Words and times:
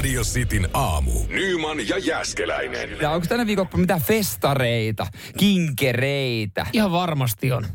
Radio 0.00 0.22
Cityn 0.22 0.68
aamu. 0.74 1.12
Nyman 1.28 1.88
ja 1.88 1.98
Jäskeläinen. 1.98 2.90
Ja 3.00 3.10
onko 3.10 3.26
tänä 3.26 3.46
viikonloppu 3.46 3.76
mitään 3.76 4.00
festareita, 4.02 5.06
kinkereitä? 5.36 6.66
Ihan 6.72 6.92
varmasti 6.92 7.52
on. 7.52 7.66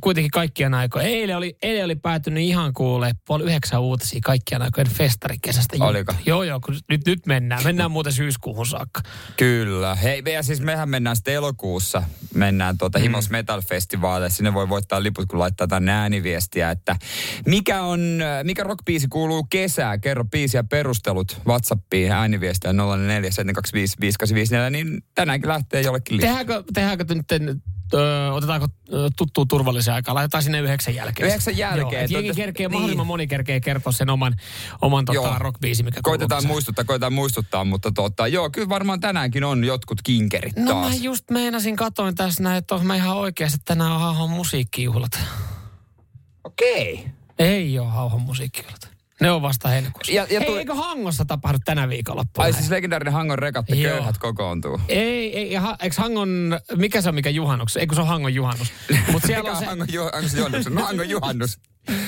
Kuitenkin 0.00 0.30
kaikkien 0.30 0.74
aikojen. 0.74 1.08
Eilen 1.08 1.36
oli, 1.36 1.56
eilen 1.62 1.84
oli 1.84 1.96
päätynyt 1.96 2.42
ihan 2.42 2.72
kuulee 2.72 3.12
puoli 3.26 3.44
yhdeksän 3.44 3.80
uutisia 3.80 4.20
kaikkien 4.24 4.62
aikojen 4.62 4.90
festarikesästä. 4.90 5.76
juttu. 5.76 5.86
Oliko? 5.86 6.14
Joo, 6.26 6.42
joo, 6.42 6.60
kun 6.60 6.76
nyt, 6.88 7.06
nyt 7.06 7.26
mennään. 7.26 7.64
Mennään 7.64 7.90
muuten 7.90 8.12
syyskuuhun 8.12 8.66
saakka. 8.66 9.00
Kyllä. 9.36 9.94
Hei, 9.94 10.22
ja 10.32 10.42
siis 10.42 10.60
mehän 10.60 10.88
mennään 10.88 11.16
sitten 11.16 11.34
elokuussa. 11.34 12.02
Mennään 12.34 12.78
tuota 12.78 12.98
Himos 12.98 13.30
Metal 13.30 13.62
Festivaaleille. 13.62 14.30
Sinne 14.30 14.54
voi 14.54 14.68
voittaa 14.68 15.02
liput, 15.02 15.26
kun 15.28 15.38
laittaa 15.38 15.66
tänne 15.66 15.92
ääniviestiä, 15.92 16.70
että 16.70 16.96
mikä 17.46 17.82
on, 17.82 18.00
mikä 18.42 18.62
rockbiisi 18.62 19.08
kuuluu 19.08 19.44
kesää? 19.50 19.98
Kerro 19.98 20.24
biisi 20.24 20.56
ja 20.56 20.64
perustelut 20.64 21.40
WhatsAppiin 21.46 22.12
ääniviestiä 22.12 22.72
0472558554, 22.72 22.74
niin 24.70 25.02
tänäänkin 25.14 25.48
lähtee 25.48 25.80
jollekin 25.80 26.16
lippu. 26.16 26.26
Tehdäänkö, 26.26 26.62
tehdäänkö 26.74 27.04
nyt, 27.38 27.58
ö, 27.94 28.32
otetaanko 28.32 28.68
tuttuun 29.16 29.48
turvallisen 29.48 29.94
aikaa? 29.94 30.14
Laitetaan 30.14 30.42
sinne 30.42 30.60
yhdeksän 30.60 30.94
jälkeen. 30.94 31.28
Yhdeksän 31.28 31.56
jälkeen. 31.56 31.92
Joo, 31.92 32.02
et 32.02 32.10
jengi 32.10 32.34
kerkee, 32.34 32.66
niin. 32.66 32.72
mahdollisimman 32.72 33.06
moni 33.06 33.26
kerkee 33.26 33.60
kertoa 33.60 33.92
sen 33.92 34.10
oman, 34.10 34.36
oman 34.82 35.04
tota, 35.04 35.38
rockbiisi, 35.38 35.82
mikä 35.82 36.00
Koitetaan 36.02 36.46
muistuttaa, 36.46 36.84
koitetaan 36.84 37.12
muistuttaa, 37.12 37.64
mutta 37.64 37.92
tota, 37.92 38.28
joo, 38.28 38.50
kyllä 38.50 38.68
varmaan 38.68 39.00
tänäänkin 39.00 39.44
on 39.44 39.64
jotkut 39.64 40.02
kinkerit 40.02 40.56
No 40.56 40.72
taas. 40.72 40.88
mä 40.88 40.94
just 40.94 41.30
meinasin, 41.30 41.76
katoin 41.76 42.14
tässä 42.14 42.42
näin, 42.42 42.58
että 42.58 42.78
mä 42.78 42.96
ihan 42.96 43.16
oikeasti, 43.16 43.58
tänään 43.64 43.92
on 43.92 44.00
hauhon 44.00 44.30
musiikkijuhlat. 44.30 45.18
Okei. 46.44 47.06
Ei 47.38 47.78
ole 47.78 47.88
hauhon 47.88 48.20
musiikkijuhlat. 48.20 48.95
Ne 49.20 49.30
on 49.30 49.42
vasta 49.42 49.68
heinäkuussa. 49.68 50.12
Ja- 50.12 50.26
ja 50.30 50.40
Hei, 50.40 50.48
tuli- 50.48 50.58
eikö 50.58 50.74
Hangossa 50.74 51.24
tapahdu 51.24 51.58
tänä 51.64 51.88
viikonloppuna? 51.88 52.44
Ai 52.44 52.52
siis 52.52 52.70
legendaarinen 52.70 53.12
Hangon 53.14 53.38
rekatta 53.38 53.74
Joo. 53.74 53.92
köyhät 53.94 54.18
kokoontuu. 54.18 54.80
Ei, 54.88 55.36
ei, 55.38 55.54
ha, 55.54 55.76
eikö 55.82 55.96
Hangon, 55.98 56.58
mikä 56.76 57.00
se 57.00 57.08
on 57.08 57.14
mikä 57.14 57.30
juhannus? 57.30 57.76
Eikö 57.76 57.94
se 57.94 58.00
on 58.00 58.06
Hangon 58.06 58.34
juhannus? 58.34 58.72
Mutta 59.12 59.26
siellä 59.26 59.42
Mikä 59.42 59.50
on 59.50 59.56
on 59.56 59.60
se, 59.62 59.66
Hangon, 59.66 59.86
ju- 59.92 60.02
onko 60.02 60.28
se 60.28 60.38
juhannus? 60.38 60.70
No 60.70 60.82
Hangon 60.82 61.08
juhannus. 61.08 61.58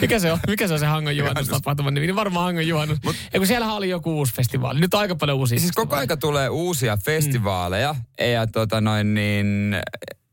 mikä 0.00 0.19
se 0.19 0.33
on, 0.33 0.39
mikä 0.48 0.69
se 0.69 0.75
on 0.75 0.81
se 0.81 0.87
Hangon 0.87 1.17
Juhannus. 1.17 1.48
tapahtuma? 1.48 1.91
Niin 1.91 2.17
varmaan 2.17 2.45
Hangon 2.45 2.69
juhannus. 2.69 2.98
Mut, 3.05 3.17
Eikö 3.34 3.47
siellähän 3.47 3.75
oli 3.77 3.89
joku 3.89 4.12
uusi 4.19 4.34
festivaali? 4.34 4.81
Nyt 4.81 4.95
on 4.95 5.00
aika 5.00 5.17
paljon 5.17 5.39
uusia. 5.39 5.59
Siis 5.61 5.72
koko 5.72 5.97
aika 5.97 6.17
tulee 6.17 6.48
uusia 6.48 6.97
festivaaleja. 7.05 7.95
Ja 8.33 8.47
tota 8.47 8.81
noin 8.81 9.15
niin... 9.15 9.77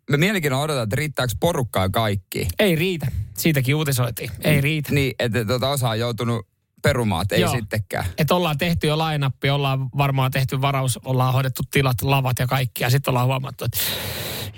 Me 0.09 0.17
mielenkiinnolla 0.17 0.63
odotan, 0.63 0.83
että 0.83 0.95
riittääkö 0.95 1.33
porukkaa 1.39 1.89
kaikki. 1.89 2.47
Ei 2.59 2.75
riitä. 2.75 3.07
Siitäkin 3.37 3.75
uutisoitiin. 3.75 4.31
Ei 4.41 4.61
riitä. 4.61 4.93
Niin, 4.93 5.15
että 5.19 5.45
tota 5.45 5.69
osa 5.69 5.89
on 5.89 5.99
joutunut 5.99 6.47
perumaat, 6.85 7.31
ei 7.31 7.41
Joo. 7.41 7.51
sittenkään. 7.51 8.05
Että 8.17 8.35
ollaan 8.35 8.57
tehty 8.57 8.87
jo 8.87 8.97
lainappi, 8.97 9.49
ollaan 9.49 9.89
varmaan 9.97 10.31
tehty 10.31 10.61
varaus, 10.61 10.99
ollaan 11.05 11.33
hoidettu 11.33 11.61
tilat, 11.71 12.01
lavat 12.01 12.39
ja 12.39 12.47
kaikki. 12.47 12.83
Ja 12.83 12.89
sitten 12.89 13.11
ollaan 13.11 13.27
huomattu, 13.27 13.65
että 13.65 13.77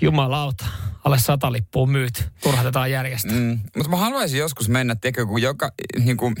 jumalauta, 0.00 0.66
alle 1.04 1.18
sata 1.18 1.52
lippua 1.52 1.86
myyt. 1.86 2.28
Turhatetaan 2.42 2.90
järjestää. 2.90 3.36
Mm. 3.36 3.58
Mutta 3.76 3.90
mä 3.90 3.96
haluaisin 3.96 4.38
joskus 4.38 4.68
mennä, 4.68 4.94
tiedätkö, 4.94 5.26
kun 5.26 5.42
joka, 5.42 5.72
niin 6.04 6.16
kuin, 6.16 6.34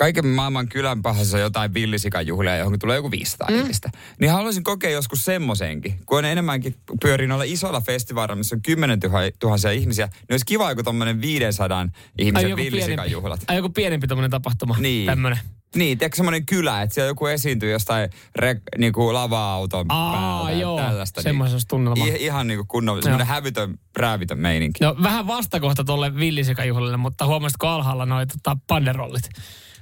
kaiken 0.00 0.26
maailman 0.26 0.68
kylän 0.68 1.02
pahassa 1.02 1.38
jotain 1.38 1.74
villisikajuhlia, 1.74 2.56
johon 2.56 2.78
tulee 2.78 2.96
joku 2.96 3.10
500 3.10 3.48
mm. 3.50 3.58
ihmistä. 3.58 3.90
Niin 4.20 4.30
haluaisin 4.30 4.64
kokea 4.64 4.90
joskus 4.90 5.24
semmoisenkin, 5.24 6.00
kun 6.06 6.18
on 6.18 6.24
enemmänkin 6.24 6.74
pyörii 7.02 7.26
noilla 7.26 7.44
isoilla 7.44 7.80
festivaaleilla, 7.80 8.38
missä 8.38 8.56
on 8.56 8.62
10 8.62 9.00
tuhansia 9.38 9.70
ihmisiä, 9.70 10.06
niin 10.06 10.26
olisi 10.30 10.44
kiva 10.46 10.70
joku 10.70 10.82
tommonen 10.82 11.20
500 11.20 11.88
ihmisen 12.18 12.56
villisikajuhlat. 12.56 13.40
ai 13.48 13.56
joku 13.56 13.68
pienempi 13.68 14.06
tämmöinen 14.06 14.30
tapahtuma. 14.30 14.76
Niin. 14.78 15.06
Tämmöinen. 15.06 15.38
Niin, 15.76 15.98
tiedätkö 15.98 16.16
semmoinen 16.16 16.46
kylä, 16.46 16.82
että 16.82 16.94
siellä 16.94 17.08
joku 17.08 17.26
esiintyy 17.26 17.70
jostain 17.70 18.10
re, 18.36 18.60
niinku 18.78 19.14
lava-auton 19.14 19.86
Aa, 19.88 20.12
päältä 20.12 20.50
ja 20.50 20.58
joo. 20.58 20.76
tällaista. 20.80 21.20
Olisi 21.40 21.68
tunnelma. 21.68 22.06
I, 22.06 22.16
ihan 22.24 22.46
niinku 22.46 22.64
kunnon, 22.68 23.02
semmoinen 23.02 23.26
hävytön, 23.26 23.78
räävitön 23.96 24.38
meininki. 24.38 24.84
No 24.84 24.96
vähän 25.02 25.26
vastakohta 25.26 25.84
tuolle 25.84 26.16
villisikajuhlille, 26.16 26.96
mutta 26.96 27.26
huomasitko 27.26 27.68
alhaalla 27.68 28.06
noin 28.06 28.28
tota, 28.28 28.56
panderollit? 28.66 29.28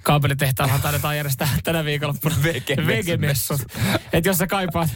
Kaapelitehtaallahan 0.08 0.82
taidetaan 0.82 1.16
järjestää 1.16 1.48
tänä 1.64 1.84
viikonloppuna 1.84 2.34
Vegemessut. 2.86 3.60
Että 4.12 4.28
jos 4.28 4.38
sä 4.38 4.46
kaipaat 4.46 4.91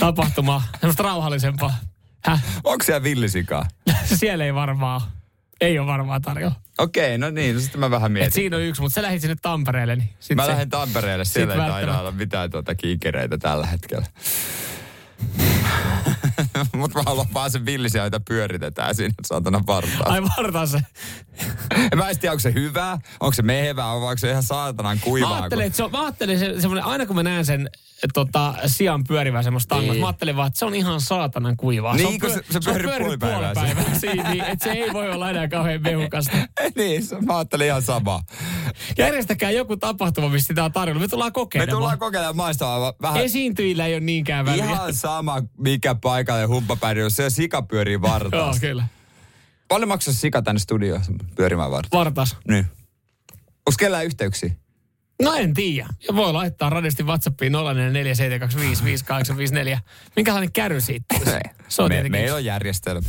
tapahtumaa, 0.00 0.62
semmoista 0.80 1.02
rauhallisempaa. 1.02 1.76
Häh? 2.24 2.44
Onko 2.64 2.84
siellä 2.84 3.02
villisikaa? 3.02 3.68
Siellä 4.18 4.44
ei 4.44 4.54
varmaan. 4.54 5.00
Ei 5.60 5.78
ole 5.78 5.86
varmaan 5.86 6.22
tarjolla. 6.22 6.54
Okei, 6.78 7.18
no 7.18 7.30
niin, 7.30 7.54
no 7.54 7.60
sitten 7.60 7.80
mä 7.80 7.90
vähän 7.90 8.10
Et 8.10 8.12
mietin. 8.12 8.32
siinä 8.32 8.56
on 8.56 8.62
yksi, 8.62 8.80
mutta 8.82 8.94
sä 8.94 9.02
lähdit 9.02 9.20
sinne 9.20 9.36
Tampereelle. 9.42 9.96
Niin 9.96 10.10
sit 10.20 10.36
Mä 10.36 10.42
se, 10.44 10.50
lähden 10.50 10.70
Tampereelle, 10.70 11.24
siellä 11.24 11.54
ei 11.54 11.70
taida 11.70 11.98
olla 11.98 12.10
mitään 12.12 12.50
tuota 12.50 12.74
kiikereitä 12.74 13.38
tällä 13.38 13.66
hetkellä. 13.66 14.06
Mutta 16.76 16.98
mä 16.98 17.02
haluan 17.06 17.26
vaan 17.34 17.50
sen 17.50 17.66
villisiä, 17.66 18.02
joita 18.02 18.20
pyöritetään 18.20 18.94
siinä 18.94 19.14
saatana 19.26 19.60
partaalla. 19.66 20.12
Ai 20.14 20.22
vartaan 20.38 20.68
se. 20.68 20.80
Mä 21.96 22.08
en 22.10 22.18
tiedä, 22.18 22.32
onko 22.32 22.40
se 22.40 22.52
hyvää, 22.54 22.98
onko 23.20 23.32
se 23.32 23.42
mehevää, 23.42 23.86
vai 23.86 23.94
onko 23.94 24.18
se 24.18 24.30
ihan 24.30 24.42
saatanan 24.42 24.96
Mä 24.96 25.02
kuivaa. 25.04 25.34
ajattelin, 25.36 25.62
kun- 25.62 25.66
että 25.66 25.76
se 25.76 25.84
on, 25.84 25.90
mä 25.90 26.02
ajattelin 26.02 26.38
se, 26.38 26.60
semmoinen, 26.60 26.84
aina 26.84 27.06
kun 27.06 27.16
mä 27.16 27.22
näen 27.22 27.44
sen 27.46 27.70
tota, 28.14 28.54
sian 28.66 29.04
pyörivää 29.04 29.42
semmoista 29.42 29.68
tangosta, 29.74 29.92
Niin. 29.92 30.00
mä 30.00 30.06
ajattelin 30.06 30.36
vaan, 30.36 30.46
että 30.46 30.58
se 30.58 30.64
on 30.64 30.74
ihan 30.74 31.00
saatanan 31.00 31.56
kuivaa. 31.56 31.96
Niin, 31.96 32.06
on 32.06 32.18
kun 32.20 32.30
se- 32.30 32.42
se 32.50 32.60
pyörii 32.64 32.82
pyörinyt 32.88 33.20
puolipäivää 33.20 33.52
puoli 33.54 33.74
päivää 33.74 33.98
siinä, 33.98 34.30
niin, 34.30 34.44
että 34.44 34.64
se 34.64 34.70
ei 34.72 34.92
voi 34.92 35.10
olla 35.10 35.30
enää 35.30 35.48
kauhean 35.48 35.82
mehukasta. 35.82 36.36
niin, 36.76 37.04
se- 37.06 37.20
mä 37.20 37.36
ajattelin 37.36 37.66
ihan 37.66 37.82
samaa. 37.82 38.22
Järjestäkää 38.98 39.50
joku 39.50 39.76
tapahtuma, 39.76 40.28
missä 40.28 40.46
sitä 40.46 40.64
on 40.64 40.72
tarjolla. 40.72 41.00
Me 41.00 41.08
tullaan 41.08 41.28
Me 41.28 41.32
kokeilemaan. 41.32 41.76
tullaan 41.76 41.98
kokeilemaan 41.98 42.36
maistamaan 42.36 42.92
vähän. 43.02 43.22
Esiintyjillä 43.24 43.86
ei 43.86 43.94
ole 43.94 44.00
niinkään 44.00 44.46
väliä. 44.46 44.64
Ihan 44.64 44.94
sama, 44.94 45.42
mikä 45.58 45.94
paikalle 45.94 46.44
humppapäri, 46.48 47.00
jos 47.00 47.16
se 47.16 47.30
sika 47.30 47.62
pyörii 47.62 47.94
Joo, 47.94 48.02
vartaasta. 48.02 48.60
kyllä. 48.60 48.84
Paljon 49.68 49.88
maksaa 49.88 50.14
sika 50.14 50.42
tänne 50.42 50.58
studioon 50.58 51.02
pyörimään 51.34 51.70
vartaan? 51.70 51.98
Vartas. 51.98 52.36
Niin. 52.48 52.64
Onko 53.66 53.76
kellään 53.78 54.04
yhteyksiä? 54.04 54.54
No 55.22 55.34
en 55.34 55.54
tiedä. 55.54 55.88
Ja 56.08 56.16
voi 56.16 56.32
laittaa 56.32 56.70
radisti 56.70 57.02
WhatsAppiin 57.02 57.52
0447255854. 57.52 57.56
Minkälainen 60.16 60.52
kärry 60.52 60.80
siitä? 60.80 61.14
Se 61.68 61.82
on 61.82 61.88
Me, 61.88 61.94
tietenkin. 61.94 62.20
meillä 62.20 62.36
on 62.36 62.44
järjestelmä. 62.44 63.08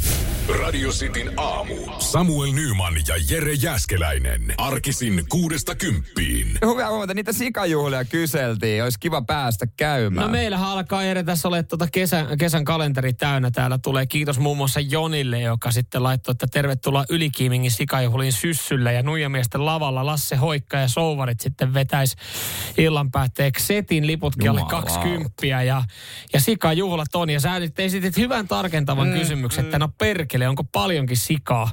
Radio 0.60 0.90
Cityn 0.90 1.32
aamu. 1.38 1.76
Samuel 2.00 2.52
Nyman 2.52 2.94
ja 3.08 3.16
Jere 3.30 3.54
Jäskeläinen. 3.54 4.54
Arkisin 4.58 5.24
kuudesta 5.30 5.76
kymppiin. 5.76 6.48
Hyvä 6.66 6.90
huomata, 6.90 7.14
niitä 7.14 7.34
sikajuhlia 7.34 8.06
kyseltiin. 8.06 8.84
Olisi 8.84 9.00
kiva 9.00 9.22
päästä 9.22 9.68
käymään. 9.78 10.28
No 10.28 10.32
meillähän 10.32 10.70
alkaa 10.70 11.04
Jere 11.04 11.24
tässä 11.24 11.48
ole 11.48 11.64
tuota 11.64 11.88
kesän, 11.92 12.38
kesän 12.38 12.66
kalenteri 12.66 13.14
täynnä. 13.14 13.52
Täällä 13.52 13.78
tulee 13.78 14.06
kiitos 14.08 14.40
muun 14.40 14.58
muassa 14.58 14.80
Jonille, 14.80 15.42
joka 15.42 15.72
sitten 15.72 16.04
laittoi, 16.04 16.32
että 16.32 16.48
tervetuloa 16.52 17.06
Ylikiimingin 17.10 17.72
sikajuhliin 17.72 18.34
syssyllä. 18.34 18.92
Ja 18.92 19.04
Nuijamiesten 19.04 19.66
lavalla 19.66 20.06
Lasse 20.06 20.36
Hoikka 20.36 20.78
ja 20.78 20.88
Souvarit 20.88 21.40
sitten 21.40 21.74
vetäisi 22.00 22.16
illan 22.78 23.12
päätteeksi 23.12 23.66
setin 23.66 24.08
liputkin 24.08 24.50
alle 24.50 24.60
Jumalauta. 24.60 24.92
20 24.92 25.46
ja, 25.46 25.84
ja 26.34 26.40
sikajuhlat 26.40 27.16
on. 27.16 27.30
Ja 27.30 27.40
sä 27.40 27.60
nyt 27.60 27.80
esitit 27.80 28.18
hyvän 28.18 28.48
tarkentavan 28.48 29.08
mm, 29.08 29.14
kysymyksen, 29.14 29.66
että 29.66 29.80
no 29.80 29.90
perkele, 29.98 30.48
onko 30.48 30.64
paljonkin 30.64 31.18
sikaa 31.18 31.72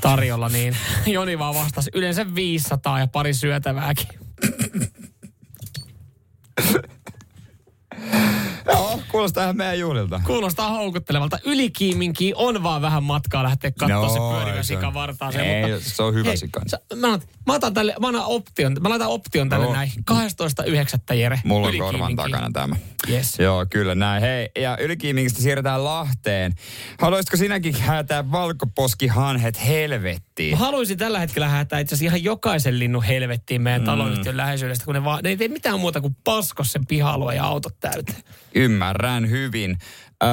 tarjolla, 0.00 0.48
niin 0.48 0.76
Joni 1.06 1.38
vaan 1.38 1.54
vastasi 1.54 1.90
yleensä 1.94 2.34
500 2.34 2.98
ja 2.98 3.06
pari 3.06 3.34
syötävääkin. 3.34 4.08
Joo, 8.96 9.04
kuulostaa 9.10 9.44
ihan 9.44 9.56
meidän 9.56 9.78
juhlilta. 9.78 10.20
Kuulostaa 10.26 10.70
houkuttelevalta. 10.70 11.38
Ylikiiminkin 11.44 12.32
on 12.36 12.62
vaan 12.62 12.82
vähän 12.82 13.02
matkaa 13.04 13.42
lähteä 13.42 13.70
se 13.70 13.86
pyörivä 13.86 14.52
se 14.52 14.58
on- 14.58 14.64
sika 14.64 14.94
vartaaseen. 14.94 15.44
Ei, 15.64 15.72
mutta, 15.72 15.90
se 15.90 16.02
on 16.02 16.14
hyvä 16.14 16.28
hei, 16.28 16.36
sika. 16.36 16.60
sä- 16.66 16.80
Mä, 16.94 17.12
otan- 17.12 17.28
mä, 17.46 17.52
otan 17.52 17.74
tälle, 17.74 17.94
mä, 18.00 18.08
annan 18.08 18.24
option, 18.26 18.76
mä 18.80 18.88
laitan 18.88 19.08
option 19.08 19.48
tälle 19.48 19.64
Joo. 19.64 19.74
näin. 19.74 19.90
12.9. 20.10 21.16
Jere. 21.16 21.40
Mulla 21.44 21.68
on 21.68 21.78
korvan 21.78 22.16
takana 22.16 22.50
tämä. 22.52 22.76
Yes. 23.10 23.38
Joo, 23.38 23.66
kyllä 23.70 23.94
näin. 23.94 24.22
Hei, 24.22 24.48
ja 24.58 24.76
Ylikiimingistä 24.80 25.42
siirretään 25.42 25.84
Lahteen. 25.84 26.52
Haluaisitko 27.00 27.36
sinäkin 27.36 27.80
häätää 27.80 28.30
valkoposkihanhet 28.30 29.66
helvettiin? 29.66 30.50
Mä 30.58 30.64
haluaisin 30.64 30.98
tällä 30.98 31.18
hetkellä 31.18 31.48
häätää 31.48 31.78
itse 31.78 31.94
asiassa 31.94 32.16
ihan 32.16 32.24
jokaisen 32.24 32.78
linnun 32.78 33.02
helvettiin 33.02 33.62
meidän 33.62 33.80
mm. 33.80 33.86
taloyhtiön 33.86 34.36
läheisyydestä, 34.36 34.84
kun 34.84 34.94
ne, 34.94 35.04
vaan, 35.04 35.20
ne 35.22 35.28
ei 35.28 35.36
tee 35.36 35.48
mitään 35.48 35.80
muuta 35.80 36.00
kuin 36.00 36.16
pasko 36.24 36.64
sen 36.64 36.86
piha 36.86 37.18
ja 37.34 37.44
autot 37.44 37.80
täyteen. 37.80 38.18
Ymmärrän 38.54 38.83
hyvin. 39.30 39.78
Öö, 40.22 40.30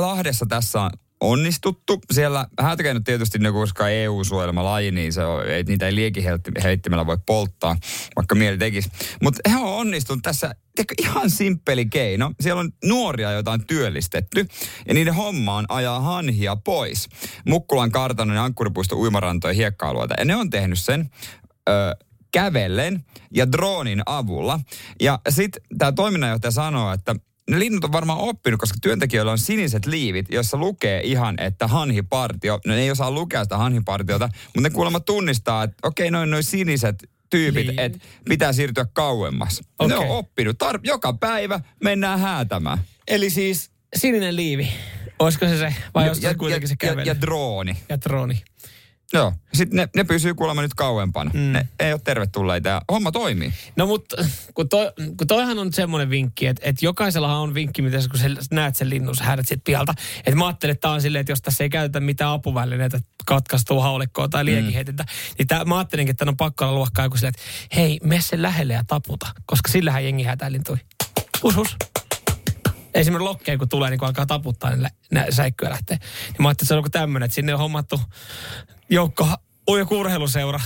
Lahdessa 0.00 0.46
tässä 0.48 0.80
on 0.80 0.90
onnistuttu. 1.20 2.00
Siellä 2.12 2.46
hätäkeinot 2.60 3.04
tietysti, 3.04 3.38
ne 3.38 3.52
koska 3.52 3.88
EU-suojelma 3.88 4.64
laji, 4.64 4.90
niin 4.90 5.12
se 5.12 5.24
on, 5.24 5.46
ei, 5.46 5.62
niitä 5.62 5.86
ei 5.86 5.94
liekiheittimellä 5.94 7.06
voi 7.06 7.18
polttaa, 7.26 7.76
vaikka 8.16 8.34
mieli 8.34 8.58
tekisi. 8.58 8.90
Mutta 9.22 9.50
he 9.50 9.56
on 9.56 9.74
onnistunut 9.74 10.22
tässä 10.22 10.54
Tiedätkö, 10.74 10.94
ihan 10.98 11.30
simppeli 11.30 11.86
keino. 11.86 12.32
Siellä 12.40 12.60
on 12.60 12.72
nuoria, 12.84 13.32
joita 13.32 13.52
on 13.52 13.66
työllistetty, 13.66 14.46
ja 14.88 14.94
niiden 14.94 15.14
homma 15.14 15.56
on 15.56 15.64
ajaa 15.68 16.00
hanhia 16.00 16.56
pois. 16.56 17.08
Mukkulan 17.46 17.90
kartanon 17.90 18.36
ja 18.36 18.44
Ankkuripuisto 18.44 18.96
uimarantojen 18.96 19.56
hiekka 19.56 19.88
Ja 20.18 20.24
ne 20.24 20.36
on 20.36 20.50
tehnyt 20.50 20.78
sen 20.78 21.10
ö, 21.68 21.72
kävellen 22.34 23.04
ja 23.30 23.52
droonin 23.52 24.02
avulla. 24.06 24.60
Ja 25.00 25.18
sitten 25.28 25.62
tämä 25.78 25.92
toiminnanjohtaja 25.92 26.50
sanoo, 26.50 26.92
että 26.92 27.14
ne 27.50 27.58
linnut 27.58 27.84
on 27.84 27.92
varmaan 27.92 28.18
oppinut, 28.18 28.60
koska 28.60 28.78
työntekijöillä 28.82 29.32
on 29.32 29.38
siniset 29.38 29.86
liivit, 29.86 30.26
jossa 30.30 30.56
lukee 30.56 31.00
ihan, 31.04 31.40
että 31.40 31.66
hanhipartio. 31.66 32.60
Ne 32.66 32.80
ei 32.80 32.90
osaa 32.90 33.10
lukea 33.10 33.44
sitä 33.44 33.56
hanhipartiota, 33.56 34.28
mutta 34.44 34.60
ne 34.60 34.70
kuulemma 34.70 35.00
tunnistaa, 35.00 35.62
että 35.62 35.76
okei, 35.82 36.10
noin 36.10 36.30
noin 36.30 36.44
siniset 36.44 37.10
tyypit, 37.30 37.66
niin. 37.66 37.78
että 37.78 37.98
pitää 38.28 38.52
siirtyä 38.52 38.86
kauemmas. 38.92 39.62
Okay. 39.78 39.98
Ne 39.98 40.04
on 40.04 40.18
oppinut. 40.18 40.56
Tar- 40.64 40.80
joka 40.82 41.12
päivä 41.12 41.60
mennään 41.84 42.18
häätämään. 42.18 42.78
Eli 43.08 43.30
siis 43.30 43.70
sininen 43.96 44.36
liivi. 44.36 44.68
Olisiko 45.18 45.46
se 45.46 45.58
se, 45.58 45.74
vai 45.94 46.06
ja, 46.06 46.14
se 46.14 46.34
kuitenkin 46.34 46.64
ja, 46.64 46.68
se 46.68 46.76
kävely? 46.76 47.00
Ja, 47.00 47.06
ja 47.06 47.20
drooni. 47.20 47.76
Ja 47.88 48.00
drooni. 48.00 48.42
Joo. 49.14 49.32
Sitten 49.54 49.76
ne, 49.76 49.88
ne 49.96 50.04
pysyy 50.04 50.34
kuulemma 50.34 50.62
nyt 50.62 50.74
kauempana. 50.74 51.30
Mm. 51.34 51.40
Ne 51.40 51.68
ei 51.80 51.92
ole 51.92 52.00
tervetulleita 52.04 52.68
ja 52.68 52.82
homma 52.92 53.12
toimii. 53.12 53.52
No 53.76 53.86
mutta 53.86 54.16
kun, 54.54 54.68
toi, 54.68 54.92
kun 55.16 55.26
toihan 55.26 55.58
on 55.58 55.72
semmoinen 55.72 56.10
vinkki, 56.10 56.46
että, 56.46 56.62
että 56.64 56.84
jokaisellahan 56.84 57.36
on 57.36 57.54
vinkki, 57.54 57.82
mitä 57.82 57.98
kun 58.10 58.20
sä 58.20 58.28
näet 58.50 58.76
sen 58.76 58.90
linnun, 58.90 59.16
sä 59.16 59.36
sit 59.42 59.64
pialta. 59.64 59.94
Että 60.18 60.36
mä 60.36 60.46
ajattelin, 60.46 60.72
että 60.72 60.80
tämä 60.80 60.94
on 60.94 61.02
silleen, 61.02 61.20
että 61.20 61.32
jos 61.32 61.42
tässä 61.42 61.64
ei 61.64 61.70
käytetä 61.70 62.00
mitään 62.00 62.30
apuvälineitä, 62.30 63.00
katkaistuu 63.26 63.80
haulikkoa 63.80 64.28
tai 64.28 64.44
liekiheitintä, 64.44 65.02
mm. 65.02 65.34
niin 65.38 65.48
tää, 65.48 65.64
mä 65.64 65.78
ajattelinkin, 65.78 66.10
että 66.10 66.24
on 66.28 66.36
pakko 66.36 66.64
olla 66.64 66.74
luokkaa 66.74 67.04
joku 67.04 67.16
silleen, 67.16 67.34
että 67.38 67.76
hei, 67.76 68.00
mene 68.02 68.20
sen 68.20 68.42
lähelle 68.42 68.72
ja 68.72 68.84
taputa, 68.86 69.26
koska 69.46 69.72
sillähän 69.72 70.04
jengi 70.04 70.22
hätäilintui. 70.22 70.76
Hus, 71.42 71.56
hus 71.56 71.76
esimerkiksi 72.94 73.28
lokkeen, 73.28 73.58
kun 73.58 73.68
tulee, 73.68 73.90
niin 73.90 73.98
kun 73.98 74.08
alkaa 74.08 74.26
taputtaa, 74.26 74.70
niin 74.70 74.82
lä- 74.82 75.26
säikkyä 75.30 75.70
lähtee. 75.70 75.96
Niin 75.96 76.36
mä 76.38 76.48
ajattelin, 76.48 76.52
että 76.52 76.64
se 76.64 76.74
on 76.74 76.78
joku 76.78 76.90
tämmöinen, 76.90 77.24
että 77.24 77.34
sinne 77.34 77.54
on 77.54 77.60
hommattu 77.60 78.00
joukko 78.90 79.28
joku 79.78 79.98
urheiluseura 79.98 80.60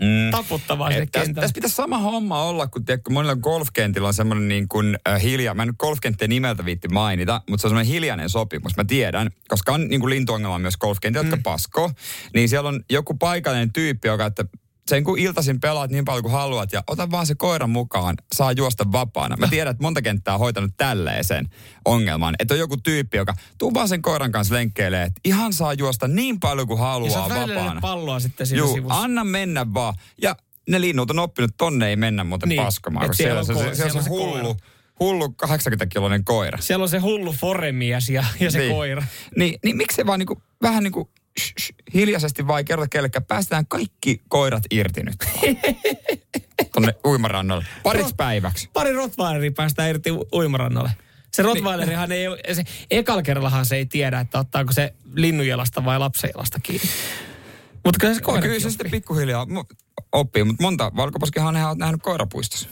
mm. 0.00 0.30
taputtamaan 0.30 0.92
sinne 0.92 1.06
tässä, 1.12 1.34
tässä 1.34 1.54
pitäisi 1.54 1.76
sama 1.76 1.98
homma 1.98 2.42
olla, 2.42 2.66
kun 2.66 2.84
tiedätkö, 2.84 3.10
monilla 3.10 3.36
golfkentillä 3.36 4.08
on 4.08 4.14
semmoinen 4.14 4.48
niin 4.48 4.68
kuin 4.68 4.98
äh, 5.08 5.22
hilja, 5.22 5.54
mä 5.54 5.62
en 5.62 5.68
nyt 5.68 5.76
nimeltä 6.28 6.64
viitti 6.64 6.88
mainita, 6.88 7.42
mutta 7.48 7.60
se 7.60 7.66
on 7.66 7.70
semmoinen 7.70 7.92
hiljainen 7.92 8.28
sopimus, 8.28 8.76
mä 8.76 8.84
tiedän, 8.84 9.30
koska 9.48 9.72
on 9.72 9.88
niin 9.88 10.00
kuin 10.00 10.10
lintuongelma 10.10 10.58
myös 10.58 10.76
golfkentillä, 10.76 11.22
mm. 11.22 11.30
jotka 11.30 11.50
pasko, 11.50 11.90
niin 12.34 12.48
siellä 12.48 12.68
on 12.68 12.84
joku 12.90 13.14
paikallinen 13.14 13.72
tyyppi, 13.72 14.08
joka, 14.08 14.26
että 14.26 14.44
sen 14.90 15.04
kun 15.04 15.18
iltaisin 15.18 15.60
pelaat 15.60 15.90
niin 15.90 16.04
paljon 16.04 16.22
kuin 16.22 16.32
haluat 16.32 16.72
ja 16.72 16.82
ota 16.86 17.10
vaan 17.10 17.26
se 17.26 17.34
koira 17.34 17.66
mukaan, 17.66 18.16
saa 18.32 18.52
juosta 18.52 18.92
vapaana. 18.92 19.36
Mä 19.36 19.46
tiedän, 19.46 19.70
että 19.70 19.82
monta 19.82 20.02
kenttää 20.02 20.34
on 20.34 20.40
hoitanut 20.40 20.70
tälleen 20.76 21.24
sen 21.24 21.48
ongelman, 21.84 22.34
että 22.38 22.54
on 22.54 22.60
joku 22.60 22.76
tyyppi, 22.76 23.16
joka 23.16 23.34
tuu 23.58 23.74
vaan 23.74 23.88
sen 23.88 24.02
koiran 24.02 24.32
kanssa 24.32 24.54
lenkkeilee, 24.54 25.02
että 25.02 25.20
ihan 25.24 25.52
saa 25.52 25.72
juosta 25.74 26.08
niin 26.08 26.40
paljon 26.40 26.66
kuin 26.66 26.78
haluaa 26.78 27.28
ja 27.28 27.48
vapaana. 27.48 27.80
palloa 27.80 28.20
sitten 28.20 28.46
siinä 28.46 28.58
Juu, 28.58 28.74
sivussa. 28.74 29.00
anna 29.00 29.24
mennä 29.24 29.74
vaan. 29.74 29.94
Ja 30.22 30.36
ne 30.68 30.80
linnut 30.80 31.10
on 31.10 31.18
oppinut, 31.18 31.50
tonne 31.56 31.88
ei 31.88 31.96
mennä 31.96 32.24
muuten 32.24 32.48
niin, 32.48 32.62
paskomaan, 32.62 33.06
koska 33.06 33.22
siellä, 33.22 33.44
siellä, 33.44 33.62
on, 33.62 33.68
se, 33.68 33.74
siellä 33.74 33.98
on 33.98 34.04
se 34.04 34.08
hullu, 34.10 34.32
koira 34.32 34.54
hullu 35.00 35.34
80-kiloinen 35.46 36.24
koira. 36.24 36.58
Siellä 36.60 36.82
on 36.82 36.88
se 36.88 36.98
hullu 36.98 37.32
foremies 37.32 38.08
ja, 38.08 38.24
ja 38.40 38.50
se 38.50 38.58
niin. 38.58 38.72
koira. 38.72 39.02
Niin, 39.36 39.58
niin 39.64 39.76
miksi 39.76 39.96
se 39.96 40.06
vaan 40.06 40.18
niinku, 40.18 40.42
vähän 40.62 40.84
niin 40.84 40.92
kuin 40.92 41.08
sh, 41.38 41.52
sh, 41.60 41.72
hiljaisesti 41.94 42.46
vai 42.46 42.64
kerrota 42.64 42.88
kellekään, 42.88 43.24
päästään 43.24 43.66
kaikki 43.66 44.20
koirat 44.28 44.62
irti 44.70 45.02
nyt. 45.02 45.16
Tonne 46.72 46.94
uimarannalle. 47.06 47.64
Pariksi 47.82 48.14
päiväksi. 48.16 48.70
Pari 48.72 48.92
rottweileria 48.92 49.52
päästään 49.56 49.90
irti 49.90 50.10
u- 50.10 50.28
uimarannalle. 50.32 50.90
Se 51.32 51.42
rottweilerihan 51.42 52.12
ei, 52.12 52.24
se, 52.52 52.64
ekalla 52.90 53.22
kerrallahan 53.22 53.66
se 53.66 53.76
ei 53.76 53.86
tiedä, 53.86 54.20
että 54.20 54.38
ottaako 54.38 54.72
se 54.72 54.94
linnunjalasta 55.14 55.84
vai 55.84 55.98
lapsenjalasta 55.98 56.60
kiinni. 56.62 56.88
Mutta 57.84 57.98
kyllä 58.00 58.14
se 58.14 58.20
koira. 58.20 58.42
Kyllä 58.42 58.60
se 58.60 58.70
sitten 58.70 58.90
pikkuhiljaa 58.90 59.46
oppii, 60.12 60.44
mutta 60.44 60.62
monta 60.62 60.92
valkoposkihanheja 60.96 61.68
on 61.68 61.78
nähnyt 61.78 62.02
koirapuistossa. 62.02 62.68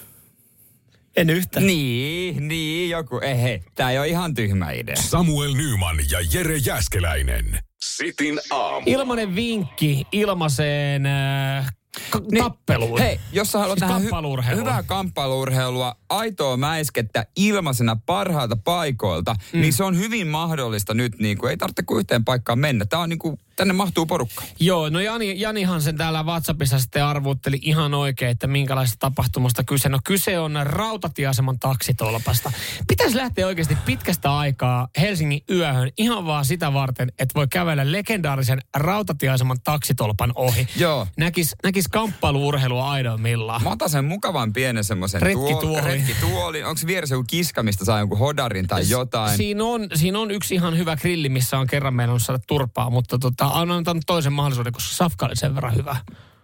En 1.18 1.30
yhtään. 1.30 1.66
Niin, 1.66 2.48
niin 2.48 2.90
joku. 2.90 3.18
Ei 3.18 3.42
hei, 3.42 3.62
tää 3.74 3.90
ei 3.90 3.98
ole 3.98 4.08
ihan 4.08 4.34
tyhmä 4.34 4.70
idea. 4.70 4.96
Samuel 4.96 5.54
Nyman 5.54 5.96
ja 6.10 6.18
Jere 6.32 6.56
Jäskeläinen. 6.56 7.58
Sitin 7.80 8.40
aamu. 8.50 8.84
Ilmanen 8.86 9.34
vinkki 9.34 10.06
ilmaiseen 10.12 11.06
äh, 11.06 11.66
k- 12.10 12.30
Niin, 12.30 12.44
tappeluun. 12.44 13.00
Hei, 13.00 13.20
jos 13.32 13.52
sä 13.52 13.58
haluat 13.58 13.78
Siis 13.78 13.90
nähdä 13.90 14.08
hy- 14.52 14.56
hyvää 14.56 14.82
kamppailuurheilua, 14.82 15.96
aitoa 16.08 16.56
mäiskettä 16.56 17.26
ilmaisena 17.36 17.96
parhaalta 18.06 18.56
paikoilta, 18.64 19.36
mm. 19.52 19.60
niin 19.60 19.72
se 19.72 19.84
on 19.84 19.98
hyvin 19.98 20.26
mahdollista 20.26 20.94
nyt. 20.94 21.18
Niin 21.18 21.38
kuin, 21.38 21.50
ei 21.50 21.56
tarvitse 21.56 21.82
kuin 21.82 21.98
yhteen 21.98 22.24
paikkaan 22.24 22.58
mennä. 22.58 22.84
Tää 22.86 22.98
on 23.00 23.08
niin 23.08 23.18
kuin, 23.18 23.38
tänne 23.58 23.74
mahtuu 23.74 24.06
porukka. 24.06 24.44
Joo, 24.60 24.88
no 24.88 25.00
Jani, 25.00 25.40
Janihan 25.40 25.82
sen 25.82 25.96
täällä 25.96 26.22
WhatsAppissa 26.22 26.78
sitten 26.78 27.04
arvuutteli 27.04 27.58
ihan 27.62 27.94
oikein, 27.94 28.30
että 28.30 28.46
minkälaista 28.46 28.96
tapahtumasta 28.98 29.64
kyse. 29.64 29.88
No 29.88 29.98
kyse 30.04 30.38
on 30.38 30.58
rautatieaseman 30.62 31.58
taksitolpasta. 31.58 32.52
Pitäisi 32.88 33.16
lähteä 33.16 33.46
oikeasti 33.46 33.78
pitkästä 33.84 34.36
aikaa 34.36 34.88
Helsingin 35.00 35.42
yöhön 35.50 35.90
ihan 35.96 36.26
vaan 36.26 36.44
sitä 36.44 36.72
varten, 36.72 37.08
että 37.08 37.34
voi 37.34 37.48
kävellä 37.48 37.92
legendaarisen 37.92 38.60
rautatieaseman 38.76 39.56
taksitolpan 39.64 40.32
ohi. 40.34 40.68
Joo. 40.76 41.06
Näkis, 41.16 41.56
näkis 41.64 41.88
kamppailuurheilua 41.88 42.90
aidoimmillaan. 42.90 43.62
Mä 43.62 43.70
otan 43.70 43.90
sen 43.90 44.04
mukavan 44.04 44.52
pienen 44.52 44.84
semmoisen 44.84 45.22
Retkituolin. 45.22 45.84
retkituolin. 45.84 46.66
Onko 46.66 46.80
vieressä 46.86 47.14
joku 47.14 47.24
kiska, 47.30 47.62
mistä 47.62 47.84
saa 47.84 47.98
jonkun 47.98 48.18
hodarin 48.18 48.66
tai 48.66 48.88
jotain? 48.88 49.36
Siinä 49.36 49.64
on, 49.64 49.88
siinä 49.94 50.18
on 50.18 50.30
yksi 50.30 50.54
ihan 50.54 50.78
hyvä 50.78 50.96
grilli, 50.96 51.28
missä 51.28 51.58
on 51.58 51.66
kerran 51.66 52.20
saada 52.20 52.42
turpaa, 52.46 52.90
mutta 52.90 53.18
tota, 53.18 53.47
on 53.50 53.70
antanut 53.70 54.02
toisen 54.06 54.32
mahdollisuuden, 54.32 54.72
koska 54.72 54.94
Safka 54.94 55.26
oli 55.26 55.36
sen 55.36 55.54
verran 55.54 55.74
hyvä. 55.74 55.96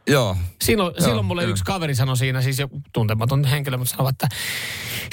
Joo. 0.06 0.36
Silloin, 0.62 0.94
Joo, 0.98 1.06
silloin 1.06 1.26
mulle 1.26 1.42
joo. 1.42 1.50
yksi 1.50 1.64
kaveri 1.64 1.94
sanoi 1.94 2.16
siinä, 2.16 2.42
siis 2.42 2.58
joku 2.58 2.82
tuntematon 2.92 3.44
henkilö, 3.44 3.76
mutta 3.76 3.96
sanoi, 3.96 4.10
että 4.10 4.28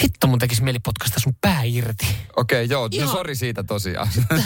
hitto 0.04 0.28
mun 0.28 0.40
tekisi 0.40 0.64
mieli 0.64 0.80
potkaista 0.80 1.20
sun 1.20 1.34
pää 1.42 1.64
irti. 1.64 2.06
Okei, 2.36 2.66
okay, 2.66 2.74
joo. 2.74 2.90
Ihan- 2.92 3.08
No 3.08 3.14
sori 3.14 3.36
siitä 3.36 3.64
tosiaan. 3.64 4.12
Sitten 4.12 4.38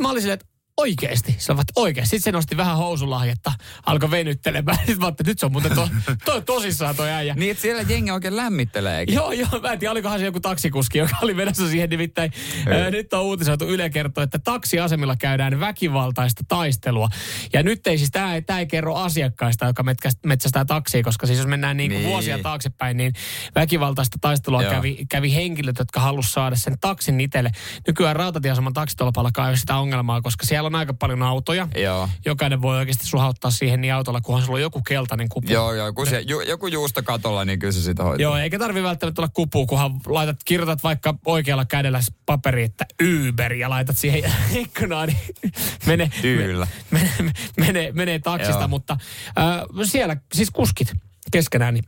mä 0.00 0.10
olin 0.10 0.22
silleen, 0.22 0.40
että 0.40 0.46
oikeesti. 0.76 1.36
On, 1.48 1.60
että 1.60 1.72
oikeesti. 1.76 2.10
Sitten 2.10 2.32
se 2.32 2.36
nosti 2.36 2.56
vähän 2.56 2.76
housulahjetta, 2.76 3.49
alkoi 3.86 4.10
venyttelemään. 4.10 4.78
Sitten 4.78 4.98
mä 5.00 5.04
ajattelin, 5.06 5.28
nyt 5.28 5.38
se 5.38 5.46
on 5.46 5.52
muuten 5.52 5.74
to, 5.74 5.88
to, 6.24 6.40
tosissaan 6.40 6.96
toi 6.96 7.10
äijä. 7.10 7.34
niin, 7.34 7.50
että 7.50 7.60
siellä 7.62 7.82
jengi 7.88 8.10
oikein 8.10 8.36
lämmitteleekin. 8.36 9.14
Joo, 9.14 9.32
joo, 9.32 9.48
mä 9.62 9.72
en 9.72 9.78
tiedä, 9.78 9.92
olikohan 9.92 10.18
se 10.18 10.24
joku 10.24 10.40
taksikuski, 10.40 10.98
joka 10.98 11.16
oli 11.22 11.34
menossa 11.34 11.68
siihen 11.68 11.90
nimittäin. 11.90 12.32
Ää, 12.70 12.90
nyt 12.90 13.12
on 13.12 13.22
uutisoitu 13.22 13.64
Yle 13.66 13.90
kertoo, 13.90 14.24
että 14.24 14.38
taksiasemilla 14.38 15.16
käydään 15.16 15.60
väkivaltaista 15.60 16.42
taistelua. 16.48 17.08
Ja 17.52 17.62
nyt 17.62 17.86
ei 17.86 17.98
siis, 17.98 18.10
tämä 18.10 18.34
ei, 18.34 18.42
tää 18.42 18.58
ei 18.58 18.66
kerro 18.66 18.94
asiakkaista, 18.94 19.66
joka 19.66 19.84
metsästää 20.26 20.64
taksia, 20.64 21.02
koska 21.02 21.26
siis 21.26 21.38
jos 21.38 21.46
mennään 21.48 21.76
niin 21.76 21.90
kuin 21.90 22.00
Niin. 22.00 22.10
vuosia 22.10 22.38
taaksepäin, 22.38 22.96
niin 22.96 23.12
väkivaltaista 23.54 24.18
taistelua 24.20 24.62
Joo. 24.62 24.72
kävi, 24.72 25.06
kävi 25.08 25.34
henkilöt, 25.34 25.78
jotka 25.78 26.00
halusivat 26.00 26.32
saada 26.32 26.56
sen 26.56 26.76
taksin 26.80 27.20
itselle. 27.20 27.50
Nykyään 27.86 28.16
rautatieaseman 28.16 28.72
taksitolpalla 28.72 29.30
ei 29.38 29.44
ole 29.44 29.56
sitä 29.56 29.76
ongelmaa, 29.76 30.20
koska 30.22 30.46
siellä 30.46 30.66
on 30.66 30.74
aika 30.74 30.94
paljon 30.94 31.22
autoja. 31.22 31.68
Joo. 31.76 32.08
Jokainen 32.24 32.62
voi 32.62 32.76
oikeasti 32.78 33.06
suhauttaa 33.06 33.49
siihen 33.50 33.80
niin 33.80 33.94
autolla, 33.94 34.20
kunhan 34.20 34.44
sulla 34.44 34.56
on 34.56 34.62
joku 34.62 34.82
keltainen 34.88 35.28
kupu. 35.28 35.52
Joo, 35.52 35.74
joo. 35.74 35.92
Kun 35.92 36.06
se, 36.06 36.20
ju, 36.20 36.40
joku 36.40 36.66
juusto 36.66 37.02
katolla, 37.02 37.44
niin 37.44 37.58
kyllä 37.58 37.72
se 37.72 37.82
sitä 37.82 38.02
hoitaa. 38.02 38.22
Joo, 38.22 38.36
eikä 38.36 38.58
tarvi 38.58 38.82
välttämättä 38.82 39.22
olla 39.22 39.30
kupu, 39.34 39.66
kunhan 39.66 40.00
laitat, 40.06 40.36
kirjoitat 40.44 40.82
vaikka 40.82 41.14
oikealla 41.24 41.64
kädellä 41.64 42.00
paperi, 42.26 42.62
että 42.62 42.86
Uber 43.28 43.52
ja 43.52 43.70
laitat 43.70 43.98
siihen 43.98 44.32
ikkunaan, 44.54 45.08
niin 45.08 45.52
mene, 45.86 46.10
Kyllä. 46.22 46.66
mene, 46.90 47.10
mene, 47.18 47.32
mene, 47.56 47.90
menee 47.92 48.18
taksista, 48.18 48.60
Joo. 48.60 48.68
mutta 48.68 48.96
äh, 49.38 49.86
siellä 49.86 50.16
siis 50.34 50.50
kuskit 50.50 50.92
keskenään, 51.32 51.74
niin 51.74 51.84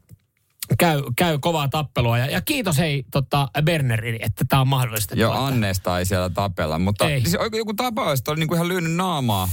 käy, 0.79 1.03
käy 1.17 1.39
kovaa 1.39 1.69
tappelua. 1.69 2.19
Ja, 2.19 2.27
ja 2.27 2.41
kiitos 2.41 2.79
hei 2.79 3.05
tota, 3.11 3.49
Bernerille, 3.63 4.19
että 4.23 4.45
tämä 4.49 4.61
on 4.61 4.69
mahdollista. 4.69 5.15
Joo, 5.15 5.33
Anneesta 5.33 5.99
ei 5.99 6.07
siellä 6.07 6.31
tapella, 6.31 6.79
mutta 6.79 7.11
Ei. 7.11 7.21
siis 7.21 7.35
oiko 7.35 7.57
joku 7.57 7.75
tapaus, 7.75 8.19
että 8.19 8.31
oli 8.31 8.39
niinku 8.39 8.55
ihan 8.55 8.69
lyönyt 8.69 8.93
naamaa. 8.93 9.49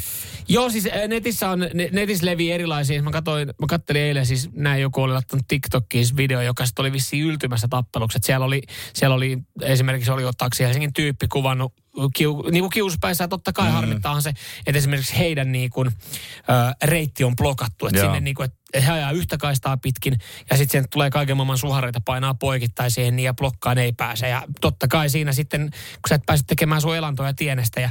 Joo, 0.51 0.69
siis 0.69 0.87
netissä, 1.07 1.49
on, 1.49 1.59
ne- 1.59 1.89
netissä 1.91 2.25
levii 2.25 2.51
erilaisia. 2.51 3.03
Mä, 3.03 3.11
katsoin, 3.11 3.47
mä 3.47 3.67
kattelin 3.69 4.01
eilen 4.01 4.25
siis 4.25 4.49
näin 4.53 4.81
joku 4.81 5.01
oli 5.01 5.13
laittanut 5.13 5.45
TikTokiin 5.47 6.05
siis 6.05 6.17
video, 6.17 6.41
joka 6.41 6.65
sitten 6.65 6.83
oli 6.83 6.91
vissiin 6.91 7.25
yltymässä 7.25 7.67
tappeluksi. 7.67 8.17
Et 8.17 8.23
siellä 8.23 8.45
oli, 8.45 8.61
siellä 8.93 9.15
oli 9.15 9.37
esimerkiksi 9.61 10.11
oli 10.11 10.23
taksi 10.37 10.63
Helsingin 10.63 10.93
tyyppi 10.93 11.27
kuvannut 11.27 11.73
kiu, 12.15 12.43
niin 12.51 12.61
kuin 12.61 12.69
kiuspäissä. 12.69 13.27
Totta 13.27 13.53
kai 13.53 13.67
mm. 13.67 13.73
harmittaahan 13.73 14.21
se, 14.21 14.29
että 14.65 14.77
esimerkiksi 14.77 15.17
heidän 15.17 15.51
niin 15.51 15.69
kuin, 15.69 15.87
ö, 15.87 16.51
reitti 16.83 17.23
on 17.23 17.35
blokattu. 17.35 17.87
Että 17.87 17.99
Joo. 17.99 18.07
sinne 18.07 18.19
niin 18.19 18.35
kuin, 18.35 18.45
että 18.45 18.58
he 18.73 18.91
ajaa 18.91 19.11
yhtä 19.11 19.37
kaistaa 19.37 19.77
pitkin 19.77 20.17
ja 20.49 20.57
sitten 20.57 20.85
tulee 20.89 21.09
kaiken 21.09 21.37
maailman 21.37 21.57
suhareita 21.57 22.01
painaa 22.05 22.33
poikittain 22.33 22.91
siihen 22.91 23.15
niin 23.15 23.25
ja 23.25 23.33
blokkaan 23.33 23.77
ei 23.77 23.91
pääse. 23.91 24.29
Ja 24.29 24.43
totta 24.61 24.87
kai 24.87 25.09
siinä 25.09 25.33
sitten, 25.33 25.61
kun 25.71 26.09
sä 26.09 26.15
et 26.15 26.25
pääse 26.25 26.43
tekemään 26.47 26.81
sun 26.81 26.95
elantoja 26.95 27.33
tienestä, 27.33 27.79
ja, 27.81 27.89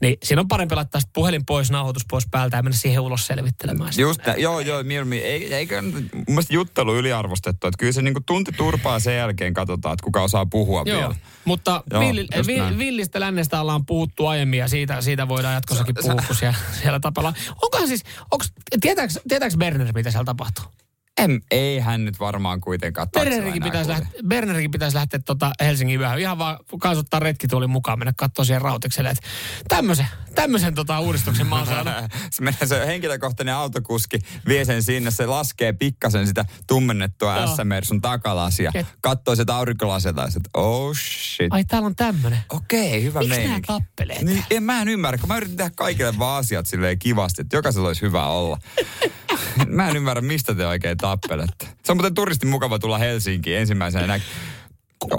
niin 0.00 0.16
siinä 0.22 0.40
on 0.40 0.48
parempi 0.48 0.74
laittaa 0.74 1.00
puhelin 1.12 1.46
pois, 1.46 1.70
nauhoitus 1.70 2.02
pois 2.10 2.26
päältä 2.30 2.56
ja 2.56 2.62
mennä 2.62 2.76
siihen 2.76 3.00
ulos 3.00 3.26
selvittelemään. 3.26 3.92
Just, 3.98 4.26
nä- 4.26 4.34
joo, 4.34 4.60
joo, 4.60 4.82
mieluummin. 4.82 5.22
Ei, 5.22 5.54
eikö 5.54 5.82
mun 5.82 6.10
mielestä 6.28 6.54
juttelu 6.54 6.96
yliarvostettu, 6.96 7.66
että 7.66 7.78
kyllä 7.78 7.92
se 7.92 8.02
niinku 8.02 8.20
tunti 8.26 8.52
turpaa 8.52 8.98
sen 9.00 9.16
jälkeen 9.16 9.54
katsotaan, 9.54 9.92
että 9.92 10.04
kuka 10.04 10.22
osaa 10.22 10.46
puhua 10.46 10.82
Joo, 10.86 10.98
vielä. 11.00 11.14
mutta 11.44 11.82
Joo, 11.92 12.00
villi, 12.00 12.26
vi, 12.46 12.56
näin. 12.58 12.78
villistä 12.78 13.20
lännestä 13.20 13.60
ollaan 13.60 13.86
puhuttu 13.86 14.26
aiemmin 14.26 14.58
ja 14.58 14.68
siitä, 14.68 15.00
siitä 15.00 15.28
voidaan 15.28 15.54
jatkossakin 15.54 15.94
Sä- 15.94 16.02
puhua, 16.02 16.20
sä- 16.20 16.26
kun 16.26 16.36
siellä, 16.36 16.56
siellä 16.82 17.00
tapella. 17.00 17.32
Onkohan 17.62 17.88
siis, 17.88 18.02
onks, 18.30 18.52
tietääks, 18.80 19.18
tietääks 19.28 19.56
Berner, 19.56 19.92
mitä 19.94 20.10
siellä 20.20 20.24
tapahtuu? 20.24 20.79
En, 21.20 21.40
ei 21.50 21.78
hän 21.80 22.04
nyt 22.04 22.20
varmaan 22.20 22.60
kuitenkaan 22.60 23.08
Bernerikin 23.10 23.62
pitäisi, 23.62 23.90
lähteä, 23.90 24.08
Bernerikin 24.26 24.70
pitäisi 24.70 24.96
lähteä 24.96 25.20
tota 25.24 25.52
Helsingin 25.60 26.00
yöhön. 26.00 26.18
Ihan 26.18 26.38
vaan 26.38 26.58
kansuttaa 26.80 27.20
retkituolin 27.20 27.70
mukaan, 27.70 27.98
mennä 27.98 28.12
katsoa 28.16 28.44
siihen 28.44 28.62
rautikselle. 28.62 29.10
Että 29.10 29.22
tämmöisen, 29.68 30.06
tämmöisen 30.34 30.74
tota 30.74 31.00
uudistuksen 31.00 31.46
mä 31.46 31.56
oon 31.56 31.66
saanut. 31.66 31.94
se 32.30 32.42
menee 32.42 32.66
se 32.66 32.86
henkilökohtainen 32.86 33.54
autokuski, 33.54 34.18
vie 34.48 34.64
sen 34.64 34.82
sinne, 34.82 35.10
se 35.10 35.26
laskee 35.26 35.72
pikkasen 35.72 36.26
sitä 36.26 36.44
tummennettua 36.66 37.36
Joo. 37.36 37.56
SM-mersun 37.56 38.00
takalasia, 38.00 38.70
Et- 38.74 38.86
katsoo 39.00 39.36
sitä 39.36 39.56
aurinkolasia 39.56 40.12
ja 40.16 40.30
sit, 40.30 40.42
oh 40.54 40.96
shit. 40.96 41.46
Ai 41.52 41.64
täällä 41.64 41.86
on 41.86 41.96
tämmönen. 41.96 42.38
Okei, 42.48 43.02
hyvä 43.02 43.18
Miksi 43.18 43.30
nämä 43.36 43.42
meininki. 43.42 43.66
tappelee? 43.66 44.24
Niin, 44.24 44.44
en, 44.50 44.62
mä 44.62 44.82
en 44.82 44.88
ymmärrä, 44.88 45.18
kun 45.18 45.28
mä 45.28 45.36
yritin 45.36 45.56
tehdä 45.56 45.70
kaikille 45.76 46.18
vaan 46.18 46.38
asiat 46.38 46.66
silleen 46.66 46.98
kivasti, 46.98 47.42
että 47.42 47.56
jokaisella 47.56 47.88
olisi 47.88 48.02
hyvä 48.02 48.26
olla. 48.26 48.58
mä 49.66 49.88
en 49.88 49.96
ymmärrä, 49.96 50.20
mistä 50.22 50.54
te 50.54 50.66
oikein 50.66 50.96
tappelette. 51.10 51.66
Se 51.84 51.92
on 51.92 51.96
muuten 51.96 52.14
turistin 52.14 52.48
mukava 52.48 52.78
tulla 52.78 52.98
Helsinkiin 52.98 53.58
ensimmäisenä 53.58 54.06
näin. 54.06 54.22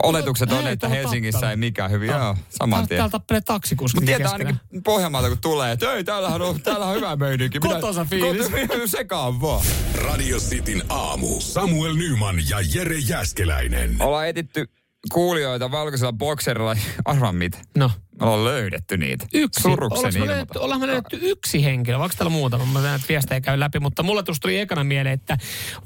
Oletukset 0.03 0.51
on, 0.51 0.63
Hei, 0.63 0.73
että 0.73 0.89
Helsingissä 0.89 1.49
ei 1.49 1.57
mikään 1.57 1.91
hyvin. 1.91 2.09
Joo. 2.09 2.19
Joo, 2.19 2.35
saman 2.49 2.87
tien. 2.87 2.97
täällä 2.97 3.11
tappelee 3.11 3.41
taksikuskit 3.41 4.01
Mutta 4.01 4.05
tietää 4.05 4.31
ainakin 4.31 4.59
Pohjanmaalta, 4.83 5.29
kun 5.29 5.37
tulee, 5.41 5.71
että 5.71 5.93
ei, 5.93 6.03
täällähän 6.03 6.41
on, 6.41 6.61
täällä 6.61 6.85
on 6.85 6.95
hyvä 6.95 7.15
meininki. 7.15 7.59
Kotosa 7.59 8.05
fiilis. 8.05 8.51
Sekaan 8.85 9.41
vaan. 9.41 9.65
Radio 9.95 10.37
Cityn 10.37 10.83
aamu. 10.89 11.41
Samuel 11.41 11.93
Nyman 11.93 12.35
ja 12.49 12.57
Jere 12.73 12.97
Jäskeläinen. 12.97 13.95
Ollaan 13.99 14.27
etitty 14.27 14.65
kuulijoita 15.13 15.71
valkoisella 15.71 16.13
bokserilla. 16.13 16.75
Arvaa 17.05 17.33
mitä. 17.33 17.57
No, 17.77 17.91
Me 18.21 18.27
ollaan 18.27 18.43
löydetty 18.43 18.97
niitä. 18.97 19.25
yksi. 19.33 19.61
Suruksen 19.61 20.13
me 20.13 20.27
löydetty, 20.27 20.59
ollaan 20.59 20.79
me 20.79 20.87
löydetty 20.87 21.19
yksi 21.21 21.63
henkilö, 21.63 21.99
vaikka 21.99 22.17
täällä 22.17 22.29
muutama, 22.29 22.65
mä 22.65 22.81
näen, 22.81 22.95
että 22.95 23.07
viestejä 23.07 23.41
käy 23.41 23.59
läpi, 23.59 23.79
mutta 23.79 24.03
mulle 24.03 24.23
tuli 24.41 24.59
ekana 24.59 24.83
mieleen, 24.83 25.13
että 25.13 25.37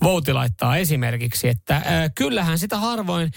Vouti 0.03 0.33
laittaa 0.33 0.77
esimerkiksi, 0.77 1.47
että 1.47 1.75
äh, 1.75 1.83
kyllähän 2.15 2.59
sitä 2.59 2.77
harvoin 2.77 3.31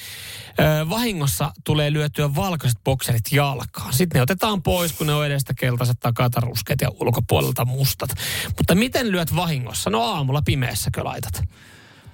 äh, 0.61 0.89
vahingossa 0.89 1.53
tulee 1.65 1.93
lyötyä 1.93 2.35
valkoiset 2.35 2.79
bokserit 2.85 3.33
jalkaan. 3.33 3.93
Sitten 3.93 4.19
ne 4.19 4.23
otetaan 4.23 4.63
pois, 4.63 4.93
kun 4.93 5.07
ne 5.07 5.15
on 5.15 5.27
edestä 5.27 5.55
keltaiset, 5.55 6.01
takata 6.01 6.41
ruskeat 6.41 6.81
ja 6.81 6.91
ulkopuolelta 7.01 7.65
mustat. 7.65 8.11
Mutta 8.57 8.75
miten 8.75 9.13
lyöt 9.13 9.37
vahingossa? 9.37 9.91
No 9.91 10.03
aamulla 10.03 10.43
pimeässäkö 10.43 11.05
laitat? 11.05 11.43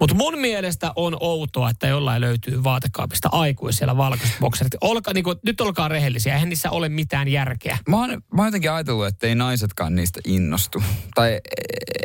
Mutta 0.04 0.14
mun 0.16 0.38
mielestä 0.38 0.92
on 0.96 1.16
outoa, 1.20 1.70
että 1.70 1.86
jollain 1.86 2.20
löytyy 2.20 2.64
vaatekaapista 2.64 3.28
aikuisella 3.32 3.96
valkoiset 3.96 4.36
bokserit. 4.40 4.74
Olka, 4.80 5.12
niin 5.12 5.24
kuin, 5.24 5.36
nyt 5.42 5.60
olkaa 5.60 5.88
rehellisiä, 5.88 6.34
eihän 6.34 6.48
niissä 6.48 6.70
ole 6.70 6.88
mitään 6.88 7.28
järkeä. 7.28 7.78
Mä 7.88 8.00
oon, 8.00 8.10
mä 8.10 8.42
oon 8.42 8.46
jotenkin 8.46 8.70
ajatellut, 8.72 9.06
että 9.06 9.26
ei 9.26 9.34
naisetkaan 9.34 9.94
niistä 9.94 10.20
innostu. 10.24 10.82
Tai 11.14 11.40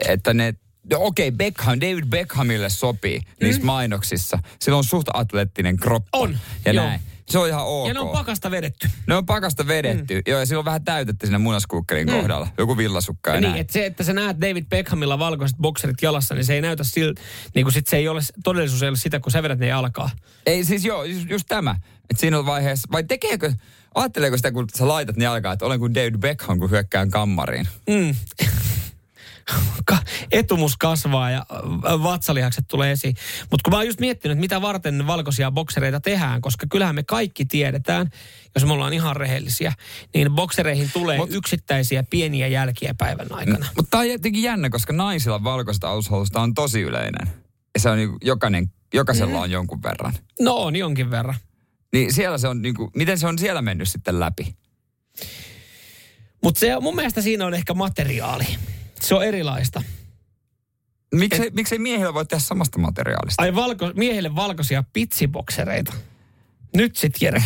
että 0.08 0.34
ne... 0.34 0.54
No 0.92 0.98
okei, 1.00 1.32
Beckham, 1.32 1.80
David 1.82 2.06
Beckhamille 2.06 2.70
sopii 2.70 3.22
niissä 3.42 3.64
mainoksissa. 3.64 4.40
Sillä 4.60 4.78
on 4.78 4.84
suht 4.84 5.08
atleettinen 5.14 5.78
kroppa. 5.78 6.18
Mm. 6.18 6.24
On, 6.24 6.38
Ja 6.66 6.74
joo. 6.74 6.86
näin. 6.86 7.02
Se 7.30 7.40
on 7.40 7.48
ihan 7.48 7.66
ok. 7.66 7.88
Ja 7.88 7.94
ne 7.94 8.00
on 8.00 8.10
pakasta 8.10 8.52
vedetty. 8.52 8.90
ne 9.08 9.16
on 9.16 9.26
pakasta 9.26 9.68
vedetty. 9.68 10.16
Mm. 10.16 10.22
Joo, 10.28 10.40
ja 10.40 10.46
sillä 10.46 10.60
on 10.60 10.66
vähän 10.66 10.84
täytettä 10.84 11.28
siinä 11.28 11.40
munaskuukkelin 11.40 12.08
mm. 12.08 12.14
kohdalla. 12.14 12.48
Joku 12.58 12.78
villasukka 12.78 13.32
ja 13.32 13.36
Ja 13.36 13.42
niin, 13.42 13.56
että 13.56 13.74
se, 13.74 13.86
että 13.86 14.04
sä 14.04 14.14
näet 14.14 14.42
David 14.42 14.66
Beckhamilla 14.70 15.20
valkoiset 15.20 15.58
bokserit 15.58 16.02
jalassa, 16.02 16.36
niin 16.36 16.46
se 16.46 16.54
ei 16.54 16.62
näytä 16.62 16.84
siltä, 16.84 17.22
niin 17.56 17.66
kuin 17.66 17.74
sit 17.74 17.88
se 17.88 17.98
ei 17.98 18.08
ole, 18.08 18.22
todellisuus 18.44 18.84
ei 18.84 18.90
ole 18.90 18.98
sitä, 18.98 19.20
kun 19.20 19.32
sä 19.32 19.44
vedät 19.44 19.60
ne 19.60 19.68
jalkaa. 19.68 20.10
Ei 20.46 20.66
siis 20.66 20.86
joo, 20.86 21.04
just, 21.04 21.30
just 21.30 21.46
tämä. 21.48 21.76
Että 22.10 22.22
siinä 22.22 22.40
on 22.40 22.46
vaiheessa, 22.46 22.88
vai 22.92 23.04
tekeekö, 23.04 23.54
ajatteleeko 23.96 24.38
sitä, 24.38 24.52
kun 24.52 24.66
sä 24.78 24.88
laitat 24.88 25.16
ne 25.18 25.24
jalkaan, 25.24 25.54
että 25.54 25.66
olen 25.66 25.80
kuin 25.80 25.96
David 25.96 26.18
Beckham, 26.18 26.60
kun 26.60 26.72
hyökkään 26.72 27.10
kammariin. 27.10 27.68
Mm. 27.90 28.16
Etumus 30.32 30.78
kasvaa 30.78 31.32
ja 31.32 31.38
äh, 31.38 32.04
vatsalihakset 32.04 32.66
tulee 32.68 32.92
esiin. 32.92 33.16
Mutta 33.52 33.64
kun 33.64 33.74
mä 33.74 33.78
oon 33.78 33.86
just 33.88 34.00
miettinyt, 34.00 34.36
että 34.38 34.42
mitä 34.42 34.62
varten 34.62 35.08
valkoisia 35.08 35.52
boksereita 35.52 36.00
tehdään, 36.00 36.42
koska 36.42 36.68
kyllähän 36.72 36.96
me 36.96 37.04
kaikki 37.04 37.46
tiedetään, 37.46 38.10
jos 38.56 38.66
me 38.66 38.74
ollaan 38.74 38.94
ihan 38.94 39.16
rehellisiä, 39.16 39.74
niin 40.14 40.32
boksereihin 40.32 40.90
tulee 40.94 41.18
Mut- 41.18 41.34
yksittäisiä 41.36 42.04
pieniä 42.04 42.48
jälkiä 42.48 42.94
päivän 42.98 43.28
aikana. 43.32 43.66
Mutta 43.76 43.90
tämä 43.90 44.02
on 44.02 44.10
jotenkin 44.10 44.44
jännä, 44.44 44.70
koska 44.70 44.94
naisilla 44.94 45.44
valkoiset 45.44 45.84
alushoususta 45.84 46.42
on 46.42 46.54
tosi 46.54 46.82
yleinen. 46.82 47.28
Ja 47.74 47.80
se 47.80 47.90
on 47.90 47.98
niinku, 47.98 48.18
jokainen, 48.24 48.72
jokaisella 48.94 49.34
Mm. 49.34 49.42
on 49.42 49.52
jonkun 49.52 49.84
verran. 49.84 50.14
No 50.40 50.54
on 50.56 50.76
jonkin 50.76 51.12
verran. 51.12 51.36
Niin 51.94 52.14
siellä 52.14 52.38
se 52.38 52.48
on 52.48 52.62
niinku, 52.62 52.92
miten 52.96 53.18
se 53.18 53.28
on 53.28 53.40
siellä 53.40 53.62
mennyt 53.62 53.90
sitten 53.90 54.20
läpi? 54.20 54.56
Mutta 56.44 56.60
mun 56.82 56.96
mielestä 56.96 57.22
siinä 57.22 57.46
on 57.46 57.54
ehkä 57.54 57.74
materiaali. 57.74 58.46
Se 59.02 59.16
on 59.16 59.24
erilaista. 59.24 59.84
Miksei, 61.16 61.50
miksei 61.54 61.80
miehillä 61.80 62.14
voi 62.14 62.26
tehdä 62.26 62.42
samasta 62.42 62.80
materiaalista? 62.80 63.44
Ai 63.44 63.56
valko, 63.56 63.92
miehille 63.96 64.36
valkoisia 64.36 64.84
pitsiboksereita. 64.94 65.94
Nyt 66.76 66.96
sit 66.96 67.14
Jere. 67.22 67.44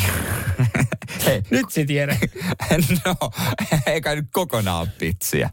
Hei, 1.25 1.43
Nyt 1.50 1.69
sit 1.69 1.89
Jere. 1.89 2.19
no, 3.05 3.15
eikä 3.88 4.15
nyt 4.15 4.25
kokonaan 4.31 4.91
pitsiä. 5.00 5.50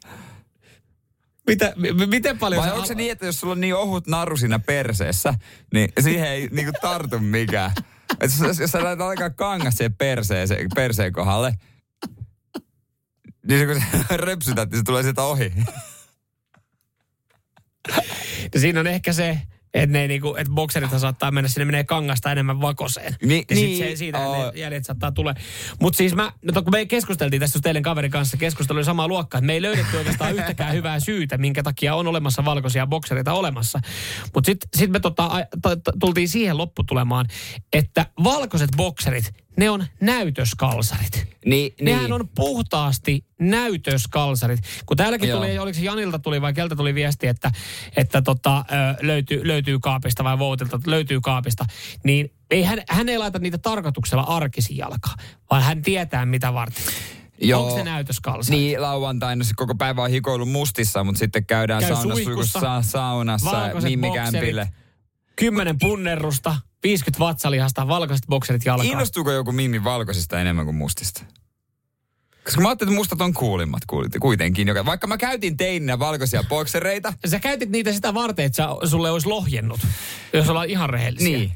Mitä, 1.47 1.73
m- 1.77 2.09
miten 2.11 2.39
paljon 2.39 2.63
Vai 2.63 2.73
onko 2.73 2.87
se 2.87 2.93
al- 2.93 2.97
niin, 2.97 3.13
että 3.13 3.27
jos 3.27 3.41
sulla 3.41 3.53
on 3.53 3.61
niin 3.61 3.75
ohut 3.75 4.07
naru 4.07 4.37
siinä 4.37 4.59
perseessä, 4.59 5.35
niin 5.75 5.93
siihen 6.01 6.29
ei 6.29 6.49
niinku 6.53 6.73
tartu 6.81 7.19
mikään. 7.19 7.73
Et 8.21 8.31
jos, 8.41 8.59
jos 8.59 8.71
sä 8.71 8.85
laitat 8.85 9.07
alkaa 9.07 9.31
kangas 9.31 9.75
siihen 9.75 9.95
perseeseen, 9.95 10.67
perseen 10.75 11.13
kohdalle, 11.13 11.55
niin 13.51 13.61
se, 13.61 13.67
kun 13.67 14.05
sä 14.09 14.17
röpsytät, 14.27 14.71
niin 14.71 14.79
se 14.79 14.85
tulee 14.85 15.03
sieltä 15.03 15.23
ohi. 15.23 15.53
Ja 18.55 18.61
siinä 18.61 18.81
on 18.81 18.87
ehkä 18.87 19.13
se, 19.13 19.39
että 19.75 19.99
ne 19.99 20.09
niinku, 20.09 20.35
että 20.35 20.53
bokserit 20.53 20.91
saattaa 20.99 21.31
mennä, 21.31 21.49
sinne 21.49 21.65
menee 21.65 21.85
kangasta 21.85 22.33
enemmän 22.33 22.61
vakoseen. 22.61 23.17
Ni- 23.23 23.45
ja 23.51 23.57
niin, 23.57 23.77
sit 23.79 23.89
se, 23.89 23.97
siitä 23.97 24.19
oo. 24.19 24.53
ne 24.53 24.61
jäljet 24.61 24.85
saattaa 24.85 25.13
tulee. 25.13 25.35
Mutta 25.81 25.97
siis 25.97 26.15
mä, 26.15 26.33
no 26.43 26.63
kun 26.63 26.73
me 26.73 26.87
keskusteltiin 26.87 27.41
tästä 27.41 27.57
just 27.57 27.67
eilen 27.67 27.83
kaverin 27.83 28.11
kanssa, 28.11 28.37
keskustelu 28.37 28.79
oli 28.79 28.85
samaa 28.85 29.09
luokkaa, 29.09 29.39
että 29.39 29.47
me 29.47 29.53
ei 29.53 29.63
löydetty 29.63 29.97
oikeastaan 29.97 30.35
yhtäkään 30.35 30.75
hyvää 30.75 31.01
syytä, 31.01 31.39
minkä 31.39 31.63
takia 31.63 31.95
on 31.95 32.07
olemassa 32.07 32.45
valkoisia 32.45 32.87
boksereita 32.87 33.33
olemassa. 33.33 33.81
Mutta 34.35 34.47
sitten 34.49 34.69
sit 34.77 34.91
me 34.91 35.01
tota, 35.01 35.31
tultiin 36.01 36.29
siihen 36.29 36.59
lopputulemaan, 36.59 37.27
että 37.73 38.07
valkoiset 38.25 38.71
bokserit, 38.77 39.33
ne 39.57 39.71
on 39.71 39.87
näytöskalsarit. 40.01 41.31
Niin, 41.47 41.75
Nehän 41.81 42.13
on 42.13 42.29
puhtaasti 42.35 43.25
näytöskalsarit. 43.39 44.61
Kun 44.87 44.97
täälläkin 44.97 45.29
Joo. 45.29 45.41
tuli, 45.41 45.59
oliko 45.59 45.79
se 45.79 45.85
Janilta 45.85 46.19
tuli 46.19 46.41
vai 46.41 46.53
keltä 46.53 46.77
tuli 46.77 46.95
viesti, 46.95 47.27
että, 47.27 47.51
että 47.97 48.23
tota, 48.23 48.65
löytyy, 49.03 49.49
löytyy 49.49 49.79
kaapista 49.79 50.25
vai 50.25 50.39
Voutilta, 50.39 50.81
löytyy 50.87 51.21
kaapista, 51.21 51.65
niin 52.05 52.33
ei 52.51 52.63
hän, 52.63 52.83
hän 52.89 53.09
ei 53.09 53.19
laita 53.19 53.39
niitä 53.39 53.59
tarkoituksella 53.59 54.23
arkisin 54.23 54.77
jalkaa, 54.77 55.15
vaan 55.51 55.63
hän 55.63 55.83
tietää 55.83 56.27
mitä 56.27 56.55
varten. 56.55 56.85
Joo. 57.43 57.63
Onko 57.63 57.79
se 57.79 57.85
näytöskalsari? 57.85 58.59
Niin, 58.59 58.83
lauantaina 58.83 59.45
se 59.45 59.55
koko 59.57 59.75
päivä 59.75 60.03
on 60.03 60.11
hikoillut 60.11 60.51
mustissa, 60.51 61.05
mutta 61.05 61.19
sitten 61.19 61.47
käydään 61.47 61.81
Käy 61.81 61.89
saunassa, 61.95 62.25
suihkussa, 62.25 62.61
sa- 62.61 62.83
saunassa 62.83 63.51
valkoiset 63.53 63.91
mimmikämpille. 63.91 64.69
Kymmenen 65.41 65.79
punnerrusta, 65.79 66.57
50 66.83 67.19
vatsalihasta, 67.25 67.89
valkoiset 67.89 68.27
bokserit 68.29 68.65
jalkaan. 68.65 68.89
Innostuuko 68.89 69.33
joku 69.33 69.53
mimmi 69.53 69.85
valkoisista 69.85 70.41
enemmän 70.41 70.65
kuin 70.65 70.77
mustista? 70.77 71.25
Koska 72.45 72.61
mä 72.61 72.69
ajattelin, 72.69 72.93
että 72.93 72.99
mustat 73.01 73.21
on 73.21 73.35
kuulimmat 73.35 73.83
kuitenkin. 74.21 74.69
Joka, 74.69 74.85
vaikka 74.85 75.07
mä 75.07 75.17
käytin 75.17 75.57
teininä 75.57 75.99
valkoisia 75.99 76.45
boksereita, 76.49 77.13
Sä 77.27 77.41
käytit 77.41 77.71
niitä 77.71 77.93
sitä 77.93 78.15
varten, 78.15 78.45
että 78.45 78.57
sä, 78.57 78.89
sulle 78.91 79.11
olisi 79.11 79.27
lohjennut, 79.27 79.81
jos 80.33 80.49
ollaan 80.49 80.71
ihan 80.71 80.91
rehellisiä. 80.91 81.39
niin. 81.39 81.53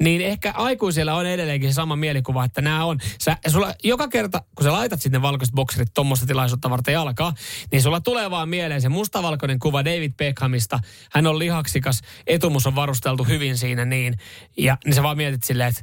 Niin 0.00 0.20
ehkä 0.20 0.52
aikuisilla 0.52 1.14
on 1.14 1.26
edelleenkin 1.26 1.70
se 1.70 1.74
sama 1.74 1.96
mielikuva, 1.96 2.44
että 2.44 2.62
nämä 2.62 2.84
on. 2.84 2.98
Sä, 3.20 3.36
sulla, 3.48 3.74
joka 3.84 4.08
kerta, 4.08 4.42
kun 4.54 4.64
sä 4.64 4.72
laitat 4.72 5.02
sitten 5.02 5.22
valkoiset 5.22 5.54
bokserit 5.54 5.94
tuommoista 5.94 6.26
tilaisuutta 6.26 6.70
varten 6.70 6.94
jalkaa, 6.94 7.34
niin 7.72 7.82
sulla 7.82 8.00
tulee 8.00 8.30
vaan 8.30 8.48
mieleen 8.48 8.82
se 8.82 8.88
mustavalkoinen 8.88 9.58
kuva 9.58 9.84
David 9.84 10.12
Beckhamista. 10.12 10.78
Hän 11.12 11.26
on 11.26 11.38
lihaksikas, 11.38 12.00
etumus 12.26 12.66
on 12.66 12.74
varusteltu 12.74 13.24
hyvin 13.24 13.58
siinä 13.58 13.84
niin. 13.84 14.14
Ja 14.56 14.76
niin 14.84 14.94
sä 14.94 15.02
vaan 15.02 15.16
mietit 15.16 15.42
silleen, 15.42 15.68
että 15.68 15.82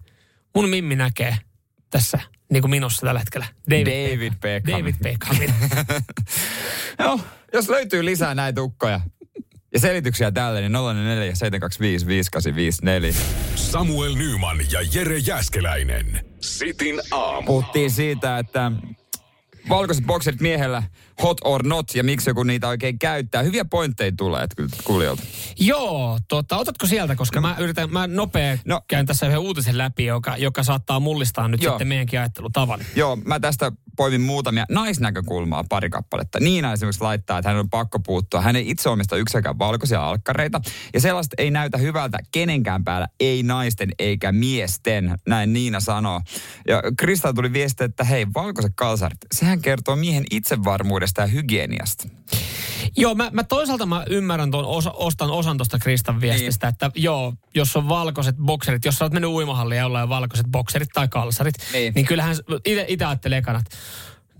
mun 0.55 0.69
mimmi 0.69 0.95
näkee 0.95 1.37
tässä 1.89 2.19
niin 2.51 2.61
kuin 2.61 2.71
minussa 2.71 3.05
tällä 3.05 3.19
hetkellä. 3.19 3.45
David, 3.69 4.13
David 4.13 4.33
Beckham. 4.41 4.79
David 4.79 4.95
Beckhamin. 5.03 5.53
Joo, 6.99 7.19
jos 7.53 7.69
löytyy 7.69 8.05
lisää 8.05 8.35
näitä 8.35 8.61
ukkoja, 8.61 9.01
Ja 9.73 9.79
selityksiä 9.79 10.31
tälle, 10.31 10.61
niin 10.61 10.71
04 10.71 11.35
725 11.35 12.07
5854. 12.07 13.13
Samuel 13.55 14.15
Nyman 14.15 14.57
ja 14.71 14.79
Jere 14.93 15.17
Jäskeläinen. 15.17 16.25
Sitin 16.39 17.01
aamu. 17.11 17.45
Puhuttiin 17.45 17.91
siitä, 17.91 18.39
että 18.39 18.71
valkoiset 19.69 20.05
bokserit 20.05 20.41
miehellä 20.41 20.83
hot 21.23 21.37
or 21.43 21.67
not 21.67 21.95
ja 21.95 22.03
miksi 22.03 22.29
joku 22.29 22.43
niitä 22.43 22.67
oikein 22.67 22.99
käyttää. 22.99 23.43
Hyviä 23.43 23.65
pointteja 23.65 24.11
tulee 24.17 24.43
että 24.43 24.63
kuulijoilta. 24.83 25.23
Joo, 25.59 26.19
tota, 26.27 26.57
otatko 26.57 26.87
sieltä, 26.87 27.15
koska 27.15 27.41
mä 27.41 27.55
yritän, 27.59 27.91
mä 27.91 28.07
nopea 28.07 28.43
No. 28.65 28.75
no. 28.75 28.81
käyn 28.87 29.05
tässä 29.05 29.25
yhden 29.27 29.39
uutisen 29.39 29.77
läpi, 29.77 30.05
joka, 30.05 30.37
joka 30.37 30.63
saattaa 30.63 30.99
mullistaa 30.99 31.47
nyt. 31.47 31.61
Joo. 31.61 31.73
sitten 31.73 31.87
meidänkin 31.87 32.19
ajattelutavan. 32.19 32.79
Joo, 32.95 33.15
mä 33.15 33.39
tästä 33.39 33.71
poimin 33.97 34.21
muutamia 34.21 34.65
naisnäkökulmaa 34.69 35.63
pari 35.69 35.89
kappaletta. 35.89 36.39
Niina 36.39 36.73
esimerkiksi 36.73 37.01
laittaa, 37.01 37.37
että 37.37 37.49
hän 37.49 37.59
on 37.59 37.69
pakko 37.69 37.99
puuttua. 37.99 38.41
Hän 38.41 38.55
ei 38.55 38.69
itse 38.69 38.89
omista 38.89 39.17
yksikään 39.17 39.59
valkoisia 39.59 40.07
alkkareita. 40.07 40.61
Ja 40.93 41.01
sellaista 41.01 41.35
ei 41.37 41.51
näytä 41.51 41.77
hyvältä 41.77 42.19
kenenkään 42.31 42.83
päällä, 42.83 43.07
ei 43.19 43.43
naisten 43.43 43.89
eikä 43.99 44.31
miesten. 44.31 45.17
Näin 45.27 45.53
Niina 45.53 45.79
sanoo. 45.79 46.21
Ja 46.67 46.81
Krista 46.97 47.33
tuli 47.33 47.53
viesti, 47.53 47.83
että 47.83 48.03
hei, 48.03 48.27
valkoiset 48.33 48.71
kalsarit, 48.75 49.19
sehän 49.31 49.61
kertoo 49.61 49.95
miehen 49.95 50.25
itsevarmuudesta 50.31 51.12
ja 51.21 51.27
hygieniasta. 51.27 52.07
Joo, 52.97 53.15
mä, 53.15 53.29
mä 53.33 53.43
toisaalta 53.43 53.85
mä 53.85 54.03
ymmärrän 54.09 54.51
tuon, 54.51 54.65
osa, 54.65 54.91
ostan 54.91 55.29
osan 55.31 55.57
tuosta 55.57 55.79
Kristan 55.79 56.21
viestistä, 56.21 56.67
niin. 56.67 56.73
että 56.73 56.91
joo, 56.95 57.33
jos 57.55 57.75
on 57.75 57.89
valkoiset 57.89 58.35
bokserit, 58.37 58.85
jos 58.85 58.97
sä 58.97 59.05
oot 59.05 59.13
mennyt 59.13 59.31
uimahalliin 59.31 59.77
ja 59.79 59.85
ollaan 59.85 60.09
valkoiset 60.09 60.47
bokserit 60.51 60.89
tai 60.93 61.07
kalsarit, 61.07 61.55
Niin. 61.57 61.71
niin, 61.73 61.93
niin 61.93 62.05
kyllähän 62.05 62.35
itse 62.65 63.05
ajattelee 63.05 63.37
ekan, 63.37 63.55
että 63.55 63.77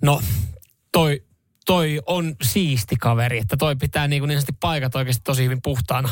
no 0.02 0.22
toi, 0.92 1.24
toi 1.66 2.02
on 2.06 2.36
siisti 2.44 2.96
kaveri, 2.96 3.38
että 3.38 3.58
toi 3.58 3.76
pitää 3.76 4.08
niin, 4.08 4.22
niin 4.24 4.30
sanotusti 4.30 4.58
paikat 4.60 4.96
oikeasti 4.96 5.22
tosi 5.24 5.44
hyvin 5.44 5.62
puhtaana. 5.62 6.10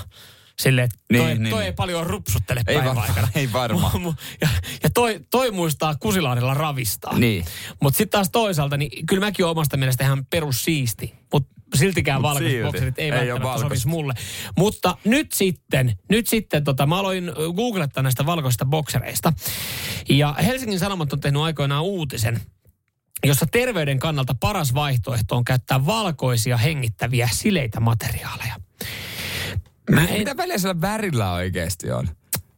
Silleen, 0.59 0.85
että 0.85 0.97
toi, 0.97 1.17
Niin, 1.17 1.27
niin, 1.27 1.43
niin, 1.43 1.49
toi 1.49 1.59
niin. 1.59 1.65
ei 1.65 1.73
paljon 1.73 2.07
rupsuttele 2.07 2.61
Ei 2.67 2.75
päivän 2.75 2.85
varmaan, 2.85 3.07
aikana. 3.09 3.27
ei 3.35 3.53
varmaan. 3.53 4.15
Ja, 4.41 4.49
ja 4.83 4.89
toi, 4.89 5.19
toi 5.31 5.51
muistaa 5.51 5.95
kusilaarilla 5.95 6.53
ravistaa. 6.53 7.17
Niin. 7.19 7.45
Mutta 7.81 7.97
sitten 7.97 8.11
taas 8.11 8.29
toisaalta, 8.31 8.77
niin 8.77 9.05
kyllä 9.05 9.25
mäkin 9.25 9.45
olen 9.45 9.51
omasta 9.51 9.77
mielestä 9.77 10.03
ihan 10.03 10.25
perussiisti. 10.29 11.13
Mutta 11.33 11.51
siltikään 11.75 12.21
Mut 12.21 12.29
valkoiset 12.29 12.51
silti. 12.51 12.65
bokserit 12.65 12.99
ei, 12.99 13.11
Ei 13.11 13.27
välttämättä 13.27 13.61
sopisi 13.61 13.87
mulle. 13.87 14.13
Mutta 14.57 14.97
nyt 15.05 15.31
sitten, 15.33 15.97
nyt 16.09 16.27
sitten 16.27 16.63
tota, 16.63 16.85
mä 16.85 16.99
aloin 16.99 17.31
googlettaa 17.55 18.03
näistä 18.03 18.25
valkoisista 18.25 18.65
boksereista. 18.65 19.33
Ja 20.09 20.33
Helsingin 20.33 20.79
Sanomat 20.79 21.13
on 21.13 21.19
tehnyt 21.19 21.41
aikoinaan 21.41 21.83
uutisen, 21.83 22.41
jossa 23.25 23.45
terveyden 23.51 23.99
kannalta 23.99 24.35
paras 24.39 24.73
vaihtoehto 24.73 25.35
on 25.35 25.43
käyttää 25.43 25.85
valkoisia 25.85 26.57
hengittäviä 26.57 27.29
sileitä 27.31 27.79
materiaaleja. 27.79 28.55
Mä 29.89 30.05
en, 30.07 30.19
Mitä 30.19 30.37
väliä 30.37 30.57
sillä 30.57 30.81
värillä 30.81 31.31
oikeasti 31.33 31.91
on 31.91 32.07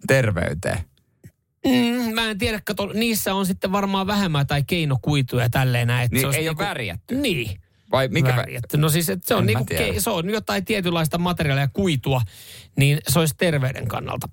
terveyteen? 0.07 0.77
mm, 1.65 2.13
mä 2.15 2.29
en 2.29 2.37
tiedä, 2.37 2.61
kato, 2.65 2.85
niissä 2.93 3.33
on 3.35 3.45
sitten 3.45 3.71
varmaan 3.71 4.07
vähemmän 4.07 4.47
tai 4.47 4.63
keinokuituja 4.63 5.43
ja 5.43 5.49
tälleen 5.49 5.87
näin. 5.87 6.09
Niin 6.11 6.31
se 6.31 6.37
ei 6.37 6.43
ole 6.49 6.51
niinku- 6.51 6.63
värjätty. 6.63 7.15
Niin. 7.15 7.59
Vai 7.91 8.07
mikä 8.07 8.31
vä- 8.31 8.35
värjätty. 8.35 8.77
No 8.77 8.89
siis, 8.89 9.11
se 9.21 9.35
on, 9.35 9.45
niinku, 9.45 9.65
ke, 9.65 9.93
se 9.97 10.09
on 10.09 10.29
jotain 10.29 10.65
tietynlaista 10.65 11.17
materiaalia 11.17 11.67
kuitua, 11.73 12.21
niin 12.77 12.99
se 13.07 13.19
olisi 13.19 13.35
terveyden 13.37 13.87
kannalta 13.87 14.29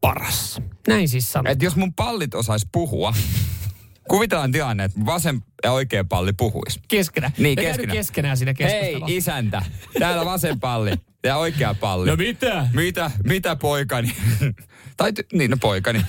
paras. 0.00 0.60
Näin 0.88 1.08
siis 1.08 1.32
sanotaan. 1.32 1.52
Että 1.52 1.64
jos 1.64 1.76
mun 1.76 1.94
pallit 1.94 2.34
osais 2.34 2.66
puhua, 2.72 3.14
kuvitellaan 4.10 4.52
tilanne, 4.52 4.84
että 4.84 5.00
vasen 5.06 5.42
ja 5.64 5.72
oikea 5.72 6.04
palli 6.04 6.32
puhuis. 6.32 6.80
keskenään. 6.88 7.32
Niin, 7.38 7.56
keskenään. 7.56 7.96
keskenään 7.98 8.36
siinä 8.36 8.54
Hei 8.60 8.96
isäntä, 9.06 9.62
täällä 9.98 10.24
vasen 10.24 10.60
palli 10.60 10.90
ja 11.26 11.36
oikea 11.36 11.74
palli. 11.74 12.10
No 12.10 12.16
mitä? 12.16 12.68
Mitä, 12.72 13.10
mitä 13.24 13.56
poikani? 13.56 14.16
tai 14.96 15.10
ty- 15.10 15.26
niin, 15.32 15.50
no 15.50 15.56
poikani. 15.60 16.06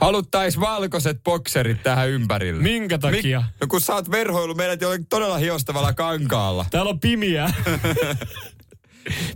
Haluttais 0.00 0.60
valkoiset 0.60 1.22
bokserit 1.24 1.82
tähän 1.82 2.08
ympärille. 2.08 2.62
Minkä 2.62 2.98
takia? 2.98 3.40
Mik- 3.40 3.52
no 3.60 3.66
kun 3.66 3.80
sä 3.80 3.94
oot 3.94 4.10
verhoilu 4.10 4.54
meidät 4.54 4.80
jollakin 4.80 5.06
todella 5.06 5.38
hiostavalla 5.38 5.92
kankaalla. 5.92 6.66
Täällä 6.70 6.90
on 6.90 7.00
pimiä. 7.00 7.50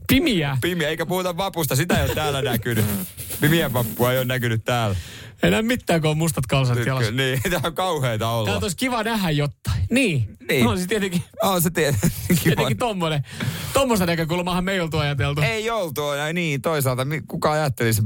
pimiä. 0.08 0.56
Pimiä, 0.60 0.88
eikä 0.88 1.06
puhuta 1.06 1.36
vapusta, 1.36 1.76
sitä 1.76 1.98
ei 1.98 2.04
ole 2.04 2.14
täällä 2.14 2.42
näkynyt. 2.42 2.84
Pimien 3.40 3.72
vappua 3.72 4.12
ei 4.12 4.18
ole 4.18 4.24
näkynyt 4.24 4.64
täällä. 4.64 4.96
Ei 5.42 5.50
näe 5.50 5.62
mitään, 5.62 6.00
kun 6.00 6.10
on 6.10 6.18
mustat 6.18 6.46
kalsarit 6.46 6.86
jalassa. 6.86 7.10
Niin, 7.10 7.40
tää 7.50 7.60
on 7.64 7.74
kauheeta 7.74 8.28
olla. 8.28 8.46
Täältä 8.46 8.64
olisi 8.64 8.76
kiva 8.76 9.02
nähdä 9.02 9.30
jotain. 9.30 9.86
Niin. 9.90 10.36
Niin. 10.48 10.64
No 10.64 10.76
siis 10.76 10.88
tietenkin, 10.88 11.22
On 11.42 11.62
se 11.62 11.70
tietenkin. 11.70 12.10
tietenkin 12.44 12.78
tommonen. 12.78 13.22
Tommoista 13.72 14.06
näkökulmaahan 14.06 14.64
me 14.64 14.72
ei 14.72 14.80
oltu 14.80 14.98
ajateltu. 14.98 15.40
Ei 15.40 15.70
oltu 15.70 16.10
näin 16.10 16.34
niin. 16.34 16.62
Toisaalta 16.62 17.06
kuka 17.28 17.52
ajattelisi 17.52 18.02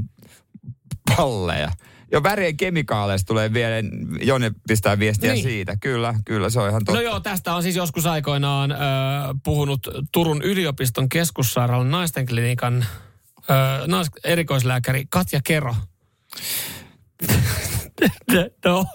palleja? 1.17 1.71
Jo 2.11 2.23
värien 2.23 2.57
kemikaaleista 2.57 3.27
tulee 3.27 3.53
vielä, 3.53 3.75
Joni 4.23 4.51
pistää 4.67 4.99
viestiä 4.99 5.33
Niin. 5.33 5.43
siitä. 5.43 5.75
Kyllä, 5.81 6.13
kyllä 6.25 6.49
se 6.49 6.59
on 6.59 6.69
ihan 6.69 6.85
totta. 6.85 6.99
No 7.01 7.05
joo, 7.09 7.19
tästä 7.19 7.55
on 7.55 7.63
siis 7.63 7.75
joskus 7.75 8.05
aikoinaan 8.05 8.71
ö, 8.71 8.75
puhunut 9.43 9.87
Turun 10.11 10.41
yliopiston 10.41 11.09
keskussairaalan 11.09 11.91
naisten 11.91 12.25
klinikan 12.25 12.85
ö, 13.49 13.87
nais, 13.87 14.07
erikoislääkäri 14.23 15.05
Katja 15.09 15.39
Kero. 15.43 15.75
no, 18.65 18.85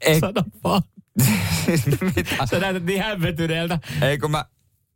Ei. 0.00 0.20
sano 0.20 0.44
vaan. 0.64 0.82
Mitä? 2.16 2.46
Sä 2.50 2.58
näytät 2.58 2.84
niin 2.84 3.02
hämmentyneeltä. 3.02 3.78
Ei 4.02 4.18
kun 4.18 4.30
mä, 4.30 4.44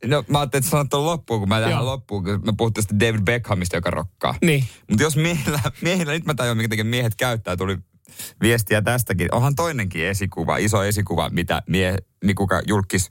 no 0.05 0.23
mä 0.27 0.39
ajattelin, 0.39 0.61
että 0.61 0.69
sanot 0.71 0.89
tuon 0.89 1.05
loppuun, 1.05 1.39
kun 1.39 1.49
mä 1.49 1.59
tähän 1.59 1.71
Joo. 1.71 1.85
loppuun, 1.85 2.23
kun 2.23 2.41
me 2.45 2.53
puhuttiin 2.57 2.83
sitten 2.83 2.99
David 2.99 3.21
Beckhamista, 3.21 3.75
joka 3.75 3.91
rokkaa. 3.91 4.35
Niin. 4.41 4.63
Mutta 4.89 5.03
jos 5.03 5.15
miehillä, 5.15 5.59
miehillä, 5.81 6.13
nyt 6.13 6.25
mä 6.25 6.33
tajuan, 6.33 6.57
minkä 6.57 6.69
takia 6.69 6.85
miehet 6.85 7.15
käyttää, 7.15 7.57
tuli 7.57 7.77
viestiä 8.41 8.81
tästäkin. 8.81 9.35
Onhan 9.35 9.55
toinenkin 9.55 10.05
esikuva, 10.05 10.57
iso 10.57 10.83
esikuva, 10.83 11.29
mitä 11.29 11.61
mie, 11.67 11.97
niin 12.23 12.35
kuka 12.35 12.61
julkis 12.67 13.09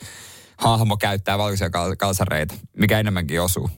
hahmo 0.57 0.97
käyttää 0.97 1.39
valkoisia 1.39 1.71
kal- 1.71 1.97
kalsareita, 1.99 2.55
mikä 2.79 2.99
enemmänkin 3.01 3.41
osuu. 3.41 3.71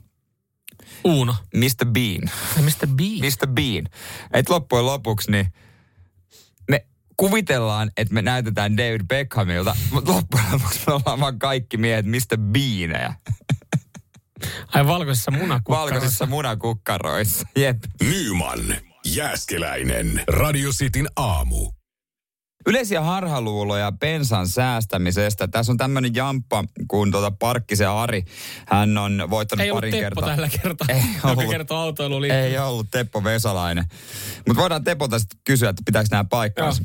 Uuno. 1.04 1.34
Mr. 1.54 1.86
Bean. 1.92 2.30
Mr. 2.60 2.86
Bean. 2.96 3.20
Mr. 3.20 3.48
Bean. 3.48 3.86
Et 4.32 4.48
loppujen 4.48 4.86
lopuksi 4.86 5.30
niin 5.30 5.52
kuvitellaan, 7.16 7.90
että 7.96 8.14
me 8.14 8.22
näytetään 8.22 8.76
David 8.76 9.00
Beckhamilta, 9.08 9.76
mutta 9.90 10.12
loppujen 10.12 10.46
lopuksi 10.52 10.80
me 10.86 10.92
ollaan 10.92 11.20
vaan 11.20 11.38
kaikki 11.38 11.76
miehet 11.76 12.06
Mr. 12.06 12.38
Beanejä. 12.52 13.14
Ai 14.74 14.86
valkoisessa 14.86 15.30
munakukkaroissa. 15.30 15.94
Valkoisissa 15.94 16.26
munakukkaroissa. 16.26 17.46
Jep. 17.56 17.76
Nyman, 18.02 18.58
Jääskeläinen. 19.06 20.22
Radio 20.28 20.70
Cityn 20.70 21.06
aamu. 21.16 21.70
Yleisiä 22.68 23.00
harhaluuloja 23.00 23.92
pensan 24.00 24.48
säästämisestä. 24.48 25.48
Tässä 25.48 25.72
on 25.72 25.76
tämmöinen 25.78 26.14
jamppa 26.14 26.64
kuin 26.88 27.10
tuota 27.12 27.30
Parkkisen 27.30 27.88
Ari. 27.90 28.24
Hän 28.68 28.98
on 28.98 29.26
voittanut 29.30 29.64
Ei 29.64 29.70
ollut 29.70 29.80
parin 29.80 29.92
Teppo 29.92 30.02
kertaa. 30.04 30.28
tällä 30.28 30.48
kertaa, 30.62 30.86
Ei 30.88 31.02
joka 31.16 31.28
ollut. 31.28 31.50
kertoo 31.50 31.78
autoiluun 31.78 32.22
liittyen. 32.22 32.44
Ei 32.44 32.58
ollut 32.58 32.86
Teppo 32.90 33.24
Vesalainen. 33.24 33.84
Mutta 34.48 34.62
voidaan 34.62 34.84
Tepolta 34.84 35.18
sitten 35.18 35.38
kysyä, 35.44 35.70
että 35.70 35.82
pitääkö 35.86 36.08
nämä 36.10 36.24
paikkaansa. 36.24 36.82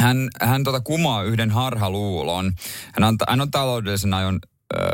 Hän, 0.00 0.28
hän 0.40 0.64
tota 0.64 0.80
kumaa 0.80 1.22
yhden 1.22 1.50
harhaluulon. 1.50 2.52
Hän 2.94 3.08
on, 3.08 3.16
hän 3.28 3.40
on 3.40 3.50
taloudellisen 3.50 4.14
ajon 4.14 4.38
ö, 4.74 4.90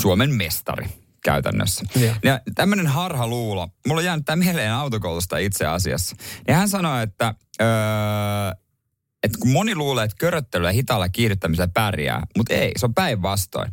Suomen 0.00 0.34
mestari 0.34 0.86
käytännössä. 1.24 1.84
Joo. 2.00 2.14
Ja 2.24 2.40
tämmöinen 2.54 2.86
harhaluulo, 2.86 3.68
mulla 3.86 4.00
on 4.00 4.04
jäänyt 4.04 4.24
tämä 4.24 4.44
mieleen 4.44 4.72
autokoulusta 4.72 5.38
itse 5.38 5.66
asiassa. 5.66 6.16
Ja 6.48 6.56
hän 6.56 6.68
sanoi, 6.68 7.02
että, 7.02 7.34
öö, 7.60 7.66
että 9.22 9.38
kun 9.38 9.50
moni 9.50 9.74
luulee, 9.74 10.04
että 10.04 10.16
köröttelyllä 10.18 10.68
ja 10.68 10.72
hitaalla 10.72 11.08
kiihdyttämisellä 11.08 11.68
pärjää, 11.74 12.26
mutta 12.36 12.54
ei, 12.54 12.72
se 12.76 12.86
on 12.86 12.94
päinvastoin. 12.94 13.72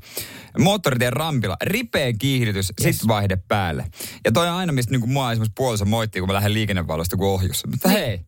Moottoritien 0.59 1.13
rampilla, 1.13 1.57
ripeä 1.61 2.13
kiihdytys, 2.13 2.73
yes. 2.83 2.97
sit 2.97 3.07
vaihde 3.07 3.37
päälle. 3.47 3.85
Ja 4.25 4.31
toi 4.31 4.47
on 4.49 4.55
aina, 4.55 4.73
mistä 4.73 4.91
niin 4.91 5.09
mua 5.09 5.31
esimerkiksi 5.31 5.53
puolissa 5.55 5.85
moittii, 5.85 6.19
kun 6.19 6.29
mä 6.29 6.33
lähden 6.33 6.53
liikennevalosta 6.53 7.17
kuin 7.17 7.29
ohjussa. 7.29 7.67
Mutta 7.67 7.89
hei, 7.89 8.19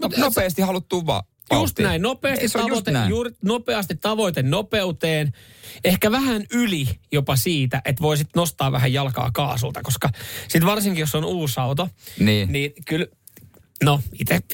no, 0.00 0.08
nopeasti 0.16 0.62
haluttu 0.62 1.06
vaan. 1.06 1.22
Just 1.52 1.78
näin, 1.78 2.02
nopeasti, 2.02 2.48
se 2.48 2.58
on 2.58 2.62
just 2.62 2.70
tavoite, 2.70 2.90
näin. 2.90 3.10
Juuri, 3.10 3.30
nopeasti 3.42 3.94
tavoite 3.94 4.42
nopeuteen. 4.42 5.32
Ehkä 5.84 6.10
vähän 6.10 6.44
yli 6.52 6.88
jopa 7.12 7.36
siitä, 7.36 7.82
että 7.84 8.02
voisit 8.02 8.28
nostaa 8.36 8.72
vähän 8.72 8.92
jalkaa 8.92 9.30
kaasulta, 9.30 9.82
koska 9.82 10.10
sitten 10.48 10.66
varsinkin 10.66 11.00
jos 11.00 11.14
on 11.14 11.24
uusi 11.24 11.60
auto, 11.60 11.88
Niin. 12.18 12.52
niin 12.52 12.72
kyllä 12.86 13.06
No, 13.84 14.00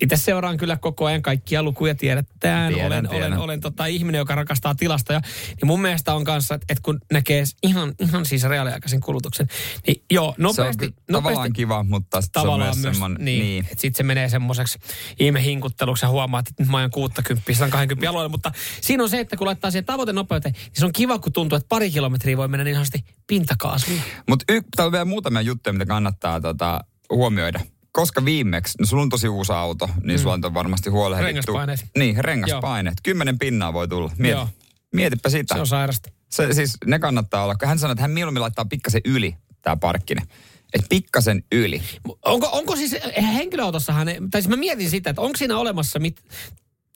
itse 0.00 0.16
seuraan 0.16 0.56
kyllä 0.56 0.76
koko 0.76 1.04
ajan 1.04 1.22
kaikkia 1.22 1.62
lukuja, 1.62 1.94
tiedetään. 1.94 2.72
Tiedän, 2.72 2.86
olen, 2.86 3.08
tiedän. 3.08 3.32
olen, 3.32 3.38
olen 3.38 3.60
tota 3.60 3.86
ihminen, 3.86 4.18
joka 4.18 4.34
rakastaa 4.34 4.74
tilastoja. 4.74 5.20
Niin 5.48 5.66
mun 5.66 5.80
mielestä 5.80 6.14
on 6.14 6.24
kanssa, 6.24 6.54
että, 6.54 6.66
että 6.68 6.82
kun 6.82 7.00
näkee 7.12 7.44
ihan, 7.62 7.94
ihan 8.00 8.26
siis 8.26 8.42
reaaliaikaisen 8.42 9.00
kulutuksen, 9.00 9.46
niin 9.86 10.02
joo, 10.10 10.26
Se 10.26 10.28
on 10.28 10.42
nopeasti, 10.42 10.86
nopeasti 10.86 11.04
tavallaan 11.08 11.52
kiva, 11.52 11.82
mutta 11.82 12.20
sit 12.20 12.30
se 12.32 12.38
on 12.38 12.44
tavallaan 12.44 12.78
myös 12.78 12.98
myös, 12.98 13.10
niin, 13.18 13.24
niin. 13.24 13.64
että 13.64 13.80
sitten 13.80 13.96
se 13.96 14.02
menee 14.02 14.28
semmoiseksi 14.28 14.78
ihme 15.18 15.44
hinkutteluksi 15.44 16.04
ja 16.04 16.08
huomaat, 16.08 16.48
että 16.48 16.62
nyt 16.62 16.70
mä 16.70 16.78
ajan 16.78 16.90
60, 16.90 17.52
120 17.52 18.10
alueelle, 18.10 18.28
mutta 18.28 18.52
siinä 18.80 19.02
on 19.02 19.10
se, 19.10 19.20
että 19.20 19.36
kun 19.36 19.46
laittaa 19.46 19.70
siihen 19.70 19.84
tavoitenopeuteen, 19.84 20.52
niin 20.52 20.70
se 20.72 20.84
on 20.84 20.92
kiva, 20.92 21.18
kun 21.18 21.32
tuntuu, 21.32 21.56
että 21.56 21.68
pari 21.68 21.90
kilometriä 21.90 22.36
voi 22.36 22.48
mennä 22.48 22.64
niin 22.64 22.74
sanotusti 22.74 23.04
pintakaasulla. 23.26 24.02
Mutta 24.28 24.44
y- 24.48 24.60
täällä 24.76 24.88
on 24.88 24.92
vielä 24.92 25.04
muutamia 25.04 25.42
juttuja, 25.42 25.72
mitä 25.72 25.86
kannattaa 25.86 26.40
tota, 26.40 26.84
huomioida. 27.10 27.60
Koska 27.92 28.24
viimeksi, 28.24 28.78
no 28.78 28.86
sulla 28.86 29.02
on 29.02 29.08
tosi 29.08 29.28
uusi 29.28 29.52
auto, 29.52 29.88
niin 30.02 30.18
mm. 30.18 30.22
sulla 30.22 30.34
on 30.34 30.54
varmasti 30.54 30.90
huolehdittu. 30.90 31.52
Rengaspaineet. 31.52 31.84
Niin, 31.98 32.24
rengaspaineet. 32.24 32.94
Kymmenen 33.02 33.38
pinnaa 33.38 33.72
voi 33.72 33.88
tulla. 33.88 34.10
Mieti, 34.18 34.38
Joo. 34.38 34.48
mietipä 34.94 35.28
sitä. 35.28 35.54
Se 35.54 35.60
on 35.60 35.66
sairasta. 35.66 36.10
Se, 36.30 36.52
siis 36.52 36.76
ne 36.86 36.98
kannattaa 36.98 37.44
olla. 37.44 37.54
Hän 37.64 37.78
sanoi, 37.78 37.92
että 37.92 38.02
hän 38.02 38.10
mieluummin 38.10 38.42
laittaa 38.42 38.64
pikkasen 38.64 39.00
yli 39.04 39.36
tämä 39.62 39.76
parkkinen. 39.76 40.26
Että 40.72 40.86
pikkasen 40.88 41.44
yli. 41.52 41.82
Onko, 42.24 42.48
onko 42.52 42.76
siis, 42.76 42.96
henkilöautossahan, 43.22 44.06
tai 44.06 44.42
siis 44.42 44.48
mä 44.48 44.56
mietin 44.56 44.90
sitä, 44.90 45.10
että 45.10 45.22
onko 45.22 45.36
siinä 45.36 45.58
olemassa 45.58 45.98
mit, 45.98 46.22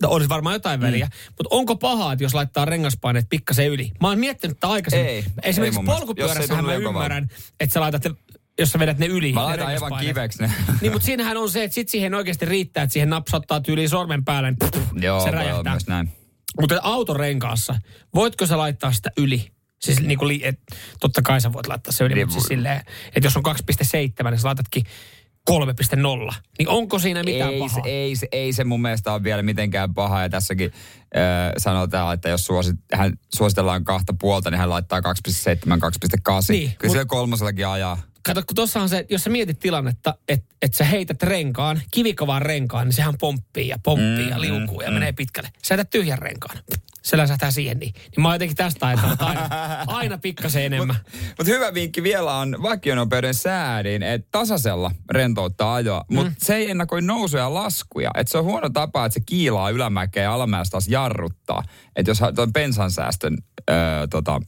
No 0.02 0.08
olisi 0.08 0.28
varmaan 0.28 0.54
jotain 0.54 0.80
väliä, 0.80 1.06
mm. 1.06 1.12
mutta 1.26 1.56
onko 1.56 1.76
pahaa, 1.76 2.12
että 2.12 2.24
jos 2.24 2.34
laittaa 2.34 2.64
rengaspaineet 2.64 3.26
pikkasen 3.30 3.66
yli? 3.66 3.92
Mä 4.00 4.08
oon 4.08 4.18
miettinyt 4.18 4.56
tätä 4.60 4.72
aikaisemmin. 4.72 5.08
Ei, 5.08 5.24
Esimerkiksi 5.42 5.80
ei 5.80 5.86
polkupyörässähän 5.86 6.64
mä 6.64 6.74
ymmärrän, 6.74 7.28
että 7.60 7.74
sä 7.74 7.80
laitat, 7.80 8.06
jos 8.58 8.72
sä 8.72 8.78
vedät 8.78 8.98
ne 8.98 9.06
yli. 9.06 9.32
Mä 9.32 9.44
laitan 9.44 9.66
aivan 9.66 10.00
kiveksi 10.00 10.42
ne. 10.42 10.52
Niin, 10.80 10.92
mutta 10.92 11.06
siinähän 11.06 11.36
on 11.36 11.50
se, 11.50 11.64
että 11.64 11.74
sit 11.74 11.88
siihen 11.88 12.14
oikeasti 12.14 12.44
riittää, 12.44 12.82
että 12.82 12.92
siihen 12.92 13.10
napsattaa 13.10 13.60
tyyliin 13.60 13.88
sormen 13.88 14.24
päälle, 14.24 14.50
niin 14.50 14.58
pff, 14.58 14.90
Joo, 15.02 15.20
se 15.20 15.30
räjähtää. 15.30 15.72
myös 15.72 15.86
näin. 15.86 16.12
Mutta 16.60 16.80
auton 16.82 17.16
renkaassa, 17.16 17.78
voitko 18.14 18.46
sä 18.46 18.58
laittaa 18.58 18.92
sitä 18.92 19.10
yli? 19.16 19.48
Siis 19.82 20.00
niin 20.00 20.18
kuin, 20.18 20.40
et, 20.42 20.60
totta 21.00 21.22
kai 21.22 21.40
sä 21.40 21.52
voit 21.52 21.66
laittaa 21.66 21.92
se 21.92 22.04
yli, 22.04 22.14
Niin 22.14 22.26
mutta 22.26 22.40
siis 22.40 22.48
silleen, 22.48 22.80
että 23.06 23.26
jos 23.26 23.36
on 23.36 23.42
2,7, 23.48 24.30
niin 24.30 24.38
sä 24.38 24.48
laitatkin 24.48 24.84
3,0. 25.50 26.34
Niin 26.58 26.68
onko 26.68 26.98
siinä 26.98 27.22
mitään 27.22 27.52
ei, 27.52 27.58
se, 27.58 27.74
pahaa? 27.74 27.82
ei, 27.86 28.16
se, 28.16 28.28
ei 28.32 28.52
se 28.52 28.64
mun 28.64 28.82
mielestä 28.82 29.12
ole 29.12 29.22
vielä 29.22 29.42
mitenkään 29.42 29.94
paha. 29.94 30.22
Ja 30.22 30.28
tässäkin 30.28 30.72
äh, 31.16 31.52
sanotaan, 31.58 32.14
että 32.14 32.28
jos 32.28 32.46
suosit, 32.46 32.76
hän, 32.92 33.12
suositellaan 33.34 33.84
kahta 33.84 34.14
puolta, 34.20 34.50
niin 34.50 34.58
hän 34.58 34.70
laittaa 34.70 35.00
2,7, 35.00 35.04
2,8. 35.04 35.10
Niin, 36.48 36.74
Kyllä 36.78 36.90
mut- 36.90 36.92
sillä 36.92 37.04
kolmosellakin 37.04 37.66
ajaa. 37.66 38.02
Kato, 38.22 38.42
kun 38.46 38.54
tuossa 38.54 38.80
on 38.80 38.88
se, 38.88 39.06
jos 39.10 39.24
sä 39.24 39.30
mietit 39.30 39.58
tilannetta, 39.58 40.14
että 40.28 40.54
et 40.62 40.74
sä 40.74 40.84
heität 40.84 41.22
renkaan, 41.22 41.82
kivikovaan 41.90 42.42
renkaan, 42.42 42.86
niin 42.86 42.94
sehän 42.94 43.14
pomppii 43.20 43.68
ja 43.68 43.76
pomppii 43.82 44.24
mm, 44.24 44.30
ja 44.30 44.40
liukuu 44.40 44.80
ja 44.80 44.88
mm. 44.88 44.94
menee 44.94 45.12
pitkälle. 45.12 45.50
Sä 45.64 45.74
jätät 45.74 45.90
tyhjän 45.90 46.18
renkaan. 46.18 46.58
Se 47.04 47.16
läsähtää 47.16 47.50
siihen 47.50 47.78
niin. 47.78 47.92
Niin 47.94 48.22
mä 48.22 48.28
oon 48.28 48.34
jotenkin 48.34 48.56
tästä 48.56 48.86
ajatellut, 48.86 49.22
aina, 49.22 49.48
aina 49.86 50.18
pikkasen 50.18 50.64
enemmän. 50.64 50.96
Mutta 51.38 51.52
hyvä 51.52 51.74
vinkki 51.74 52.02
vielä 52.02 52.34
on 52.36 52.56
vakionopeuden 52.62 53.34
säädin, 53.34 54.02
että 54.02 54.28
tasaisella 54.30 54.90
rentouttaa 55.10 55.74
ajoa, 55.74 56.04
mutta 56.10 56.30
Mm. 56.30 56.36
se 56.38 56.54
ei 56.54 56.70
ennakoi 56.70 57.02
nousuja 57.02 57.42
ja 57.42 57.54
laskuja. 57.54 58.10
Että 58.16 58.30
se 58.30 58.38
on 58.38 58.44
huono 58.44 58.68
tapa, 58.70 59.04
että 59.06 59.14
se 59.14 59.20
kiilaa 59.26 59.70
ylämäkeä 59.70 60.22
ja 60.22 60.34
alamäessä 60.34 60.70
taas 60.70 60.88
jarruttaa. 60.88 61.62
Että 61.96 62.10
jos 62.10 62.18
tuon 62.34 62.52
bensansäästön 62.52 63.38
öö, 63.70 63.76
tota, 64.10 64.40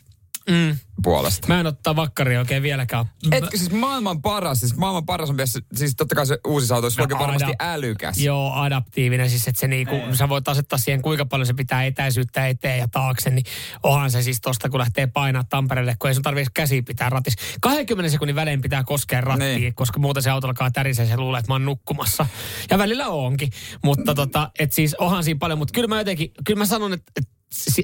Mm. 0.50 0.76
puolesta. 1.02 1.48
Mä 1.48 1.60
en 1.60 1.66
ottaa 1.66 1.96
vakkaria 1.96 2.38
oikein 2.38 2.62
vieläkään. 2.62 3.04
Etkö 3.32 3.58
siis 3.58 3.70
maailman 3.72 4.22
paras, 4.22 4.60
siis 4.60 4.76
maailman 4.76 5.06
paras 5.06 5.30
on 5.30 5.36
vielä, 5.36 5.50
siis 5.74 5.96
totta 5.96 6.14
kai 6.14 6.26
se 6.26 6.38
uusi 6.46 6.74
auto, 6.74 6.90
se 6.90 7.00
No, 7.02 7.08
on 7.12 7.18
varmasti 7.18 7.44
aina. 7.58 7.72
älykäs. 7.72 8.18
Joo, 8.18 8.52
adaptiivinen. 8.54 9.30
Siis 9.30 9.48
että 9.48 9.60
se 9.60 9.68
niinku, 9.68 9.94
sä 10.12 10.28
voit 10.28 10.48
asettaa 10.48 10.78
siihen 10.78 11.02
kuinka 11.02 11.26
paljon 11.26 11.46
se 11.46 11.54
pitää 11.54 11.84
etäisyyttä 11.84 12.48
eteen 12.48 12.78
ja 12.78 12.88
taakse, 12.88 13.30
niin 13.30 13.44
onhan 13.82 14.10
se 14.10 14.22
siis 14.22 14.40
tosta, 14.40 14.68
kun 14.68 14.78
lähtee 14.80 15.06
painaa 15.06 15.44
Tampereelle, 15.44 15.96
kun 15.98 16.08
ei 16.10 16.14
sun 16.14 16.22
tarvitse 16.22 16.50
käsiä 16.54 16.82
pitää 16.82 17.10
ratissa. 17.10 17.38
20 17.60 18.10
sekunnin 18.10 18.36
välein 18.36 18.60
pitää 18.60 18.84
koskea 18.84 19.20
rattiin, 19.20 19.60
Niin. 19.60 19.74
koska 19.74 19.98
muuten 20.00 20.22
se 20.22 20.30
auto 20.30 20.46
alkaa 20.46 20.70
tärisee 20.70 21.06
se 21.06 21.16
luulee, 21.16 21.38
että 21.38 21.50
mä 21.50 21.54
oon 21.54 21.64
nukkumassa. 21.64 22.26
Ja 22.70 22.78
välillä 22.78 23.06
onkin. 23.08 23.50
Mutta 23.84 24.14
tota, 24.14 24.50
et 24.58 24.72
siis 24.72 24.94
onhan 24.94 25.24
siinä 25.24 25.38
paljon, 25.38 25.58
mutta 25.58 25.72
kyllä 25.72 25.88
mä 25.88 25.98
jotenkin, 26.00 26.30
kyllä 26.44 26.58
mä 26.58 26.66
sanon, 26.66 26.92
että, 26.92 27.12
että 27.16 27.35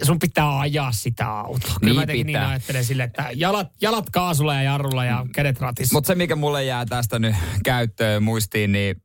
sun 0.03 0.19
pitää 0.19 0.59
ajaa 0.61 0.93
sitä 0.93 1.27
autoa. 1.31 1.61
Kyllä 1.61 1.79
Niin 1.83 1.95
mä 1.97 2.03
jotenkin 2.03 2.27
pitää. 2.27 2.43
niin 2.43 2.51
ajattelen 2.51 2.85
sille, 2.85 3.03
että 3.03 3.29
jalat, 3.35 3.69
jalat 3.81 4.11
kaasulla 4.11 4.55
ja 4.55 4.63
jarrulla 4.63 5.05
ja 5.05 5.27
kädet 5.35 5.61
ratissa. 5.61 5.93
Mutta 5.95 6.07
se, 6.07 6.15
mikä 6.15 6.37
mulle 6.37 6.65
jää 6.65 6.87
tästä 6.87 7.19
nyt 7.19 7.35
käyttöön 7.65 8.23
muistiin, 8.23 8.73
niin 8.73 9.03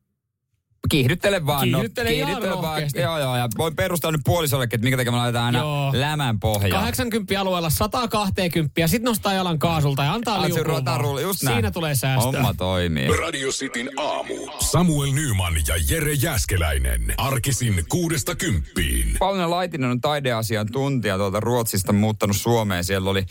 kiihdyttele 0.89 1.45
vaan. 1.45 1.63
Kiihdyttele 1.63 2.11
ihan 2.11 2.25
kiihdyttele 2.27 2.61
vaan. 2.61 2.73
rohkeasti. 2.73 2.99
Joo, 2.99 3.19
joo. 3.19 3.37
Ja 3.37 3.47
voin 3.57 3.75
perustaa 3.75 4.11
nyt 4.11 4.21
puolisollekin, 4.25 4.77
että 4.77 4.85
minkä 4.85 4.97
takia 4.97 5.11
me 5.11 5.17
laitetaan 5.17 5.45
aina 5.45 5.59
Joo. 5.59 5.91
lämän 5.95 6.39
pohjaan. 6.39 6.83
80 6.83 7.41
alueella 7.41 7.69
120 7.69 8.81
ja 8.81 8.87
sitten 8.87 9.05
nostaa 9.09 9.33
jalan 9.33 9.59
kaasulta 9.59 10.03
ja 10.03 10.13
antaa 10.13 10.41
liukua 10.41 10.85
vaan. 10.85 11.21
just 11.21 11.43
näin. 11.43 11.55
Siinä 11.55 11.71
tulee 11.71 11.95
säästöä. 11.95 12.31
Homma 12.31 12.53
toimii. 12.53 13.07
Radio 13.17 13.49
Cityn 13.49 13.89
aamu. 13.97 14.33
Samuel 14.59 15.11
Nyman 15.11 15.53
ja 15.67 15.75
Jere 15.89 16.13
Jäskeläinen. 16.13 17.13
Arkisin 17.17 17.83
kuudesta 17.89 18.35
kymppiin. 18.35 19.15
Pauliina 19.19 19.49
Laitinen 19.49 19.91
on 19.91 20.01
taideasiantuntija 20.01 21.17
tuolta 21.17 21.39
Ruotsista 21.39 21.93
muuttanut 21.93 22.37
Suomeen. 22.37 22.83
Siellä 22.83 23.09
oli 23.09 23.25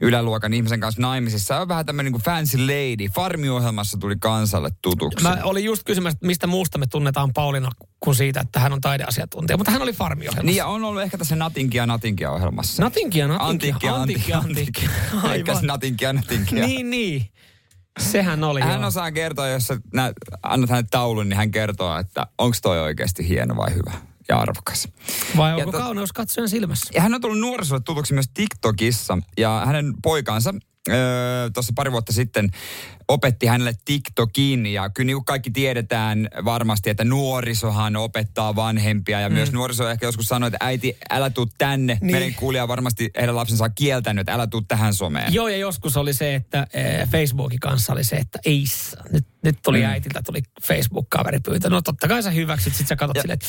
yläluokan 0.00 0.54
ihmisen 0.54 0.80
kanssa 0.80 1.02
naimisissa. 1.02 1.60
On 1.60 1.68
vähän 1.68 1.86
tämmöinen 1.86 2.12
niin 2.12 2.22
kuin 2.22 2.34
fancy 2.34 2.58
lady. 2.58 3.08
Farmiohjelmassa 3.14 3.98
tuli 3.98 4.16
kansalle 4.20 4.70
tutuksi. 4.82 5.22
Mä 5.22 5.38
olin 5.42 5.64
just 5.64 5.82
kysymässä, 5.84 6.18
mistä 6.22 6.46
muusta 6.46 6.78
me 6.84 6.88
tunnetaan 6.90 7.32
Pauliina 7.32 7.70
kuin 8.00 8.14
siitä, 8.14 8.40
että 8.40 8.60
hän 8.60 8.72
on 8.72 8.80
taideasiantuntija. 8.80 9.56
Mutta 9.56 9.70
hän 9.70 9.82
oli 9.82 9.92
farmiohjelmassa. 9.92 10.46
Niin 10.46 10.56
ja 10.56 10.66
on 10.66 10.84
ollut 10.84 11.02
ehkä 11.02 11.18
tässä 11.18 11.36
Natinkia 11.36 11.86
Natinkia 11.86 12.30
ohjelmassa. 12.30 12.82
Natinkia, 12.82 13.28
natinkia, 13.28 13.94
antiikkia. 13.94 14.38
antiikkia. 14.38 14.90
Eikä 15.32 15.52
Aivan. 15.52 15.66
Natinkia, 15.66 16.12
Natinkia. 16.12 16.66
Niin, 16.66 16.90
niin. 16.90 17.26
Sehän 18.00 18.44
oli 18.44 18.60
Hän 18.60 18.80
joo. 18.80 18.86
osaa 18.88 19.12
kertoa, 19.12 19.48
jos 19.48 19.66
sä 19.66 19.76
nä, 19.94 20.12
annat 20.42 20.70
hänelle 20.70 20.88
taulun, 20.90 21.28
niin 21.28 21.36
hän 21.36 21.50
kertoo, 21.50 21.98
että 21.98 22.26
onko 22.38 22.56
toi 22.62 22.80
oikeasti 22.80 23.28
hieno 23.28 23.56
vai 23.56 23.74
hyvä 23.74 23.92
ja 24.28 24.38
arvokas. 24.38 24.88
Vai 25.36 25.50
Ja 25.50 25.56
onko 25.56 25.78
tot- 25.78 25.80
kauneus 25.80 26.12
katsojan 26.12 26.48
silmässä? 26.48 26.90
Ja 26.94 27.00
hän 27.02 27.14
on 27.14 27.20
tullut 27.20 27.40
nuorisolle 27.40 27.82
tutuksi 27.84 28.14
myös 28.14 28.26
TikTokissa 28.34 29.18
ja 29.38 29.62
hänen 29.66 29.94
poikansa 30.02 30.54
öö, 30.88 31.50
tuossa 31.50 31.72
pari 31.76 31.92
vuotta 31.92 32.12
sitten 32.12 32.50
opetti 33.08 33.46
hänelle 33.46 33.74
TikTokin 33.84 34.66
ja 34.66 34.90
kyllä 34.90 35.06
niin 35.06 35.16
kuin 35.16 35.24
kaikki 35.24 35.50
tiedetään 35.50 36.28
varmasti, 36.44 36.90
että 36.90 37.04
nuorisohan 37.04 37.96
opettaa 37.96 38.56
vanhempia 38.56 39.20
ja 39.20 39.28
mm. 39.28 39.34
myös 39.34 39.52
nuoriso 39.52 39.90
ehkä 39.90 40.06
joskus 40.06 40.26
sanoi, 40.26 40.48
että 40.48 40.58
äiti, 40.60 40.96
älä 41.10 41.30
tuu 41.30 41.46
tänne. 41.58 41.98
Niin. 42.00 42.12
Meidän 42.12 42.34
kuulija 42.34 42.68
varmasti 42.68 43.10
heidän 43.16 43.36
lapsensa 43.36 43.64
on 43.64 43.74
kieltänyt, 43.74 44.20
että 44.20 44.32
älä 44.32 44.46
tuu 44.46 44.62
tähän 44.62 44.94
someen. 44.94 45.34
Joo, 45.34 45.48
ja 45.48 45.56
joskus 45.56 45.96
oli 45.96 46.14
se, 46.14 46.34
että 46.34 46.66
eh, 46.72 47.08
Facebookin 47.08 47.60
kanssa 47.60 47.92
oli 47.92 48.04
se, 48.04 48.16
että 48.16 48.38
ei. 48.44 48.64
Nyt, 49.12 49.26
nyt 49.44 49.58
tuli 49.62 49.78
mm. 49.78 49.84
äitiltä, 49.84 50.22
tuli 50.22 50.42
Facebook-kaveri 50.62 51.38
pyytö. 51.40 51.70
No 51.70 51.82
totta 51.82 52.08
kai 52.08 52.22
sä 52.22 52.30
hyväksyt, 52.30 52.74
sit 52.74 52.86
sä 52.86 52.96
katsot 52.96 53.16
silleen, 53.20 53.34
että 53.34 53.46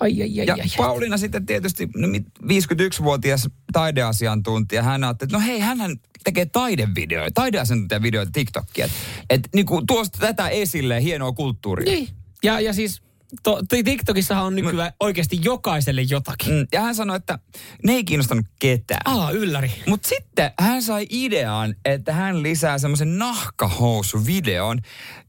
ai, 0.00 0.22
ai, 0.22 0.40
ai, 0.40 0.46
Ja 0.46 0.54
ai, 0.54 0.60
ai. 0.60 0.68
Pauliina 0.76 1.16
sitten 1.16 1.46
tietysti 1.46 1.88
no, 1.96 2.08
mit- 2.08 2.28
51-vuotias 2.42 3.48
taideasiantuntija, 3.72 4.82
hän 4.82 5.04
ajatteli, 5.04 5.26
että 5.26 5.36
no 5.36 5.44
hei, 5.46 5.60
hänhän 5.60 5.96
tekee 6.24 6.46
taidevideoita, 6.46 7.34
taideasiantuntijavideoita 7.34 8.32
TikTokia. 8.32 8.84
Että 8.84 8.96
et, 9.30 9.48
niinku, 9.54 9.82
tuosta 9.86 10.18
tätä 10.18 10.48
esille, 10.48 11.02
hienoa 11.02 11.32
kulttuuria. 11.32 11.92
Niin. 11.92 12.08
Ja, 12.44 12.60
ja 12.60 12.72
siis 12.72 13.02
to, 13.42 13.56
to, 13.68 13.76
TikTokissahan 13.84 14.44
on 14.44 14.54
nykyään 14.56 14.92
oikeasti 15.00 15.38
jokaiselle 15.42 16.02
jotakin. 16.02 16.52
Mm, 16.54 16.66
Ja 16.72 16.80
hän 16.80 16.94
sanoi, 16.94 17.16
että 17.16 17.38
ne 17.84 17.92
ei 17.92 18.04
kiinnostanut 18.04 18.46
ketään. 18.58 19.00
Aa, 19.04 19.30
ylläri. 19.30 19.72
Mutta 19.86 20.08
sitten 20.08 20.50
hän 20.60 20.82
sai 20.82 21.06
idean, 21.10 21.74
että 21.84 22.12
hän 22.12 22.42
lisää 22.42 22.78
semmoisen 22.78 23.18
nahkahousuvideon. 23.18 24.78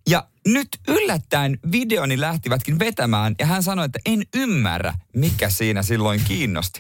Ja 0.09 0.27
nyt 0.47 0.67
yllättäen 0.87 1.59
videoni 1.71 2.19
lähtivätkin 2.21 2.79
vetämään 2.79 3.35
ja 3.39 3.45
hän 3.45 3.63
sanoi, 3.63 3.85
että 3.85 3.99
en 4.05 4.23
ymmärrä, 4.35 4.93
mikä 5.15 5.49
siinä 5.49 5.83
silloin 5.83 6.21
kiinnosti. 6.27 6.79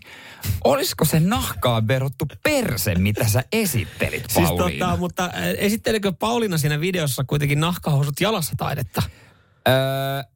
Olisiko 0.63 1.05
se 1.05 1.19
nahkaan 1.19 1.87
verottu 1.87 2.25
perse, 2.43 2.95
mitä 2.95 3.27
sä 3.27 3.43
esittelit, 3.51 4.23
Siis 4.29 4.47
Pauliina? 4.49 4.85
tota, 4.85 4.97
mutta 4.99 5.31
esittelikö 5.57 6.11
Pauliina 6.11 6.57
siinä 6.57 6.79
videossa 6.79 7.23
kuitenkin 7.27 7.59
nahkahousut 7.59 8.21
jalassa 8.21 8.53
taidetta? 8.57 9.01
Öö, 9.67 9.73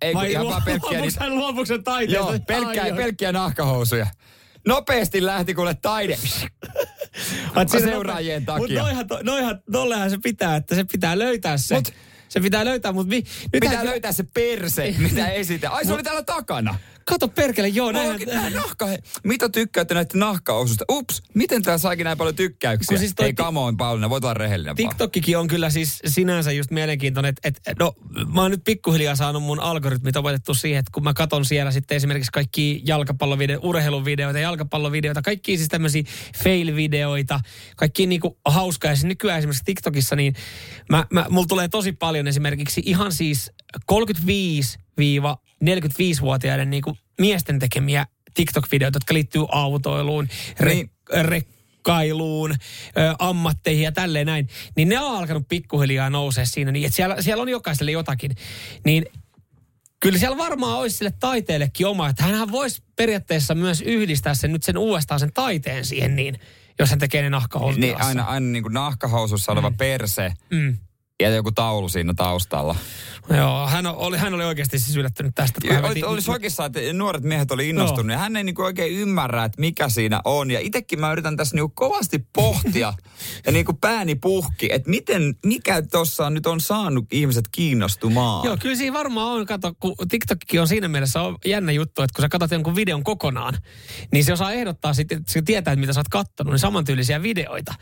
ei 0.02 0.14
Vai 0.14 0.32
ihan 0.32 0.46
vaan 0.48 0.64
pelkkiä 0.64 0.98
luovuks 1.00 1.18
hän 1.20 1.36
luovuks 1.36 1.70
hän 1.70 1.84
taiteesta? 1.84 2.32
joo, 2.32 2.40
pelkkiä, 2.48 2.84
Ai, 2.84 2.94
pelkkiä 2.94 3.32
nahkahousuja. 3.32 4.08
Nopeasti 4.68 5.26
lähti 5.26 5.54
kuule 5.54 5.74
taide. 5.82 6.18
Seuraajien 7.68 8.42
nope- 8.42 8.46
takia. 8.46 8.62
Mut 8.62 8.72
noihan, 8.72 9.06
noihan, 9.24 9.62
tollehan 9.72 10.10
se 10.10 10.18
pitää, 10.24 10.56
että 10.56 10.76
se 10.76 10.84
pitää 10.84 11.20
löytää 11.20 11.58
se. 11.58 11.76
Mut- 11.76 11.94
se 12.30 12.40
pitää 12.40 12.66
löytää, 12.66 12.92
mutta 12.92 13.10
mi, 13.10 13.16
nyt 13.54 13.62
Pitää 13.62 13.86
löytää 13.86 14.12
se 14.12 14.24
perse, 14.24 14.96
mitä 14.98 15.28
esitä. 15.42 15.70
Ai 15.70 15.86
se 15.86 15.94
oli 15.94 16.04
täällä 16.04 16.24
takana. 16.24 16.76
Kato 17.08 17.28
perkele, 17.28 17.68
joo, 17.68 17.92
näin. 17.92 18.10
Oikein, 18.10 18.30
nää 18.30 18.50
nahka. 18.50 18.88
Mitä 19.24 19.50
tykkäätte 19.50 19.94
näistä 19.94 20.18
nahkaosusta? 20.18 20.86
Ups, 20.92 21.22
miten 21.34 21.62
tää 21.62 21.78
saikin 21.78 22.04
näin 22.04 22.18
paljon 22.18 22.36
tykkäyksiä? 22.36 22.96
Kun 22.96 23.00
siis 23.00 23.14
toi 23.16 23.34
ti- 23.34 23.44
come 23.44 23.60
on, 23.60 23.78
Pauliina, 23.78 24.10
voit 24.10 24.24
olla 24.24 24.34
rehellinen. 24.34 24.76
TikTokkikin 24.76 25.38
on 25.38 25.48
kyllä 25.48 25.70
siis 25.70 26.00
sinänsä 26.06 26.52
just 26.52 26.72
mielenkiintoinen, 26.72 27.30
että, 27.30 27.48
että 27.50 27.84
no 27.84 27.94
mä 28.34 28.42
oon 28.42 28.52
nyt 28.52 28.64
pikkuhiljaa 28.64 29.16
saanut 29.16 29.44
mun 29.44 29.60
algoritmit 29.60 30.16
opetettu 30.16 30.54
siihen, 30.54 30.80
että 30.80 30.92
kun 30.94 31.04
mä 31.04 31.14
katon 31.14 31.46
siellä 31.46 31.72
sitten 31.72 31.96
esimerkiksi 31.96 32.32
kaikki 32.32 32.82
jalkapallovideoita, 32.86 33.68
urheiluvideoita, 33.68 34.40
jalkapallovideoita, 34.40 35.22
kaikki 35.22 35.58
siis 35.58 35.70
tämmöisiä 35.70 36.04
fail-videoita, 36.44 37.40
kaikki 37.76 38.06
niinku 38.06 38.40
hauskaa. 38.46 38.92
Ja 38.92 38.96
siis 38.96 39.06
nykyään 39.06 39.40
esimerkiksi 39.40 39.66
TikTokissa, 39.66 40.16
niin 40.16 40.36
mä, 40.90 41.06
mä, 41.12 41.26
mulla 41.30 41.48
tulee 41.48 41.68
tosi 41.68 41.92
paljon 41.92 42.28
esimerkiksi 42.28 42.82
ihan 42.86 43.12
siis 43.12 43.52
35-45-vuotiaiden 45.66 46.70
niinku 46.70 46.98
miesten 47.20 47.60
tekemiä 47.60 48.06
TikTok-videoita, 48.34 48.96
jotka 48.96 49.14
liittyy 49.14 49.46
autoiluun, 49.52 50.28
re- 50.60 50.66
Niin. 50.74 50.92
rekkailuun, 51.22 52.52
ö, 52.52 52.56
ammatteihin 53.20 53.84
ja 53.84 53.92
tälleen 53.92 54.26
näin, 54.28 54.48
niin 54.76 54.90
ne 54.90 55.00
on 55.00 55.18
alkanut 55.18 55.48
pikkuhiljaa 55.48 56.10
nousee 56.10 56.46
siinä 56.46 56.72
niin, 56.72 56.86
että 56.86 56.96
siellä, 56.96 57.22
siellä 57.22 57.42
on 57.42 57.50
jokaiselle 57.50 57.92
jotakin. 57.92 58.32
Niin 58.86 59.06
kyllä 60.00 60.20
siellä 60.20 60.38
varmaan 60.38 60.78
olisi 60.80 60.98
sille 60.98 61.14
taiteellekin 61.20 61.88
oma, 61.88 62.10
että 62.10 62.24
hänhän 62.24 62.52
voisi 62.52 62.84
periaatteessa 62.96 63.56
myös 63.56 63.82
yhdistää 63.82 64.34
sen 64.34 64.52
nyt 64.52 64.64
sen 64.64 64.78
uudestaan 64.78 65.20
sen 65.20 65.34
taiteen 65.34 65.86
siihen 65.86 66.16
niin, 66.16 66.40
jos 66.80 66.90
hän 66.90 67.00
tekee 67.00 67.22
ne 67.22 67.30
nahkahousut 67.30 67.80
Niin, 67.82 68.02
aina, 68.02 68.24
aina 68.24 68.46
niin 68.52 68.64
kuin 68.64 68.74
nahkahousussa 68.74 69.52
oleva 69.52 69.72
perse 69.72 70.34
Mm. 70.52 70.78
Ja 71.22 71.30
joku 71.30 71.52
taulu 71.52 71.90
siinä 71.90 72.14
taustalla. 72.14 72.76
Joo, 73.30 73.68
hän 73.68 73.86
oli, 73.86 74.18
hän 74.18 74.34
oli 74.34 74.44
oikeasti 74.44 74.80
siis 74.80 74.98
yllättynyt 74.98 75.36
tästä. 75.36 75.74
hän 75.74 75.86
Oli, 75.86 76.04
oli 76.04 76.22
oikeastaan, 76.28 76.68
että 76.68 76.94
nuoret 76.94 77.24
miehet 77.24 77.52
oli 77.52 77.70
innostunut 77.70 78.12
ja 78.12 78.18
hän 78.18 78.36
ei 78.36 78.44
niinku 78.44 78.62
oikein 78.62 78.94
ymmärrä, 78.94 79.44
että 79.44 79.62
mikä 79.62 79.90
siinä 79.90 80.22
on. 80.26 80.52
Ja 80.52 80.60
itekin 80.60 81.00
mä 81.00 81.12
yritän 81.12 81.38
tässä 81.38 81.56
niinku 81.56 81.72
kovasti 81.76 82.26
pohtia 82.34 82.94
ja 83.46 83.52
niinku 83.52 83.74
pääni 83.74 84.16
puhki, 84.16 84.70
että 84.72 84.90
miten, 84.90 85.36
mikä 85.46 85.82
tuossa 85.82 86.30
nyt 86.30 86.48
on 86.48 86.62
saanut 86.62 87.06
ihmiset 87.12 87.46
kiinnostumaan. 87.52 88.46
Joo, 88.46 88.58
kyllä 88.62 88.76
siinä 88.76 88.94
varmaan 88.94 89.28
on, 89.28 89.46
kato, 89.46 89.74
kun 89.80 89.96
TikTokkin 90.10 90.62
on 90.62 90.68
siinä 90.68 90.88
mielessä 90.88 91.22
on 91.22 91.38
jännä 91.46 91.72
juttu, 91.72 92.02
että 92.02 92.14
kun 92.16 92.22
sä 92.22 92.30
katsot 92.30 92.52
jonkun 92.52 92.76
videon 92.76 93.04
kokonaan, 93.04 93.58
niin 94.12 94.26
se 94.26 94.34
osaa 94.34 94.52
ehdottaa 94.52 94.94
sitten, 94.94 95.18
että 95.18 95.32
se 95.32 95.42
tietää, 95.42 95.72
että 95.72 95.80
mitä 95.80 95.94
sä 95.94 96.00
oot 96.00 96.10
kattonut, 96.10 96.54
niin 96.54 96.60
samantyylisiä 96.60 97.24
videoita. 97.24 97.74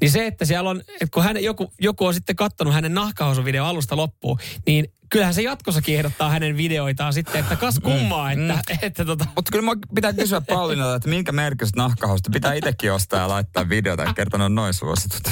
Niin 0.00 0.10
se, 0.10 0.26
että 0.26 0.44
siellä 0.44 0.70
on, 0.70 0.80
että 0.80 1.08
kun 1.14 1.22
hän, 1.22 1.44
joku, 1.44 1.72
joku 1.80 2.06
on 2.06 2.14
sitten 2.14 2.36
kattonut 2.36 2.74
hänen 2.78 2.94
nahkahousuvideo 2.94 3.64
alusta 3.64 3.96
loppuun, 3.96 4.38
niin 4.66 4.92
kyllähän 5.10 5.34
se 5.34 5.42
jatkossakin 5.42 5.96
ehdottaa 5.96 6.30
hänen 6.30 6.56
videoitaan 6.56 7.12
sitten, 7.12 7.40
että 7.40 7.56
kas 7.56 7.78
kummaa, 7.82 8.32
että, 8.32 8.60
että, 8.68 8.86
että 8.86 9.04
tota, 9.04 9.26
Mutta 9.36 9.52
kyllä 9.52 9.64
mä 9.64 9.72
pitää 9.94 10.12
kysyä 10.12 10.40
Pauliinalta, 10.40 10.94
että 10.94 11.08
minkä 11.08 11.32
merkitystä 11.32 11.80
nahkahousta 11.80 12.30
pitää 12.32 12.54
itsekin 12.54 12.92
ostaa 12.92 13.20
ja 13.20 13.28
laittaa 13.28 13.68
videota 13.68 14.02
ja 14.02 14.14
kertoa 14.14 14.38
ne 14.38 14.44
on 14.44 14.54
noin 14.54 14.74
suositut. 14.74 15.30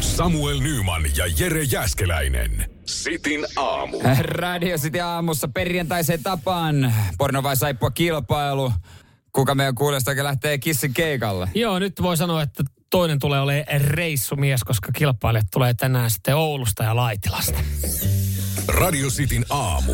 Samuel 0.00 0.60
Nyman 0.60 1.02
ja 1.16 1.24
Jere 1.38 1.62
Jäskeläinen. 1.62 2.70
Sitin 2.86 3.46
aamu. 3.56 4.00
Radio 4.20 4.76
City 4.78 5.00
aamussa 5.00 5.48
perjantaiseen 5.48 6.22
tapaan. 6.22 6.94
Porno 7.18 7.42
vai 7.42 7.56
saippua 7.56 7.90
kilpailu. 7.90 8.72
Kuka 9.32 9.54
meidän 9.54 9.74
kuulijoista 9.74 10.10
lähtee 10.22 10.58
kissin 10.58 10.94
keikalle? 10.94 11.48
Joo, 11.54 11.78
nyt 11.78 12.02
voi 12.02 12.16
sanoa, 12.16 12.42
että 12.42 12.64
toinen 12.90 13.18
tulee 13.18 13.40
olemaan 13.40 13.80
reissumies, 13.80 14.64
koska 14.64 14.92
kilpailijat 14.92 15.46
tulee 15.50 15.74
tänään 15.74 16.10
sitten 16.10 16.36
Oulusta 16.36 16.84
ja 16.84 16.96
Laitilasta. 16.96 17.58
Radio 18.68 19.08
Cityn 19.08 19.44
aamu. 19.50 19.92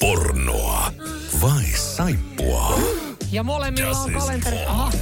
Pornoa 0.00 0.92
vai 1.42 1.64
saippua? 1.64 2.78
Ja 3.32 3.42
molemmilla 3.42 3.98
on 3.98 4.12
kalenteri... 4.12 4.64
Aha, 4.66 4.92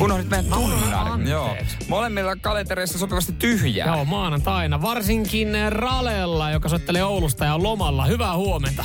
Unohdit 0.00 0.28
meidän 0.30 0.46
tunnarin. 0.46 1.28
Joo. 1.28 1.56
Molemmilla 1.88 2.36
kalentereissa 2.36 2.98
sopivasti 2.98 3.32
tyhjää. 3.32 3.86
Joo, 3.86 4.04
maanantaina. 4.04 4.82
Varsinkin 4.82 5.48
Ralella, 5.68 6.50
joka 6.50 6.68
soittelee 6.68 7.04
Oulusta 7.04 7.44
ja 7.44 7.54
on 7.54 7.62
lomalla. 7.62 8.06
Hyvää 8.06 8.36
huomenta. 8.36 8.84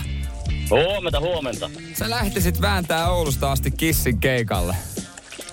Huomenta, 0.70 1.20
huomenta. 1.20 1.70
Sä 1.94 2.10
lähtisit 2.10 2.62
vääntää 2.62 3.10
Oulusta 3.10 3.52
asti 3.52 3.72
kissin 3.72 4.20
keikalle. 4.20 4.76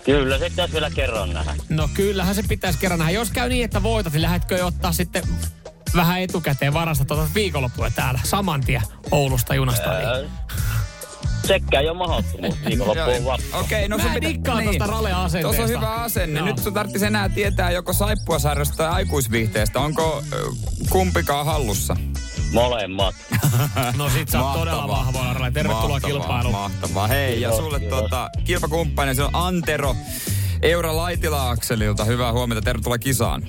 Kyllä, 0.09 0.39
se 0.39 0.51
pitäisi 0.51 0.73
vielä 0.73 0.91
kerran 0.91 1.33
nähdä. 1.33 1.55
No 1.69 1.89
kyllähän 1.95 2.35
se 2.35 2.43
pitäisi 2.49 2.79
kerran 2.79 2.99
nähdä. 2.99 3.13
Jos 3.13 3.31
käy 3.31 3.49
niin, 3.49 3.65
että 3.65 3.83
voitat, 3.83 4.13
niin 4.13 4.23
lähdetkö 4.23 4.57
jo 4.57 4.67
ottaa 4.67 4.93
sitten 4.93 5.23
vähän 5.97 6.21
etukäteen 6.21 6.75
varasta 6.75 7.05
tuota 7.05 7.29
viikonloppua 7.35 7.91
täällä 7.91 8.21
saman 8.25 8.61
tien 8.61 8.83
Oulusta 9.11 9.55
junasta. 9.55 9.91
Niin. 9.99 10.31
Mutta 12.41 12.69
viikonloppu 12.69 13.11
on 13.11 13.25
vasta. 13.25 13.57
Okei, 13.57 13.89
no 13.89 13.97
Mä 13.97 14.03
sun 14.03 14.13
en 14.13 14.23
dikkaa 14.23 14.63
tosta 14.63 14.87
Rale-asenteesta. 14.87 15.57
Tuossa 15.57 15.63
on 15.63 15.69
hyvä 15.69 15.95
asenne. 15.95 16.39
Joo. 16.39 16.47
Nyt 16.47 16.59
sun 16.59 16.75
tarvitsisi 16.75 17.07
enää 17.07 17.29
tietää 17.29 17.71
joko 17.71 17.93
saippuasarjasta 17.93 18.77
tai 18.77 18.89
aikuisviihteestä. 18.89 19.81
Onko 19.81 20.23
kumpikaan 20.91 21.47
hallussa? 21.47 21.97
Molemmat. 22.53 23.15
No 23.97 24.11
sit 24.11 24.29
sä 24.29 24.43
oot 24.43 24.59
todella 24.59 24.89
vahvoilla, 24.89 25.33
Rale. 25.35 25.51
Tervetuloa 25.51 25.89
Mahtavaa, 25.89 26.11
kilpailuun. 26.11 26.55
Mahtavaa. 26.55 27.07
Hei, 27.07 27.41
ja 27.41 27.57
sulle 27.57 27.81
kiitos. 27.81 27.99
tota, 28.01 28.31
kilpakumppani, 28.45 29.15
se 29.15 29.23
on 29.23 29.31
Antero 29.33 29.97
Eura 30.63 30.97
Laitila-akselilta. 30.97 32.05
Hyvää 32.05 32.33
huomenta, 32.33 32.63
tervetuloa 32.63 32.99
kisaan. 32.99 33.43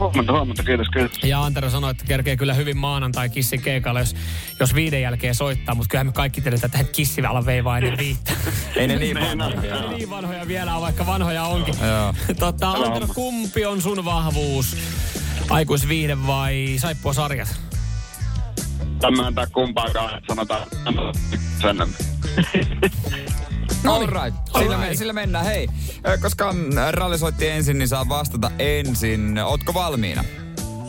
Huomenta, 0.00 0.32
huomenta, 0.32 0.62
kiitos, 0.62 0.88
kiitos. 0.88 1.18
Ja 1.24 1.44
Antero 1.44 1.70
sanoi, 1.70 1.90
että 1.90 2.04
kerkee 2.04 2.36
kyllä 2.36 2.54
hyvin 2.54 2.76
maanantai 2.76 3.28
kissi 3.30 3.58
keikalle, 3.58 4.00
jos, 4.00 4.16
jos 4.60 4.74
viiden 4.74 5.02
jälkeen 5.02 5.34
soittaa, 5.34 5.74
mutta 5.74 5.88
kyllähän 5.88 6.06
me 6.06 6.12
kaikki 6.12 6.40
tiedetään, 6.40 6.80
että 6.80 6.92
kissi 6.92 7.22
vielä 7.22 7.46
veivaa 7.46 7.78
ennen 7.78 7.98
viittä. 7.98 8.32
Ei 8.76 8.86
ne 8.88 8.96
niin 8.96 9.16
Niin, 9.16 9.38
vanhoja. 9.38 9.76
Ei 9.76 9.88
niin 9.88 10.10
vanhoja 10.10 10.48
vielä 10.48 10.74
on, 10.76 10.82
vaikka 10.82 11.06
vanhoja 11.06 11.44
onkin. 11.44 11.74
Joo. 11.86 12.14
Tota, 12.38 12.70
Antero, 12.70 13.06
kumpi 13.14 13.66
on 13.66 13.82
sun 13.82 14.04
vahvuus? 14.04 14.76
Aikuisviihde 15.50 16.26
vai 16.26 16.74
saippua 16.80 17.12
sarjat? 17.12 17.48
Tämmöinen 19.02 19.46
kumpaakaan, 19.52 20.18
että 20.18 20.34
sanotaan 20.34 20.66
sen. 21.60 21.76
All 23.86 24.06
right. 24.06 24.36
Sillä, 24.58 24.68
me, 24.68 24.74
Alright. 24.74 24.98
sillä 24.98 25.12
mennään. 25.12 25.44
Hei, 25.44 25.68
koska 26.22 26.52
mm, 26.52 26.70
Ralli 26.90 27.18
soitti 27.18 27.48
ensin, 27.48 27.78
niin 27.78 27.88
saa 27.88 28.08
vastata 28.08 28.50
ensin. 28.58 29.38
Ootko 29.38 29.74
valmiina? 29.74 30.24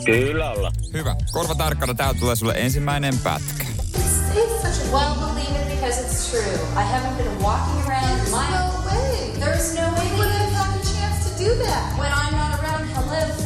Kyllä 0.04 0.50
olla. 0.50 0.72
Hyvä. 0.92 1.16
Korva 1.32 1.54
tarkkana, 1.54 1.94
täältä 1.94 2.20
tulee 2.20 2.36
sulle 2.36 2.54
ensimmäinen 2.56 3.18
pätkä. 3.18 3.64
It's 3.64 4.62
such 4.62 4.88
a 4.88 4.96
well 4.96 5.14
believe 5.14 5.62
it 5.62 5.68
because 5.80 6.02
it's 6.02 6.30
true. 6.30 6.82
I 6.82 6.84
haven't 6.94 7.16
been 7.16 7.42
walking 7.42 7.88
around 7.88 8.20
There's 8.20 8.30
my 8.30 8.56
no 8.56 8.64
way. 8.86 9.32
There's 9.40 9.80
no 9.80 9.94
way. 9.96 10.06
You 10.08 10.16
would 10.16 10.32
have 10.32 10.52
had 10.52 10.68
a 10.76 10.82
chance 10.82 11.30
to 11.30 11.44
do 11.44 11.50
that. 11.64 11.98
When 11.98 12.12
I'm 12.12 12.32
not 12.32 12.60
around, 12.62 12.84
hello, 12.94 13.20
think 13.36 13.43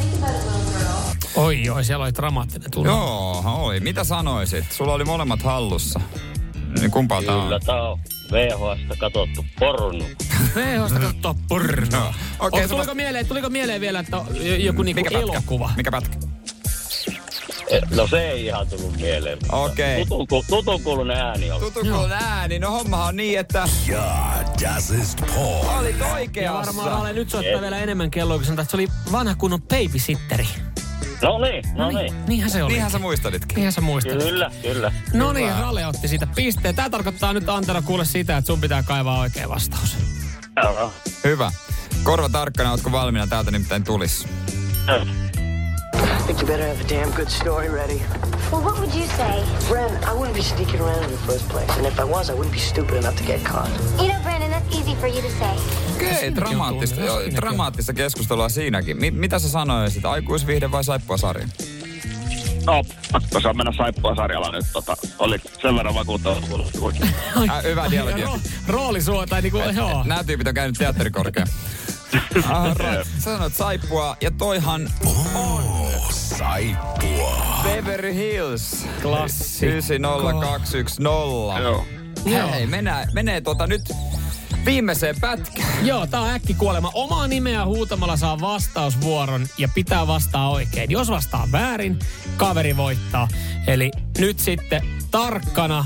Oi, 1.35 1.69
oi, 1.69 1.83
siellä 1.83 2.03
oli 2.05 2.13
dramaattinen 2.13 2.71
tunne. 2.71 2.89
Joo, 2.89 3.43
oli. 3.45 3.79
Mitä 3.79 4.03
sanoisit? 4.03 4.71
Sulla 4.71 4.93
oli 4.93 5.03
molemmat 5.05 5.41
hallussa. 5.43 5.99
Niin 6.79 6.91
kumpaa 6.91 7.23
tää 7.23 7.35
on? 7.35 7.43
Kyllä, 7.43 7.59
tää 7.59 7.81
on 7.89 7.99
VHS 8.31 8.97
katsottu 8.99 9.45
porno. 9.59 10.05
VHsta 10.55 10.99
katsoa 10.99 11.35
pornoa. 11.47 12.07
Okei, 12.09 12.13
Okay, 12.39 12.67
sulla- 12.67 12.67
tuliko, 12.83 12.95
mieleen, 12.95 13.25
tuliko 13.27 13.49
mieleen 13.49 13.81
vielä, 13.81 13.99
että 13.99 14.17
on 14.17 14.25
joku 14.59 14.83
niinku 14.83 14.99
Mikä 14.99 15.11
pätkä? 15.19 15.33
elokuva? 15.33 15.71
Mikä 15.77 15.91
pätkä? 15.91 16.17
Eh, 17.69 17.81
No 17.95 18.07
se 18.07 18.29
ei 18.31 18.45
ihan 18.45 18.67
tullut 18.67 18.97
mieleen. 18.97 19.37
Okei. 19.51 20.05
Tutun, 20.05 20.27
ku- 20.27 20.43
tutun 20.49 20.81
kuulunen 20.83 21.17
ääni 21.17 21.51
on. 21.51 21.59
Tutu 21.59 21.79
kun 21.79 22.11
ääni. 22.11 22.59
No 22.59 22.71
hommahan 22.71 23.07
on 23.07 23.15
niin, 23.15 23.39
että 23.39 23.69
Ja, 23.87 24.03
das 24.61 24.89
ist 24.89 25.17
porn. 25.35 25.79
olit 25.79 25.99
Ja 25.99 26.05
oikeassa. 26.13 26.53
varmaan 26.65 26.91
Rale 26.91 27.13
nyt 27.13 27.29
soittaa 27.29 27.61
vielä 27.61 27.77
enemmän 27.77 28.11
kelloa, 28.11 28.37
kun 28.37 28.45
sanotaan, 28.45 28.63
että 28.63 28.71
se 28.71 28.77
oli 28.77 28.87
vanha 29.11 29.35
kunnon 29.35 29.61
babysitteri. 29.61 30.47
No 31.21 31.39
niin, 31.39 31.63
no 31.75 31.91
niin. 31.91 32.13
Niinhän 32.27 32.51
se 32.51 32.63
oli. 32.63 32.73
Niinhän 32.73 32.91
sä 32.91 32.99
muistelitkin. 32.99 33.55
Niinhän 33.55 33.73
sä 33.73 33.81
muistat. 33.81 34.17
Kyllä, 34.17 34.51
kyllä. 34.61 34.91
No 35.13 35.33
niin, 35.33 35.51
Rale 35.59 35.87
otti 35.87 36.07
siitä 36.07 36.27
pisteen. 36.35 36.75
Tämä 36.75 36.89
tarkoittaa 36.89 37.33
nyt 37.33 37.49
Antero 37.49 37.81
kuule 37.81 38.05
sitä, 38.05 38.37
että 38.37 38.47
sun 38.47 38.61
pitää 38.61 38.83
kaivaa 38.83 39.19
oikea 39.19 39.49
vastaus. 39.49 39.97
Joo. 40.63 40.93
Hyvä. 41.23 41.51
Korva 42.03 42.29
tarkkana, 42.29 42.71
ootko 42.71 42.91
valmiina? 42.91 43.27
Täältä 43.27 43.51
nimittäin 43.51 43.83
tulis. 43.83 44.25
I 44.87 45.28
think 46.29 46.41
you 46.41 46.47
better 46.47 46.67
have 46.67 46.79
a 46.85 46.87
damn 46.87 47.11
good 47.15 47.29
story 47.29 47.69
ready. 47.69 47.99
Well, 48.51 48.61
what 48.61 48.79
would 48.79 48.93
you 48.93 49.05
say? 49.17 49.43
Bren, 49.69 49.89
I 50.03 50.13
wouldn't 50.13 50.35
be 50.35 50.43
sneaking 50.43 50.79
around 50.79 51.03
in 51.03 51.11
the 51.11 51.23
first 51.31 51.49
place. 51.49 51.71
And 51.77 51.85
if 51.87 51.99
I 51.99 52.03
was, 52.03 52.29
I 52.29 52.33
wouldn't 52.33 52.51
be 52.53 52.59
stupid 52.59 52.97
enough 52.97 53.15
to 53.17 53.23
get 53.23 53.43
caught. 53.43 53.69
You 54.01 54.07
know, 54.09 54.19
Brandon, 54.23 54.51
that's 54.51 54.69
easy 54.79 54.95
for 54.95 55.07
you 55.07 55.21
to 55.21 55.29
say. 55.41 55.55
Okei, 55.95 56.35
dramaattista, 56.35 57.01
joo, 57.01 57.15
on. 57.17 57.35
dramaattista 57.35 57.93
keskustelua 57.93 58.49
siinäkin. 58.49 58.97
Mi- 58.97 59.11
mitä 59.11 59.39
sä 59.39 59.49
sanoisit? 59.49 60.05
Aikuisviihde 60.05 60.71
vai 60.71 60.83
saippua 60.83 61.17
sarja? 61.17 61.47
No, 62.65 62.83
pakko 63.11 63.41
saa 63.41 63.53
mennä 63.53 63.73
saippua 63.77 64.15
sarjalla 64.15 64.51
nyt. 64.51 64.65
Tota, 64.73 64.97
oli 65.19 65.39
sen 65.61 65.75
verran 65.75 65.95
vakuuttava. 65.95 66.35
Äh, 67.49 67.63
hyvä 67.63 67.91
dialogi. 67.91 68.21
Ro- 68.21 68.39
rooli 68.67 69.01
sua, 69.01 69.27
tai 69.27 69.41
niinku, 69.41 69.57
joo. 69.75 70.03
Nämä 70.03 70.23
tyypit 70.23 70.47
on 70.47 70.53
käynyt 70.53 70.77
teatterikorkea. 70.77 71.45
Ah, 72.49 72.77
right. 72.77 73.07
Sä 73.17 73.21
sanoit 73.23 73.55
saippua, 73.55 74.17
ja 74.21 74.31
toihan 74.31 74.89
Oh, 75.05 75.78
saippua. 76.39 77.63
Beverly 77.63 78.15
Hills. 78.15 78.85
Klassikko. 79.01 79.65
90210. 79.65 81.63
Joo. 81.63 82.51
Hei, 82.51 82.67
menee, 82.67 83.07
menee 83.13 83.41
tota 83.41 83.67
nyt 83.67 83.81
viimeiseen 84.65 85.15
pätkään. 85.21 85.87
Joo, 85.87 86.07
tää 86.07 86.21
on 86.21 86.29
äkkikuolema. 86.29 86.91
Omaa 86.93 87.27
nimeä 87.27 87.65
huutamalla 87.65 88.17
saa 88.17 88.41
vastausvuoron 88.41 89.47
ja 89.57 89.69
pitää 89.75 90.07
vastaa 90.07 90.49
oikein. 90.49 90.91
Jos 90.91 91.09
vastaa 91.09 91.47
väärin, 91.51 91.99
kaveri 92.37 92.77
voittaa. 92.77 93.27
Eli 93.67 93.91
nyt 94.17 94.39
sitten 94.39 94.81
tarkkana 95.11 95.85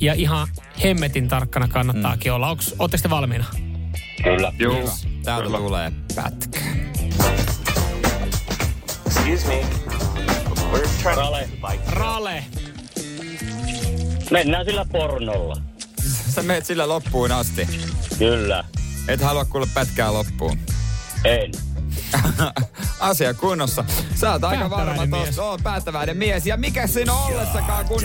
ja 0.00 0.14
ihan 0.14 0.48
hemmetin 0.82 1.28
tarkkana 1.28 1.68
kannattaakin 1.68 2.32
olla. 2.32 2.50
Onks, 2.50 2.74
ootteko 2.78 3.02
te 3.02 3.10
valmiina? 3.10 3.44
Kyllä. 4.22 4.52
Joo. 4.58 4.90
Täältä 5.24 5.58
tulee 5.58 5.92
pätkä. 6.16 6.60
Excuse 9.30 9.48
me. 9.48 9.64
We're 10.72 10.86
trying 11.02 11.18
Rale. 11.18 11.44
to 11.44 11.68
bike. 11.68 11.94
Rale. 11.94 12.44
Mennään 14.30 14.64
sillä 14.64 14.86
pornolla. 14.92 15.56
Sä 16.34 16.42
meet 16.42 16.66
sillä 16.66 16.88
loppuun 16.88 17.32
asti. 17.32 17.68
Kyllä. 18.18 18.64
Et 19.08 19.20
halua 19.20 19.44
kuulla 19.44 19.66
pätkää 19.74 20.12
loppuun. 20.12 20.58
En. 21.24 21.52
Asia 23.00 23.34
kunnossa. 23.34 23.84
Sä 24.14 24.32
oot 24.32 24.44
aika 24.44 24.70
varma 24.70 25.06
tosta. 25.06 25.42
Oot 25.42 25.62
päättäväinen 25.62 26.16
mies. 26.16 26.46
Ja 26.46 26.56
mikä 26.56 26.86
siinä 26.86 27.12
on 27.12 27.32
ollessakaan, 27.32 27.84
kun 27.84 28.00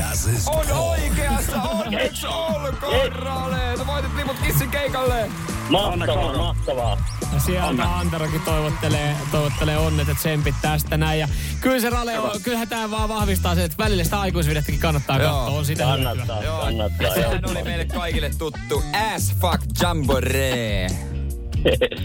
on 0.47 0.71
oikeassa. 0.71 1.61
Onneksi 1.61 2.27
olkoon, 2.27 3.11
Rale. 3.11 3.77
Sä 3.77 3.87
voitit 3.87 4.15
liput 4.15 4.37
kissin 4.39 4.69
keikalle. 4.71 5.31
Mahtavaa, 5.69 6.37
mahtavaa. 6.37 6.97
Ja 7.33 7.39
sieltä 7.39 7.97
Anterokin 7.97 8.41
toivottelee, 8.41 9.15
toivottelee 9.31 9.77
onnet 9.77 10.07
ja 10.07 10.15
tsempit 10.15 10.55
tästä 10.61 10.97
näin. 10.97 11.19
Ja 11.19 11.27
kyllä 11.61 11.79
se 11.79 11.89
Rale 11.89 12.19
on, 12.19 12.41
kyllähän 12.43 12.67
tämä 12.67 12.91
vaan 12.91 13.09
vahvistaa 13.09 13.55
se, 13.55 13.63
että 13.63 13.77
välillä 13.83 14.03
sitä 14.03 14.19
aikuisvidettäkin 14.19 14.79
kannattaa 14.81 15.17
Joo. 15.17 15.31
katsoa. 15.37 15.57
On 15.57 15.65
sitä 15.65 15.83
Kannattaa, 15.83 16.39
hyötyä. 16.39 16.59
kannattaa. 16.59 17.13
Sehän 17.13 17.49
oli 17.49 17.63
meille 17.63 17.85
kaikille 17.85 18.31
tuttu 18.37 18.83
Ass 19.15 19.33
Fuck 19.41 19.61
Jamboree. 19.81 21.14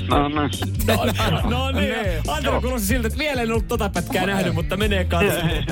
No, 0.08 0.28
no. 0.28 0.48
No 1.50 1.70
niin, 1.70 1.94
Antero 2.28 2.60
kuulosti 2.60 2.86
siltä, 2.86 3.08
että 3.08 3.18
vielä 3.18 3.42
en 3.42 3.50
ollut 3.50 3.68
tota 3.68 3.88
pätkää 3.88 4.26
nähnyt, 4.26 4.54
mutta 4.54 4.76
menee 4.76 5.04
katsomaan. 5.04 5.64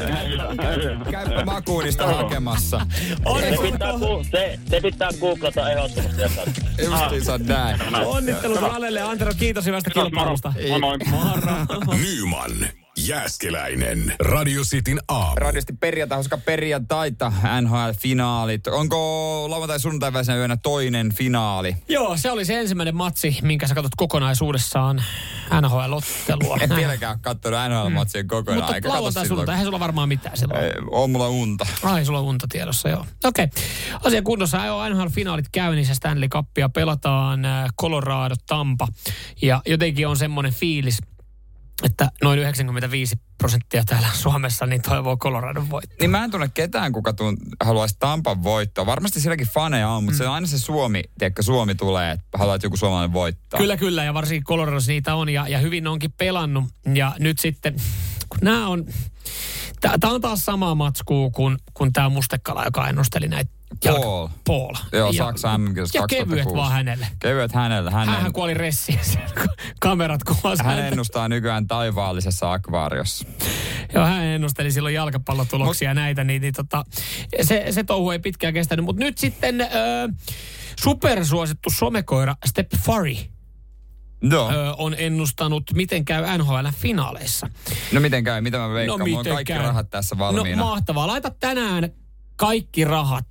Käypä 1.11 1.45
makuunista 1.45 2.07
hakemassa. 2.07 2.81
Se 3.41 3.57
pitää, 3.63 3.93
se, 4.31 4.59
se 4.71 4.81
pitää 4.81 5.11
googlata 5.21 5.71
ehdottomasti. 5.71 6.23
Justiinsa 6.85 7.39
näin. 7.39 7.81
onnittelut 8.07 8.61
Ralelle 8.61 8.99
ja 9.01 9.11
Antero, 9.11 9.33
kiitos 9.39 9.67
hyvästä 9.67 9.91
kilpailusta. 9.91 10.53
Moi 10.69 10.81
moi. 10.81 10.99
Moro. 11.11 11.53
Jääskeläinen, 13.09 14.15
Radio 14.21 14.63
Cityn 14.63 14.99
aamu. 15.09 15.35
Radiosti 15.37 15.73
perjantai, 15.73 16.19
koska 16.19 16.39
perjantaita, 16.39 17.33
NHL-finaalit. 17.61 18.67
Onko 18.71 18.97
lauantai 19.51 19.81
sunnuntai 19.81 20.13
välisenä 20.13 20.39
yönä 20.39 20.57
toinen 20.57 21.15
finaali? 21.15 21.77
Joo, 21.89 22.17
se 22.17 22.31
oli 22.31 22.45
se 22.45 22.61
ensimmäinen 22.61 22.97
matsi, 22.97 23.39
minkä 23.43 23.67
sä 23.67 23.75
katsot 23.75 23.93
kokonaisuudessaan 23.97 25.05
NHL-ottelua. 25.61 26.57
En 26.61 26.77
vieläkään 26.77 27.13
ole 27.13 27.19
katsonut 27.23 27.59
NHL-matsien 27.69 28.27
kokonaan. 28.27 28.59
Mutta 28.59 28.75
eikä 28.75 28.89
katso 28.89 28.97
lauantai 28.97 29.27
sunnuntai, 29.27 29.53
eihän 29.53 29.67
sulla 29.67 29.81
varmaan 29.81 30.09
mitään 30.09 30.37
silloin. 30.37 30.65
Ei, 30.65 30.73
On 30.91 31.11
mulla 31.11 31.29
unta. 31.29 31.67
Ai, 31.83 32.05
sulla 32.05 32.19
on 32.19 32.25
unta 32.25 32.47
tiedossa, 32.49 32.89
joo. 32.89 33.07
Okei. 33.25 33.45
Okay. 33.45 33.63
Asia 34.05 34.23
kunnossa. 34.23 34.67
Jo 34.67 34.89
NHL-finaalit 34.89 35.49
käynnissä. 35.53 35.95
Stanley 35.95 36.29
Cupia 36.29 36.69
pelataan 36.69 37.45
äh, 37.45 37.69
Colorado, 37.81 38.35
Tampa. 38.47 38.89
Ja 39.43 39.63
jotenkin 39.67 40.09
on 40.09 40.17
semmoinen 40.17 40.53
fiilis, 40.53 40.99
että 41.83 42.11
noin 42.23 42.39
95 42.39 43.17
prosenttia 43.39 43.85
täällä 43.85 44.09
Suomessa 44.13 44.67
niin 44.67 44.83
toivoo 44.83 45.17
Colorado 45.17 45.65
voittoa. 45.71 45.97
Niin 46.01 46.11
mä 46.11 46.25
en 46.25 46.31
tunne 46.31 46.51
ketään, 46.55 46.93
kuka 46.93 47.13
tuun, 47.13 47.37
haluaisi 47.65 47.97
Tampan 47.99 48.43
voittoa. 48.43 48.87
Varmasti 48.87 49.21
silläkin 49.21 49.47
faneja 49.47 49.89
on, 49.89 50.05
mutta 50.05 50.15
mm. 50.15 50.19
se 50.19 50.29
on 50.29 50.35
aina 50.35 50.47
se 50.47 50.59
Suomi, 50.59 51.03
tiedätkö, 51.19 51.43
Suomi 51.43 51.75
tulee, 51.75 52.13
että 52.13 52.39
haluaa, 52.39 52.55
että 52.55 52.67
joku 52.67 52.77
suomalainen 52.77 53.13
voittaa. 53.13 53.59
Kyllä, 53.59 53.77
kyllä. 53.77 54.05
Ja 54.05 54.15
varsinkin 54.15 54.45
Coloradossa 54.45 54.93
niitä 54.93 55.15
on 55.15 55.29
ja, 55.29 55.49
ja 55.49 55.59
hyvin 55.59 55.87
onkin 55.87 56.13
pelannut. 56.13 56.65
Ja 56.95 57.15
nyt 57.19 57.39
sitten, 57.39 57.75
kun 58.29 58.39
nämä 58.43 58.69
on... 58.69 58.85
Tämä 59.81 60.13
on 60.13 60.21
taas 60.21 60.45
sama 60.45 60.75
matskuu 60.75 61.31
kuin, 61.31 61.57
kuin 61.75 61.93
tämä 61.93 62.09
Mustekala, 62.09 62.65
joka 62.65 62.89
ennusteli 62.89 63.29
näitä. 63.29 63.58
Paul. 63.85 64.29
Paul. 64.47 64.75
Joo, 64.93 65.11
ja, 65.11 65.25
Saksa 65.25 65.59
mm 65.59 65.75
Ja 65.95 66.07
kevyet 66.09 66.47
vaan 66.55 66.73
hänelle. 66.73 67.07
Kevyet 67.19 67.53
hänelle. 67.53 67.91
Hän, 67.91 68.09
Hänhän 68.09 68.33
kuoli 68.33 68.55
ressiin, 68.55 69.01
kun 69.35 69.49
kamerat 69.81 70.25
kuvasi 70.25 70.63
hän 70.63 70.75
häntä. 70.75 70.89
ennustaa 70.89 71.29
nykyään 71.29 71.67
taivaallisessa 71.67 72.53
akvaariossa. 72.53 73.27
Joo, 73.95 74.05
hän 74.05 74.25
ennusteli 74.25 74.73
silloin 74.73 74.95
jalkapallotuloksia 74.95 75.91
ja 75.91 75.95
näitä, 75.95 76.25
niin, 76.25 76.43
niin 76.43 76.55
tota, 76.55 76.85
se, 77.43 77.67
se 77.71 77.85
touhu 77.85 78.11
ei 78.11 78.19
pitkään 78.19 78.55
kestänyt. 78.55 78.85
Mutta 78.85 79.05
nyt 79.05 79.19
sitten 79.19 79.61
ö, 79.61 79.67
supersuosittu 80.81 81.71
somekoira 81.71 82.37
Step 82.47 82.67
Furry 82.85 83.15
Joo. 84.23 84.53
ö, 84.53 84.75
on 84.79 84.95
ennustanut, 84.99 85.63
miten 85.75 86.05
käy 86.05 86.25
NHL-finaaleissa. 86.39 87.51
No 87.93 88.01
miten 88.01 88.25
käy? 88.25 88.41
Mitä 88.41 88.59
mä 88.59 88.69
veikkaan? 88.73 88.99
No 88.99 89.07
Mulla 89.07 89.19
on 89.19 89.25
kaikki 89.27 89.53
käy? 89.53 89.63
rahat 89.63 89.91
tässä 89.91 90.19
valmiina. 90.19 90.57
No 90.57 90.65
mahtavaa. 90.65 91.07
Laita 91.07 91.31
tänään 91.31 91.89
kaikki 92.37 92.85
rahat, 92.85 93.27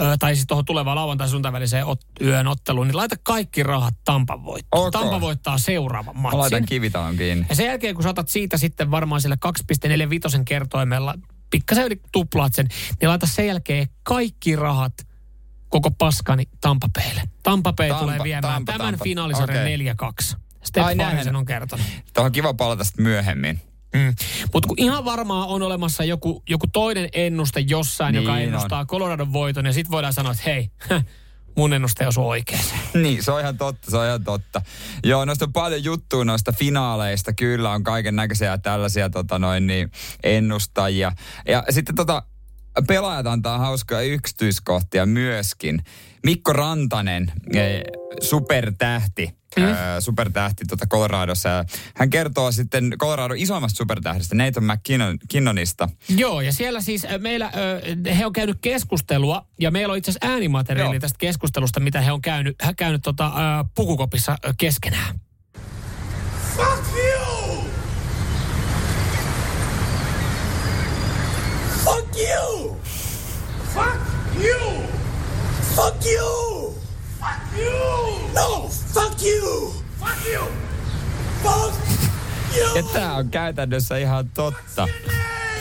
ö, 0.00 0.16
tai 0.18 0.34
siis 0.34 0.46
tuohon 0.46 0.64
tulevaan 0.64 0.96
lauantai 0.96 1.28
sunnuntai 1.28 1.52
väliseen 1.52 1.86
ot, 1.86 2.00
yön 2.20 2.46
otteluun, 2.46 2.86
niin 2.86 2.96
laita 2.96 3.16
kaikki 3.22 3.62
rahat 3.62 3.94
Tampan 4.04 4.44
voittoon. 4.44 4.86
Ok. 4.86 4.92
Tampa 4.92 5.20
voittaa 5.20 5.58
seuraavan 5.58 6.16
Mä 6.16 6.22
laitan 6.22 6.38
matsin. 6.38 6.66
kivitalon 6.66 7.16
kiinni. 7.16 7.46
Ja 7.48 7.54
sen 7.54 7.66
jälkeen, 7.66 7.94
kun 7.94 8.02
saatat 8.04 8.28
siitä 8.28 8.56
sitten 8.56 8.90
varmaan 8.90 9.20
sillä 9.20 9.36
2,45 10.38 10.44
kertoimella, 10.44 11.14
pikkasen 11.50 11.84
yli 11.86 12.00
tuplaat 12.12 12.54
sen, 12.54 12.66
niin 13.00 13.08
laita 13.08 13.26
sen 13.26 13.46
jälkeen 13.46 13.88
kaikki 14.02 14.56
rahat 14.56 14.92
koko 15.68 15.90
paskani 15.90 16.44
Tampapeille. 16.60 17.22
Tampapei 17.42 17.88
Tampa, 17.88 18.04
tulee 18.04 18.18
viemään 18.22 18.54
Tampa, 18.54 18.72
tämän 18.72 18.92
Tampa. 18.92 19.04
finaalisarjan 19.04 19.62
Okei. 19.62 19.76
4-2. 20.34 20.36
Step 20.62 20.84
Ai 20.84 20.96
on 21.36 21.44
kertonut. 21.44 21.86
Tuohon 22.14 22.26
on 22.26 22.32
kiva 22.32 22.54
palata 22.54 22.84
sitten 22.84 23.02
myöhemmin. 23.02 23.60
Mm. 23.94 24.14
Mutta 24.52 24.68
kun 24.68 24.78
ihan 24.80 25.04
varmaan 25.04 25.48
on 25.48 25.62
olemassa 25.62 26.04
joku, 26.04 26.42
joku 26.48 26.66
toinen 26.72 27.08
ennuste 27.12 27.60
jossain, 27.60 28.12
Niin 28.12 28.22
joka 28.22 28.32
on. 28.32 28.38
ennustaa 28.40 28.86
Coloradon 28.86 29.32
voiton, 29.32 29.66
ja 29.66 29.72
sitten 29.72 29.90
voidaan 29.90 30.12
sanoa, 30.12 30.32
että 30.32 30.44
hei, 30.46 30.70
mun 31.56 31.72
ennuste 31.72 32.06
osuu 32.06 32.28
oikeeseen. 32.28 32.80
Niin, 33.02 33.22
se 33.24 33.32
on 33.32 33.40
ihan 33.40 33.58
totta, 33.58 33.90
se 33.90 33.96
on 33.96 34.06
ihan 34.06 34.24
totta. 34.24 34.62
Joo, 35.04 35.24
noista 35.24 35.44
on 35.44 35.52
paljon 35.52 35.84
juttua 35.84 36.24
noista 36.24 36.52
finaaleista. 36.52 37.32
Kyllä 37.32 37.70
on 37.70 37.84
kaiken 37.84 38.16
näköisiä 38.16 38.58
tällaisia 38.58 39.10
tota 39.10 39.38
noin, 39.38 39.66
niin, 39.66 39.90
ennustajia. 40.22 41.12
Ja 41.48 41.64
sitten 41.70 41.94
tota, 41.94 42.22
pelaajat 42.86 43.26
antaa 43.26 43.58
hauskaa 43.58 44.00
yksityiskohtia 44.00 45.06
myöskin. 45.06 45.82
Mikko 46.24 46.52
Rantanen, 46.52 47.32
eh, 47.54 47.82
supertähti, 48.22 49.39
mm. 49.56 49.64
äh, 49.64 49.76
supertähti 50.00 50.64
tota 50.64 50.86
Coloradossa. 50.86 51.48
Ja 51.48 51.64
hän 51.94 52.10
kertoo 52.10 52.52
sitten 52.52 52.92
Coloradon 52.98 53.36
isoimmasta 53.36 53.76
supertähdestä, 53.76 54.34
Nathan 54.34 54.64
McKinnonista. 54.64 55.88
Joo, 56.08 56.40
ja 56.40 56.52
siellä 56.52 56.80
siis 56.80 57.06
meillä, 57.18 57.52
ö, 58.06 58.14
he 58.14 58.26
on 58.26 58.32
käynyt 58.32 58.58
keskustelua, 58.60 59.46
ja 59.60 59.70
meillä 59.70 59.92
on 59.92 59.98
itse 59.98 60.10
asiassa 60.10 60.32
äänimateriaali 60.32 60.94
Joo. 60.94 61.00
tästä 61.00 61.18
keskustelusta, 61.18 61.80
mitä 61.80 62.00
he 62.00 62.12
on 62.12 62.22
käynyt, 62.22 62.56
he 62.66 62.74
käynyt 62.76 63.02
tota, 63.02 63.26
ö, 63.26 63.64
pukukopissa 63.74 64.36
ö, 64.44 64.54
keskenään. 64.58 65.20
Fuck 66.56 66.84
you! 66.96 67.64
Fuck 71.84 72.16
you! 72.16 72.80
Fuck 73.74 74.00
you! 74.44 74.82
Fuck 75.76 76.06
you! 76.06 76.69
Fuck 77.20 77.58
you! 77.58 78.30
No! 78.34 78.68
Fuck 78.94 79.22
you! 79.22 79.74
Fuck 79.98 80.26
you! 80.32 80.44
Fuck 81.42 81.74
you! 82.56 82.76
Ja 82.76 82.82
tämä 82.92 83.14
on 83.16 83.30
käytännössä 83.30 83.96
ihan 83.96 84.30
totta. 84.30 84.88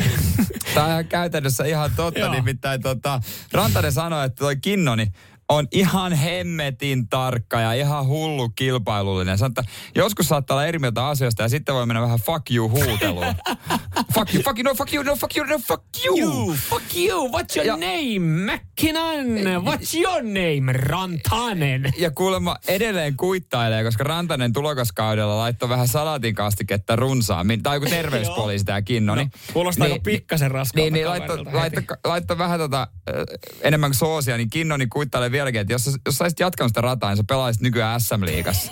Tämä 0.73 0.85
on 0.85 0.91
ihan 0.91 1.07
käytännössä 1.07 1.65
ihan 1.65 1.91
totta, 1.95 2.19
Joo. 2.19 2.31
nimittäin 2.33 2.81
tota, 2.81 3.19
Rantanen 3.51 3.91
sanoi, 3.91 4.25
että 4.25 4.39
toi 4.39 4.55
Kinnoni 4.55 5.11
on 5.49 5.67
ihan 5.71 6.13
hemmetin 6.13 7.09
tarkka 7.09 7.59
ja 7.61 7.73
ihan 7.73 8.05
hullu 8.07 8.49
kilpailullinen. 8.49 9.37
Että 9.45 9.63
joskus 9.95 10.27
saattaa 10.27 10.55
olla 10.55 10.65
eri 10.65 10.79
mieltä 10.79 11.07
asioista 11.07 11.41
ja 11.43 11.49
sitten 11.49 11.75
voi 11.75 11.85
mennä 11.85 12.01
vähän 12.01 12.19
fuck 12.19 12.51
you 12.51 12.69
huuteluun. 12.69 13.25
fuck 14.15 14.33
you, 14.33 14.43
fuck 14.43 14.59
you, 14.59 14.63
no 14.63 14.75
fuck 14.75 14.93
you, 14.93 15.03
no 15.03 15.15
fuck 15.15 15.37
you, 15.37 15.45
no 15.45 15.57
fuck 15.59 15.83
you. 16.05 16.17
You, 16.19 16.55
fuck 16.69 16.95
you, 16.95 17.27
what's 17.27 17.55
your 17.55 17.65
Ja- 17.67 17.77
name? 17.77 18.53
McKinnon, 18.53 19.63
what's 19.65 19.97
your 20.01 20.21
name? 20.23 20.73
Rantanen. 20.73 21.93
Ja 21.97 22.11
kuulemma 22.11 22.55
edelleen 22.67 23.15
kuittailee, 23.17 23.83
koska 23.83 24.03
Rantanen 24.03 24.53
tulokaskaudella 24.53 25.37
laittoi 25.37 25.69
vähän 25.69 25.87
salaatin 25.87 26.35
kastiketta 26.35 26.95
runsaammin. 26.95 27.63
Tai 27.63 27.75
joku 27.75 27.85
terveyspoliisi 27.89 28.65
tämä 28.65 28.81
Kinnoni. 28.81 29.23
No, 29.23 29.29
kuulostaa 29.53 29.85
aika 29.87 29.99
pikkasen 30.03 30.51
raskaalta 30.51 30.81
Niin, 30.91 30.93
niin 30.93 31.05
kaverilta 31.05 31.57
laitto, 31.57 31.81
laitto 32.03 32.37
vähän 32.37 32.59
tota, 32.59 32.87
enemmän 33.61 33.93
soosia, 33.93 34.37
niin 34.37 34.49
Kinnoni 34.49 34.87
kuittailee 34.87 35.31
vieläkin, 35.39 35.61
että 35.61 35.73
jos, 35.73 35.85
jos 36.05 36.15
sä 36.15 36.23
olisit 36.23 36.39
jatkanut 36.39 36.69
sitä 36.69 36.81
rataa, 36.81 37.09
niin 37.09 37.17
sä 37.17 37.23
pelaisit 37.27 37.61
nykyään 37.61 38.01
SM-liigassa. 38.01 38.71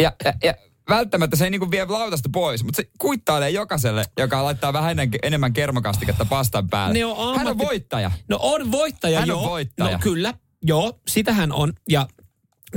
ja, 0.00 0.12
ja, 0.24 0.32
ja 0.44 0.54
välttämättä 0.88 1.36
se 1.36 1.44
ei 1.44 1.50
niinku 1.50 1.70
vie 1.70 1.84
lautasta 1.84 2.28
pois, 2.32 2.64
mutta 2.64 2.76
se 2.76 2.88
kuittailee 2.98 3.50
jokaiselle, 3.50 4.04
joka 4.18 4.44
laittaa 4.44 4.72
vähän 4.72 4.96
enemmän 5.22 5.52
kermakastiketta 5.52 6.24
pastan 6.24 6.68
päälle. 6.68 6.98
Ne 6.98 7.04
on 7.04 7.36
Hän 7.36 7.46
on 7.46 7.52
ammatti- 7.52 7.66
voittaja. 7.66 8.10
No 8.28 8.38
on 8.42 8.72
voittaja, 8.72 9.20
Hän 9.20 9.30
on 9.30 9.36
joo. 9.36 9.50
voittaja. 9.50 9.92
No 9.92 9.98
kyllä. 10.02 10.34
joo, 10.62 11.00
sitähän 11.08 11.52
on. 11.52 11.72
Ja 11.88 12.08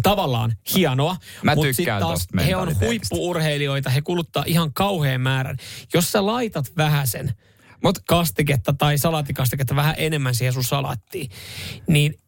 tavallaan 0.03 0.53
hienoa. 0.75 1.15
Mä 1.43 1.55
mutta 1.55 1.67
sit 1.67 1.75
tykkään 1.77 2.01
taas 2.01 2.27
he 2.45 2.55
on 2.55 2.79
huippuurheilijoita, 2.79 3.89
he 3.89 4.01
kuluttaa 4.01 4.43
ihan 4.47 4.73
kauhean 4.73 5.21
määrän. 5.21 5.57
Jos 5.93 6.11
sä 6.11 6.25
laitat 6.25 6.71
vähäsen 6.77 7.33
Mut, 7.83 7.99
kastiketta 7.99 8.73
tai 8.73 8.97
salaatikastiketta 8.97 9.75
vähän 9.75 9.95
enemmän 9.97 10.35
siihen 10.35 10.53
sun 10.53 10.63
salaattiin, 10.63 11.31
niin 11.87 12.19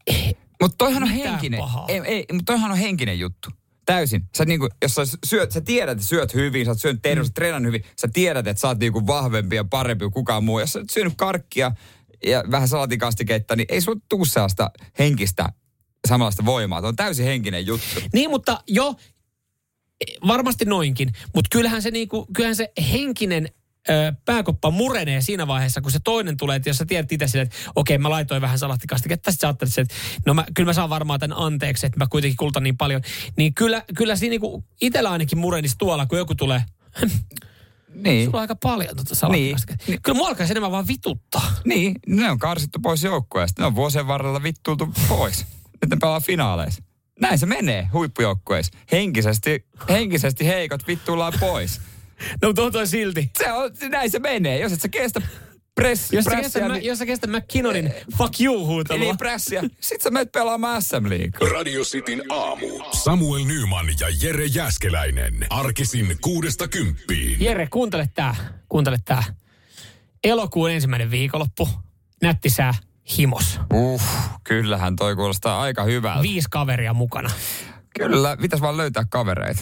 Mutta 0.62 0.76
toihan 0.78 1.04
on 1.04 1.10
Mitään 1.10 1.32
henkinen. 1.32 1.60
pahaa. 1.60 1.86
Ei, 1.88 2.02
ei, 2.06 2.26
mutta 2.34 2.52
toihan 2.52 2.72
on 2.72 2.78
henkinen 2.78 3.20
juttu. 3.20 3.50
Täysin. 3.86 4.22
Sä 4.38 4.46
niinku, 4.46 4.70
jos 4.82 4.96
sä 4.96 5.02
syöt, 5.26 5.52
sä 5.52 5.62
tiedät, 5.62 5.92
että 5.92 6.04
syöt 6.04 6.34
hyvin, 6.34 6.66
sä 6.66 6.72
oot 6.72 6.82
syönyt 6.82 7.02
terveys, 7.02 7.28
mm. 7.28 7.34
treenannut 7.34 7.68
hyvin, 7.68 7.84
sä 8.02 8.08
tiedät, 8.14 8.48
että 8.48 8.62
sä 8.62 8.68
oot 8.68 8.80
niinku 8.80 9.08
vahvempi 9.08 9.56
ja 9.56 9.64
parempi 9.64 10.06
kuin 10.06 10.14
kukaan 10.14 10.44
muu. 10.44 10.60
Jos 10.60 10.74
sä 10.74 10.80
oot 10.80 10.90
syönyt 10.90 11.14
karkkia 11.18 11.72
ja 12.26 12.44
vähän 12.52 12.68
salaatikastiketta, 12.68 13.56
niin 13.56 13.66
ei 13.70 13.82
sulla 13.82 14.00
tuu 14.10 14.26
sellaista 14.26 14.72
henkistä 15.00 15.50
samanlaista 16.08 16.46
voimaa. 16.46 16.82
Tuo 16.82 16.90
on 16.90 16.96
täysin 16.96 17.26
henkinen 17.26 17.66
juttu. 17.66 18.00
Niin, 18.14 18.30
mutta 18.30 18.64
jo, 18.68 18.96
varmasti 20.28 20.66
noinkin. 20.66 21.12
Mutta 21.36 21.50
kyllähän 21.52 21.82
se, 21.82 21.92
niinku, 21.92 22.28
kyllähän 22.36 22.56
se 22.56 22.72
henkinen 22.92 23.50
pääkoppa 24.26 24.72
murenee 24.72 25.22
siinä 25.22 25.48
vaiheessa, 25.48 25.82
kun 25.82 25.92
se 25.92 26.00
toinen 26.04 26.38
tulee, 26.38 26.56
että 26.56 26.70
jos 26.70 26.78
sä 26.78 26.86
tiedät 26.86 27.12
itse 27.12 27.28
silleen, 27.28 27.46
että 27.48 27.72
okei, 27.76 27.98
mä 27.98 28.10
laitoin 28.10 28.42
vähän 28.42 28.60
salattikastiketta, 28.60 29.32
sitten 29.32 29.42
sä 29.42 29.48
ajattelet, 29.48 29.78
että 29.78 29.96
no 30.26 30.34
mä, 30.34 30.46
kyllä 30.54 30.70
mä 30.70 30.74
saan 30.74 30.90
varmaan 30.90 31.20
tämän 31.20 31.38
anteeksi, 31.38 31.86
että 31.86 32.00
mä 32.00 32.08
kuitenkin 32.10 32.38
kulutan 32.38 32.64
niin 32.64 32.78
paljon. 32.78 33.02
Niin 33.38 33.54
kyllä, 33.54 33.84
kyllä 33.98 34.16
siinä 34.16 34.30
niinku 34.32 34.64
itsellä 34.82 35.10
ainakin 35.12 35.38
murenisi 35.38 35.76
tuolla, 35.78 36.06
kun 36.06 36.18
joku 36.18 36.36
tulee, 36.36 36.64
Niin. 37.94 38.26
sulla 38.26 38.38
on 38.38 38.42
aika 38.42 38.56
paljon 38.56 38.96
tuota 38.96 39.16
salattikastiketta. 39.16 39.86
Niin. 39.88 40.02
Kyllä 40.02 40.18
mua 40.18 40.28
alkaisi 40.28 40.54
enemmän 40.54 40.72
vaan 40.72 40.88
vituttaa. 40.88 41.52
Niin, 41.66 41.96
ne 42.08 42.32
on 42.32 42.40
karsittu 42.40 42.80
pois 42.80 43.04
joukkueesta. 43.04 43.62
Ne 43.62 43.66
on 43.66 43.76
vuosien 43.76 44.08
varrella 44.08 44.44
vittuiltu 44.44 44.94
pois. 45.08 45.46
Nyt 45.82 45.90
ne 45.90 45.98
pelaa 46.02 46.20
finaaleissa. 46.22 46.84
Näin 47.22 47.40
se 47.40 47.46
menee 47.46 47.90
huippujoukkueissa. 47.94 48.78
Henkisesti, 48.92 49.66
henkisesti 49.90 50.48
heikot 50.48 50.88
vittuillaan 50.88 51.34
pois. 51.40 51.82
No 52.42 52.50
mutta 52.50 52.62
on 52.62 52.72
toi 52.72 52.88
silti. 52.88 53.32
Se 53.38 53.52
on, 53.52 53.72
näin 53.90 54.12
se 54.12 54.20
menee. 54.20 54.60
Jos 54.60 54.72
et 54.72 54.82
sä 54.82 54.90
kestä 54.90 55.22
press, 55.76 56.14
Jos 56.14 56.24
sä 56.26 56.32
pressia, 56.32 56.44
kestät, 56.62 56.72
niin, 56.72 56.86
jos 56.86 57.00
sä 57.00 57.06
kestät 57.06 57.30
McKinnonin 57.30 57.94
fuck 58.18 58.42
you 58.42 58.66
huutelua. 58.66 59.04
niin 59.04 59.18
pressia, 59.18 59.64
sit 59.80 60.02
sä 60.02 60.10
menet 60.10 60.32
pelaamaan 60.32 60.82
SM 60.82 61.10
League. 61.10 61.50
Radio 61.52 61.84
Cityn 61.84 62.24
aamu. 62.30 62.68
Samuel 62.92 63.44
Nyman 63.46 63.86
ja 64.00 64.08
Jere 64.22 64.46
Jäskeläinen. 64.46 65.46
Arkisin 65.50 66.18
kuudesta 66.22 66.68
kymppiin. 66.68 67.38
Jere, 67.42 67.68
kuuntele 67.68 68.10
tää. 68.16 68.36
Kuuntele 68.70 68.98
tää. 69.06 69.24
Elokuun 70.24 70.72
ensimmäinen 70.72 71.12
viikonloppu. 71.12 71.70
Nätti 72.22 72.50
sää 72.50 72.74
himos. 73.18 73.60
Uh, 73.74 74.02
kyllähän 74.44 74.96
toi 74.96 75.16
kuulostaa 75.16 75.62
aika 75.62 75.84
hyvältä. 75.84 76.22
Viisi 76.22 76.48
kaveria 76.52 76.94
mukana. 76.94 77.30
Kyllä, 78.00 78.38
pitäisi 78.38 78.62
vaan 78.62 78.78
löytää 78.78 79.04
kavereita. 79.10 79.62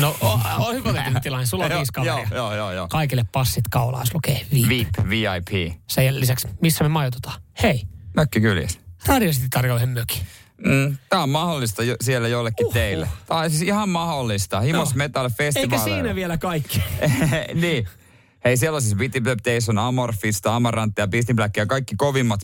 No, 0.00 0.16
on 0.58 0.74
hypoteettinen 0.74 1.22
tilanne. 1.22 1.46
Sulla 1.50 1.64
on 1.64 1.70
viisi 1.70 1.92
kaveria. 1.92 2.14
Joo, 2.14 2.28
joo, 2.30 2.54
joo. 2.54 2.72
joo. 2.72 2.88
Kaikille 2.88 3.24
passit 3.32 3.64
kaulaan, 3.70 4.02
jos 4.02 4.14
lukee 4.14 4.46
VIP. 4.52 4.68
VIP, 4.68 5.08
VIP. 5.08 5.72
Sen 5.88 6.20
lisäksi, 6.20 6.48
missä 6.62 6.84
me 6.84 6.88
majoitutaan? 6.88 7.40
Hei, 7.62 7.82
Mökki 8.16 8.40
kyljessä. 8.40 8.80
Radio 9.06 9.30
City 9.32 9.46
tarjoaa 9.50 9.76
yhden 9.76 9.88
mökin. 9.88 10.22
Mm, 10.66 10.96
Tämä 11.08 11.22
on 11.22 11.28
mahdollista 11.30 11.82
jo, 11.82 11.96
siellä 12.00 12.28
jollekin 12.28 12.72
teille. 12.72 13.08
Tämä 13.26 13.40
on 13.40 13.50
siis 13.50 13.62
ihan 13.62 13.88
mahdollista. 13.88 14.60
Himos 14.60 14.94
No. 14.94 14.98
Metal 14.98 15.30
Festival. 15.30 15.64
Eikä 15.64 15.84
siinä 15.84 16.14
vielä 16.14 16.38
kaikki. 16.38 16.82
niin. 17.62 17.86
Hei, 18.44 18.56
siellä 18.56 18.76
on 18.76 18.82
siis 18.82 18.96
Witty 18.96 19.20
Temptation, 19.20 19.78
Amorphista, 19.78 20.56
Amarantia, 20.56 21.02
ja 21.02 21.08
Beastin 21.08 21.36
Black 21.36 21.56
ja 21.56 21.66
kaikki 21.66 21.94
kovimmat 21.98 22.40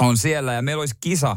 on 0.00 0.16
siellä. 0.16 0.52
Ja 0.52 0.62
meillä 0.62 0.80
olisi 0.80 0.94
kisa 1.00 1.36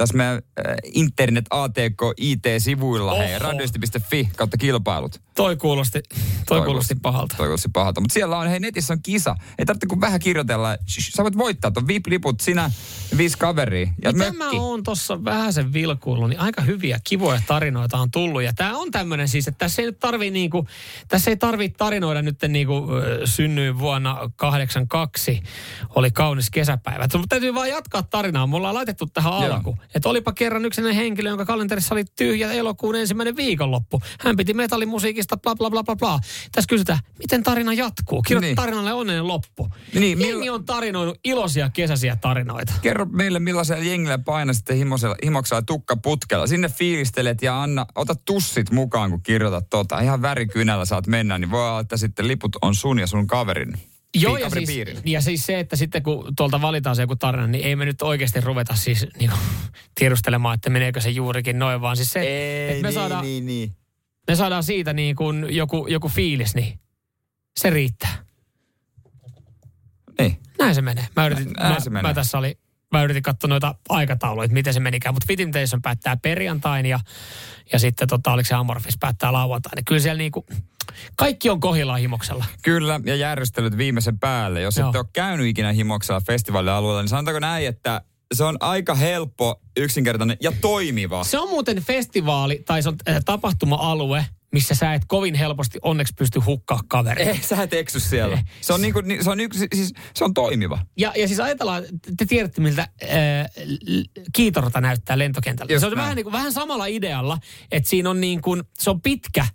tässä 0.00 0.16
meidän 0.16 0.34
äh, 0.34 0.74
internet 0.94 1.44
ATK 1.50 2.00
IT-sivuilla, 2.16 3.14
hei, 3.14 3.36
Oho. 3.36 3.44
radiosti.fi 3.44 4.28
kautta 4.36 4.56
kilpailut. 4.56 5.20
Toi 5.34 5.56
kuulosti, 5.56 6.00
toi 6.46 6.62
kuulosti 6.64 6.94
pahalta. 6.94 7.34
Toi 7.36 7.46
kuulosti 7.46 7.68
pahalta. 7.72 8.00
Mutta 8.00 8.12
siellä 8.12 8.38
on, 8.38 8.48
hei 8.48 8.60
netissä 8.60 8.92
on 8.92 9.02
kisa. 9.02 9.36
Ei 9.58 9.66
tarvitse 9.66 9.86
kuin 9.86 10.00
vähän 10.00 10.20
kirjoitella. 10.20 10.76
Shh, 10.88 11.10
Sä 11.14 11.22
voit 11.22 11.38
voittaa 11.38 11.70
tuon 11.70 11.88
VIP-liput, 11.88 12.40
sinä 12.40 12.70
viisi 13.16 13.38
kaveria 13.38 13.88
ja 14.04 14.12
Miten 14.12 14.36
mä 14.36 14.44
mökki. 14.44 14.56
oon 14.58 14.82
tuossa 14.82 15.24
vähän 15.24 15.52
sen 15.52 15.72
vilkuillut, 15.72 16.28
niin 16.28 16.40
aika 16.40 16.62
hyviä, 16.62 17.00
kivoja 17.04 17.40
tarinoita 17.46 17.98
on 17.98 18.10
tullut. 18.10 18.42
Ja 18.42 18.52
tää 18.52 18.76
on 18.76 18.90
tämmönen 18.90 19.28
siis, 19.28 19.48
että 19.48 19.58
tässä 19.58 19.82
ei 19.82 19.86
nyt 19.86 19.98
tarvii 19.98 20.30
niinku, 20.30 20.66
tässä 21.08 21.30
ei 21.30 21.36
tarvii 21.36 21.68
tarinoida 21.68 22.22
nyt 22.22 22.36
niinku 22.48 22.86
synnyin 23.24 23.78
vuonna 23.78 24.30
82, 24.36 25.42
oli 25.94 26.10
kaunis 26.10 26.50
kesäpäivä. 26.50 27.02
Mutta 27.02 27.26
täytyy 27.28 27.54
vaan 27.54 27.68
jatkaa 27.68 28.02
tarinaa. 28.02 28.46
Me 28.46 28.56
ollaan 28.56 28.74
laitettu 28.74 29.06
tähän 29.06 29.32
Joo. 29.32 29.54
alkuun. 29.54 29.78
Että 29.94 30.08
olipa 30.08 30.32
kerran 30.32 30.64
yksinen 30.64 30.94
henkilö, 30.94 31.28
jonka 31.28 31.44
kalenterissa 31.44 31.94
oli 31.94 32.04
tyhjä 32.16 32.52
elokuun 32.52 32.96
ensimmäinen 32.96 33.36
viikonloppu. 33.36 34.00
Hän 34.20 34.36
piti 34.36 34.54
metallimusiikista 34.54 35.36
bla 35.36 35.54
bla 35.56 35.70
bla 35.70 35.82
bla 35.84 35.96
bla. 35.96 36.20
Tässä 36.52 36.68
kysytään, 36.68 36.98
miten 37.18 37.42
tarina 37.42 37.72
jatkuu? 37.72 38.22
Kirjoita 38.22 38.46
Niin. 38.46 38.56
tarinalle 38.56 38.92
onnellinen 38.92 39.28
loppu. 39.28 39.68
Niin, 39.94 40.20
Jengi 40.20 40.36
millä- 40.36 40.54
on 40.54 40.64
tarinoinut 40.64 41.18
iloisia 41.24 41.70
kesäisiä 41.70 42.16
tarinoita. 42.16 42.72
Kerro 42.82 43.06
meille, 43.06 43.38
millaisella 43.40 43.84
jengillä 43.84 44.18
painasitte 44.18 44.76
himosella, 44.76 45.16
himoksella 45.24 45.62
tukkaputkella. 45.62 46.46
Sinne 46.46 46.68
fiilistelet 46.68 47.42
ja 47.42 47.62
anna, 47.62 47.86
ota 47.94 48.14
tussit 48.24 48.70
mukaan, 48.70 49.10
kun 49.10 49.22
kirjoitat 49.22 49.70
tota. 49.70 50.00
Ihan 50.00 50.22
värikynällä 50.22 50.84
saat 50.84 51.06
mennä, 51.06 51.38
niin 51.38 51.50
voi 51.50 51.68
olla, 51.68 51.80
että 51.80 51.96
sitten 51.96 52.28
liput 52.28 52.56
on 52.62 52.74
sun 52.74 52.98
ja 52.98 53.06
sun 53.06 53.26
kaverin. 53.26 53.74
Joo, 54.14 54.36
ja 54.36 54.50
siis, 54.50 54.70
ja 55.04 55.20
siis 55.20 55.46
se, 55.46 55.60
että 55.60 55.76
sitten 55.76 56.02
kun 56.02 56.32
tuolta 56.36 56.62
valitaan 56.62 56.96
se 56.96 57.02
joku 57.02 57.16
tarina, 57.16 57.46
niin 57.46 57.64
ei 57.64 57.76
me 57.76 57.84
nyt 57.84 58.02
oikeasti 58.02 58.40
ruveta 58.40 58.74
siis 58.74 59.06
niin 59.18 59.30
kuin, 59.30 59.40
tiedustelemaan, 59.94 60.54
että 60.54 60.70
meneekö 60.70 61.00
se 61.00 61.10
juurikin 61.10 61.58
noin, 61.58 61.80
vaan 61.80 61.96
siis 61.96 62.12
se, 62.12 62.20
että 62.70 62.82
me, 62.82 62.92
saadaan, 62.92 63.24
niin, 63.24 63.46
niin. 63.46 63.76
me 64.28 64.34
saadaan 64.34 64.64
siitä 64.64 64.92
niin 64.92 65.16
kuin 65.16 65.46
joku, 65.56 65.86
joku 65.86 66.08
fiilis, 66.08 66.54
niin 66.54 66.80
se 67.60 67.70
riittää. 67.70 68.24
Niin. 70.18 70.38
Näin 70.58 70.74
se 70.74 70.82
menee. 70.82 71.06
Mä, 71.16 71.26
yritin, 71.26 71.52
Näin 71.52 71.72
mä, 71.74 71.80
se 71.80 71.90
menee. 71.90 72.02
mä 72.10 72.14
tässä 72.14 72.38
oli, 72.38 72.58
mä 72.92 73.02
yritin 73.02 73.22
katsoa 73.22 73.48
noita 73.48 73.74
aikatauluja, 73.88 74.44
että 74.44 74.54
miten 74.54 74.74
se 74.74 74.80
menikään, 74.80 75.14
mutta 75.14 75.26
Fitimtation 75.28 75.82
päättää 75.82 76.16
perjantain 76.16 76.86
ja, 76.86 77.00
ja 77.72 77.78
sitten 77.78 78.08
tota, 78.08 78.32
oliko 78.32 78.46
se 78.48 78.54
Amorphis 78.54 78.98
päättää 79.00 79.32
lauantain. 79.32 79.76
Niin 79.76 79.84
kyllä 79.84 80.00
siellä 80.00 80.18
niinku, 80.18 80.46
kaikki 81.16 81.50
on 81.50 81.60
kohillaan 81.60 82.00
himoksella. 82.00 82.44
Kyllä, 82.62 83.00
ja 83.04 83.16
järjestelyt 83.16 83.76
viimeisen 83.76 84.18
päälle. 84.18 84.60
Jos 84.60 84.76
Joo. 84.76 84.88
ette 84.88 84.98
ole 84.98 85.06
käynyt 85.12 85.46
ikinä 85.46 85.72
himoksella 85.72 86.20
festivaalialueella, 86.20 87.02
niin 87.02 87.08
sanotaanko 87.08 87.40
näin, 87.40 87.66
että 87.66 88.02
se 88.34 88.44
on 88.44 88.56
aika 88.60 88.94
helppo, 88.94 89.60
yksinkertainen 89.76 90.36
ja 90.40 90.52
toimiva. 90.60 91.24
Se 91.24 91.38
on 91.38 91.48
muuten 91.48 91.82
festivaali 91.82 92.62
tai 92.66 92.82
se 92.82 92.88
on 92.88 92.96
äh, 93.08 93.16
tapahtuma-alue, 93.24 94.26
missä 94.52 94.74
sä 94.74 94.94
et 94.94 95.02
kovin 95.08 95.34
helposti 95.34 95.78
onneksi 95.82 96.14
pysty 96.18 96.40
hukkaa 96.40 96.80
kaveria. 96.88 97.30
Ei, 97.30 97.40
sä 97.42 97.62
et 97.62 97.74
eksy 97.74 98.00
siellä. 98.00 98.42
Se 98.60 98.72
on, 98.72 98.82
niinku, 98.82 99.00
ni- 99.00 99.24
se 99.24 99.30
on, 99.30 99.40
yksi, 99.40 99.66
siis, 99.74 99.92
se 100.14 100.24
on 100.24 100.34
toimiva. 100.34 100.78
Ja, 100.96 101.12
ja 101.16 101.26
siis 101.28 101.40
ajatellaan, 101.40 101.84
te 102.16 102.26
tiedätte 102.26 102.60
miltä 102.60 102.82
äh, 102.82 103.08
l- 103.86 104.20
kiitorata 104.32 104.80
näyttää 104.80 105.18
lentokentällä. 105.18 105.72
Just 105.72 105.80
se 105.80 105.86
on 105.86 105.92
näin. 105.92 106.02
vähän, 106.02 106.16
niin 106.16 106.24
kuin, 106.24 106.32
vähän 106.32 106.52
samalla 106.52 106.86
idealla, 106.86 107.38
että 107.72 107.90
siinä 107.90 108.10
on 108.10 108.20
niin 108.20 108.42
kuin, 108.42 108.62
se 108.78 108.90
on 108.90 109.00
pitkä 109.00 109.46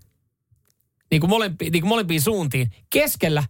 niin 1.12 1.22
kuin, 1.22 1.30
molempi, 1.30 1.70
niin 1.70 1.82
kuin 1.82 1.89
molempiin 1.89 2.22
suuntiin. 2.22 2.72
Keskellä 2.89 3.43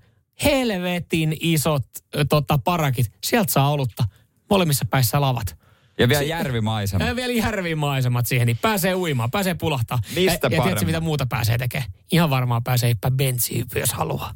helvetin 0.44 1.38
isot 1.40 1.88
tota, 2.30 2.58
parakit. 2.58 3.12
Sieltä 3.24 3.52
saa 3.52 3.72
olutta. 3.72 4.04
Molemmissa 4.50 4.86
päissä 4.90 5.22
lavat. 5.22 5.58
Ja 6.00 6.10
vielä 6.10 6.22
Se- 6.22 6.28
järvimaisema. 6.28 7.06
Ja 7.06 7.16
vielä 7.16 7.34
järvimaisemat 7.34 8.26
siihen, 8.28 8.46
niin 8.46 8.58
pääsee 8.62 8.96
uimaan, 8.96 9.32
pääsee 9.32 9.54
pulahtaa. 9.54 10.00
Mistä 10.16 10.48
ja, 10.52 10.56
ja 10.58 10.64
tiedätkö, 10.64 10.86
mitä 10.86 11.02
muuta 11.02 11.26
pääsee 11.26 11.58
tekemään? 11.58 11.92
Ihan 12.12 12.30
varmaan 12.30 12.64
pääsee 12.64 12.90
hyppää 12.90 13.12
bensiin, 13.12 13.66
jos 13.76 13.94
haluaa. 13.94 14.34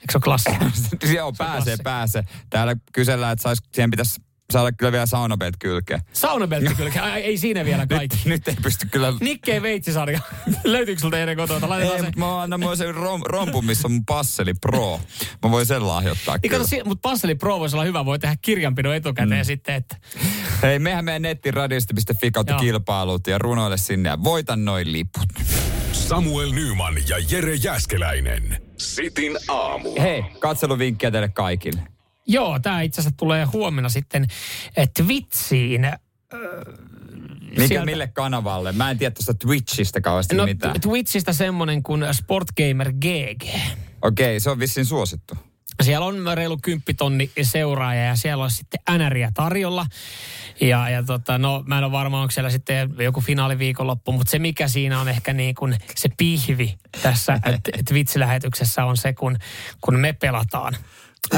Eikö 0.00 0.12
se 0.12 0.16
ole 0.16 0.22
klassi? 0.22 0.50
Joo, 1.16 1.32
pääsee, 1.38 1.54
klassikko. 1.56 1.82
pääsee. 1.82 2.22
Täällä 2.50 2.76
kysellään, 2.92 3.32
että 3.32 3.42
sais, 3.42 3.58
siihen 3.72 3.90
pitäisi 3.90 4.20
saada 4.50 4.72
kyllä 4.72 4.92
vielä 4.92 5.06
saunapelt 5.06 5.56
kylkeen. 5.58 6.00
Saunabeltti 6.12 6.74
kyllä. 6.74 6.90
Ai, 7.02 7.20
Ei 7.22 7.38
siinä 7.38 7.64
vielä 7.64 7.86
kaikki. 7.86 8.16
Nyt, 8.16 8.26
nyt 8.36 8.48
ei 8.48 8.56
pysty 8.62 8.86
kyllä... 8.90 9.12
Nikkei 9.20 9.62
veitsisarja. 9.62 10.20
Löytyykö 10.64 11.00
sulta 11.00 11.18
ennen 11.18 11.36
kotota? 11.36 11.68
Laitetaan 11.68 11.96
Ei, 11.96 12.00
se. 12.00 12.06
mutta 12.06 12.20
mä 12.20 12.42
annan 12.42 12.60
mulle 12.60 12.76
sen 12.76 12.94
rom, 12.94 13.20
rompun, 13.24 13.64
missä 13.66 13.88
on 13.88 13.92
mun 13.92 14.04
passeli 14.04 14.54
pro. 14.54 15.00
Mä 15.42 15.50
voin 15.50 15.66
sen 15.66 15.86
lahjoittaa 15.88 16.38
Niin 16.42 16.50
kyllä. 16.50 16.66
si- 16.66 16.82
mutta 16.84 17.08
Passeli 17.08 17.34
Pro 17.34 17.60
voisi 17.60 17.76
olla 17.76 17.84
hyvä. 17.84 18.04
Voi 18.04 18.18
tehdä 18.18 18.36
kirjanpidon 18.42 18.94
etukäteen 18.96 19.40
mm. 19.40 19.44
sitten, 19.44 19.74
että 19.74 19.96
Hei, 20.62 20.78
mehän 20.78 21.04
meidän 21.04 21.22
nettiin 21.22 21.54
radiosta.fi 21.54 22.30
kautta 22.30 22.54
kilpailut 22.56 23.26
ja 23.26 23.38
runoile 23.38 23.76
sinne 23.76 24.08
ja 24.08 24.24
voita 24.24 24.56
noin 24.56 24.92
liput. 24.92 25.28
Samuel 25.92 26.52
Nyman 26.52 26.94
ja 27.08 27.16
Jere 27.30 27.54
Jäskeläinen. 27.54 28.62
Sitin 28.76 29.38
aamu. 29.48 29.94
Hei, 30.00 30.22
katseluvinkkejä 30.38 31.10
teille 31.10 31.28
kaikille. 31.28 31.82
Joo, 32.32 32.58
tämä 32.58 32.82
itse 32.82 33.00
asiassa 33.00 33.16
tulee 33.16 33.44
huomenna 33.44 33.88
sitten 33.88 34.26
eh, 34.76 34.88
Twitchiin. 34.96 35.86
Mikä, 37.50 37.66
Sieltä- 37.66 37.84
mille 37.86 38.06
kanavalle? 38.08 38.72
Mä 38.72 38.90
en 38.90 38.98
tiedä 38.98 39.14
tuosta 39.14 39.34
Twitchistä 39.34 40.00
kauheasti 40.00 40.36
No 40.36 40.44
mitään. 40.44 40.80
Twitchistä 40.80 41.32
semmonen 41.32 41.82
kuin 41.82 42.04
Sportgamer 42.12 42.92
GG. 42.92 43.44
Okei, 44.02 44.40
se 44.40 44.50
on 44.50 44.58
vissiin 44.58 44.86
suosittu. 44.86 45.34
Siellä 45.82 46.06
on 46.06 46.24
reilu 46.34 46.58
kymppitonni 46.62 47.30
seuraaja 47.42 48.04
ja 48.04 48.16
siellä 48.16 48.44
on 48.44 48.50
sitten 48.50 48.80
änäriä 48.90 49.30
tarjolla. 49.34 49.86
Ja, 50.60 50.88
ja 50.88 51.02
tota, 51.02 51.38
no 51.38 51.62
mä 51.66 51.78
en 51.78 51.84
ole 51.84 51.92
varma, 51.92 52.20
onko 52.20 52.30
siellä 52.30 52.50
sitten 52.50 52.94
joku 52.98 53.20
finaaliviikonloppu, 53.20 54.12
mutta 54.12 54.30
se 54.30 54.38
mikä 54.38 54.68
siinä 54.68 55.00
on 55.00 55.08
ehkä 55.08 55.32
niin 55.32 55.54
kuin 55.54 55.76
se 55.96 56.08
pihvi 56.16 56.74
tässä 57.02 57.40
Twitch-lähetyksessä 57.88 58.84
on 58.84 58.96
se, 58.96 59.12
kun, 59.12 59.38
kun 59.80 60.00
me 60.00 60.12
pelataan. 60.12 60.76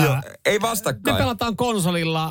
Joo, 0.03 0.16
ei 0.45 0.61
vastakkain. 0.61 1.16
Me 1.16 1.18
pelataan 1.22 1.57
konsolilla 1.57 2.24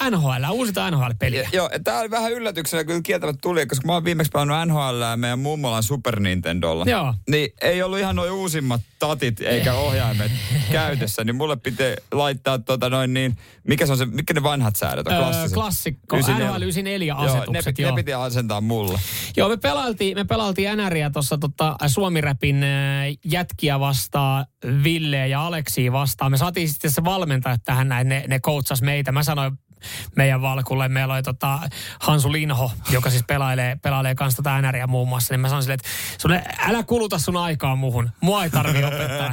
äh, 0.00 0.10
NHL, 0.10 0.44
uusita 0.50 0.90
NHL-peliä. 0.90 1.48
Joo, 1.52 1.70
tämä 1.84 2.00
oli 2.00 2.10
vähän 2.10 2.32
yllätyksenä, 2.32 2.84
kun 2.84 3.02
kieltävät 3.02 3.36
tuli, 3.42 3.66
koska 3.66 3.86
mä 3.86 3.92
oon 3.92 4.04
viimeksi 4.04 4.30
pelannut 4.32 4.56
NHL 4.68 5.16
meidän 5.16 5.38
mummolan 5.38 5.82
Super 5.82 6.20
Nintendolla. 6.20 6.84
Joo. 6.88 7.14
Niin 7.30 7.48
ei 7.62 7.82
ollut 7.82 7.98
ihan 7.98 8.16
noin 8.16 8.32
uusimmat 8.32 8.80
tatit 8.98 9.40
eikä 9.40 9.74
ohjaimet 9.86 10.32
käytössä, 10.72 11.24
niin 11.24 11.36
mulle 11.36 11.56
pitää 11.56 11.94
laittaa 12.12 12.58
tota 12.58 12.90
noin 12.90 13.14
niin, 13.14 13.36
mikä 13.68 13.86
se 13.86 13.92
on 13.92 13.98
se, 13.98 14.06
mikä 14.06 14.34
ne 14.34 14.42
vanhat 14.42 14.76
säädöt 14.76 15.06
on, 15.06 15.14
Öö, 15.14 15.48
klassikko, 15.54 16.16
NHL 16.16 16.62
94 16.62 17.14
Joo, 17.14 17.24
ne, 17.24 17.30
asetukset. 17.30 17.78
ne 17.78 17.92
piti 17.92 18.14
asentaa 18.14 18.60
mulle. 18.60 19.00
Joo, 19.36 19.48
me 19.48 19.56
pelailtiin, 19.56 20.16
me 20.16 20.24
pelailtiin 20.24 20.78
NRiä 20.78 21.10
tuossa 21.10 21.38
tota, 21.38 21.76
Suomi-räpin 21.86 22.64
jätkiä 23.24 23.80
vastaan, 23.80 24.46
Ville 24.84 25.28
ja 25.28 25.46
Aleksi 25.46 25.92
vastaan. 25.92 26.30
Me 26.30 26.36
saatiin 26.36 26.68
sitten 26.74 26.90
se 26.90 27.04
valmentaja 27.04 27.56
tähän 27.64 27.88
näin, 27.88 28.08
ne, 28.08 28.24
ne 28.28 28.40
coachas 28.40 28.82
meitä. 28.82 29.12
Mä 29.12 29.22
sanoin 29.22 29.58
meidän 30.16 30.42
valkulle, 30.42 30.88
meillä 30.88 31.14
oli 31.14 31.22
tota 31.22 31.60
Hansu 32.00 32.32
Linho, 32.32 32.72
joka 32.90 33.10
siis 33.10 33.22
pelailee, 33.26 33.76
pelailee 33.82 34.14
kanssa 34.14 34.42
tota 34.42 34.62
NRiä 34.62 34.86
muun 34.86 35.08
muassa, 35.08 35.34
niin 35.34 35.40
mä 35.40 35.48
sanoin 35.48 35.62
silleen, 35.62 35.80
että 35.80 35.88
sun, 36.18 36.32
älä 36.68 36.82
kuluta 36.82 37.18
sun 37.18 37.36
aikaa 37.36 37.76
muuhun. 37.76 38.10
Mua 38.20 38.44
ei 38.44 38.50
tarvi 38.50 38.84
opettaa. 38.84 39.32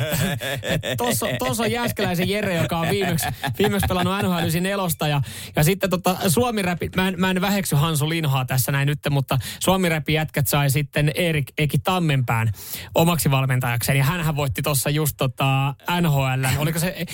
Tuossa 1.39 1.63
on 1.63 1.71
Jääskeläisen 1.71 2.29
Jere, 2.29 2.55
joka 2.55 2.77
on 2.77 2.89
viimeksi, 2.89 3.27
viimeksi 3.59 3.87
pelannut 3.87 4.13
NHL 4.23 4.39
94 4.39 5.07
ja, 5.09 5.21
ja 5.55 5.63
sitten 5.63 5.89
tota 5.89 6.17
Suomi 6.27 6.61
Räpi, 6.61 6.89
mä 6.95 7.07
en, 7.07 7.13
mä 7.17 7.29
en 7.29 7.41
väheksy 7.41 7.75
Hansu 7.75 8.09
Linhoa 8.09 8.45
tässä 8.45 8.71
näin 8.71 8.85
nyt, 8.85 8.99
mutta 9.09 9.37
Suomi 9.59 9.89
Räpi 9.89 10.13
jätkät 10.13 10.47
sai 10.47 10.69
sitten 10.69 11.11
Erik 11.15 11.51
Eki 11.57 11.79
Tammenpään 11.79 12.51
omaksi 12.95 13.31
valmentajakseen 13.31 13.97
ja 13.97 14.03
hänhän 14.03 14.35
voitti 14.35 14.61
tuossa 14.61 14.89
just 14.89 15.17
tota 15.17 15.75
NHL, 16.01 16.45
oliko 16.57 16.79
se 16.79 17.05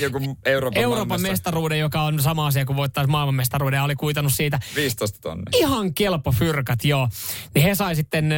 Euroopan, 0.46 0.84
Euroopan 0.84 1.08
maailmassa. 1.08 1.32
mestaruuden, 1.32 1.80
joka 1.80 2.02
on 2.02 2.22
sama 2.22 2.48
asia 2.48 2.66
kuin 2.66 2.78
voittaisi 2.78 3.10
maailmanmestaruuden 3.12 3.78
ja 3.78 3.84
oli 3.84 3.96
kuitannut 3.96 4.34
siitä 4.34 4.60
15 4.76 5.20
tonnia. 5.22 5.46
ihan 5.54 5.94
kelpo 5.94 6.32
fyrkat, 6.32 6.86
joo. 6.86 7.10
Niin 7.56 7.64
he 7.64 7.76
sai 7.76 7.96
sitten 7.96 8.32
ö, 8.32 8.36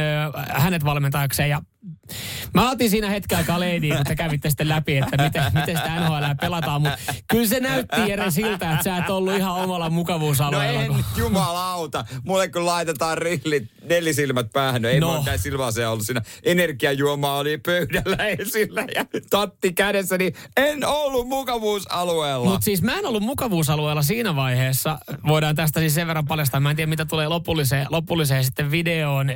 hänet 0.48 0.84
valmentajakseen 0.84 1.50
ja 1.50 1.62
Mä 2.54 2.70
otin 2.70 2.90
siinä 2.90 3.10
hetken 3.10 3.38
aikaa 3.38 3.60
leidiin, 3.60 3.96
kun 3.96 4.04
te 4.04 4.16
kävitte 4.16 4.50
sitten 4.50 4.68
läpi, 4.68 4.96
että 4.96 5.22
miten, 5.24 5.42
miten 5.54 5.76
sitä 5.76 6.00
NHL 6.00 6.24
pelataan, 6.40 6.82
mutta 6.82 6.98
kyllä 7.30 7.46
se 7.46 7.60
näytti 7.60 8.00
Jere 8.08 8.30
siltä, 8.30 8.70
että 8.72 8.84
sä 8.84 8.96
et 8.96 9.10
ollut 9.10 9.34
ihan 9.34 9.54
omalla 9.54 9.84
No 9.88 9.90
mukavuusalueella. 9.94 10.80
en 10.82 10.86
kun- 10.88 11.04
jumalauta. 11.16 12.04
Mulle 12.24 12.48
kun 12.48 12.66
laitetaan 12.66 13.18
rillit, 13.18 13.64
nelisilmät 13.88 14.46
päähän, 14.52 14.82
no 14.82 14.88
ei 14.88 15.00
No. 15.00 15.06
no. 15.06 15.12
mulla 15.12 15.26
näin 15.26 15.38
silmäasia 15.38 15.90
ollut 15.90 16.06
siinä. 16.06 16.22
Energiajuoma 16.42 17.34
oli 17.36 17.58
pöydällä 17.58 18.16
esillä 18.38 18.84
ja 18.94 19.04
tatti 19.30 19.72
kädessä, 19.72 20.18
niin 20.18 20.34
en 20.56 20.84
ollut 20.86 21.28
mukavuusalueella. 21.28 22.44
Mutta 22.50 22.64
siis 22.64 22.82
mä 22.82 22.98
en 22.98 23.06
ollut 23.06 23.22
mukavuusalueella 23.22 24.02
siinä 24.02 24.36
vaiheessa. 24.36 24.98
Voidaan 25.28 25.56
tästä 25.56 25.80
siis 25.80 25.94
sen 25.94 26.06
verran 26.06 26.26
paljastaa. 26.26 26.60
Mä 26.60 26.70
en 26.70 26.76
tiedä, 26.76 26.90
mitä 26.90 27.04
tulee 27.04 27.28
lopulliseen, 27.28 27.86
lopulliseen 27.90 28.44
sitten 28.44 28.70
videoon 28.70 29.30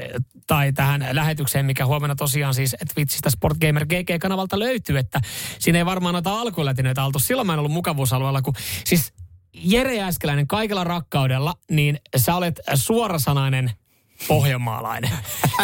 tai 0.46 0.72
tähän 0.72 1.06
lähetykseen, 1.12 1.66
mikä 1.66 1.86
huomenna 1.86 2.14
tosiaan 2.34 2.54
siis 2.54 2.76
Twitchistä 2.94 3.30
Sport 3.30 3.58
Gamer 3.58 3.86
GG-kanavalta 3.86 4.58
löytyy. 4.58 4.98
Että 4.98 5.20
siinä 5.58 5.78
ei 5.78 5.86
varmaan 5.86 6.12
noita 6.12 6.40
alkulätinöitä 6.40 7.04
oltu. 7.04 7.18
Silloin 7.18 7.46
mä 7.46 7.52
en 7.52 7.58
ollut 7.58 7.72
mukavuusalueella, 7.72 8.42
kun 8.42 8.54
siis 8.84 9.12
Jere 9.52 9.94
Jääskeläinen 9.94 10.46
kaikella 10.46 10.84
rakkaudella, 10.84 11.54
niin 11.70 11.98
sä 12.16 12.34
olet 12.34 12.60
suorasanainen 12.74 13.70
pohjanmaalainen. 14.28 15.10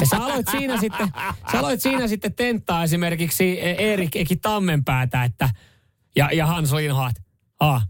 Ja 0.01 0.07
sä 0.07 0.25
aloit 0.25 0.47
siinä 0.51 0.81
sitten, 0.81 1.13
sä 1.53 1.59
aloit 1.59 1.83
siinä 1.83 2.09
sitten 2.09 2.35
tenttaa 2.35 2.83
esimerkiksi 2.83 3.61
Erik 3.63 4.17
Eki 4.17 4.37
Tammenpäätä, 4.37 5.25
että, 5.25 5.49
ja, 6.17 6.29
ja 6.33 6.47
Hans 6.47 6.73
Linho, 6.73 7.07
että 7.07 7.23
Aa, 7.61 7.83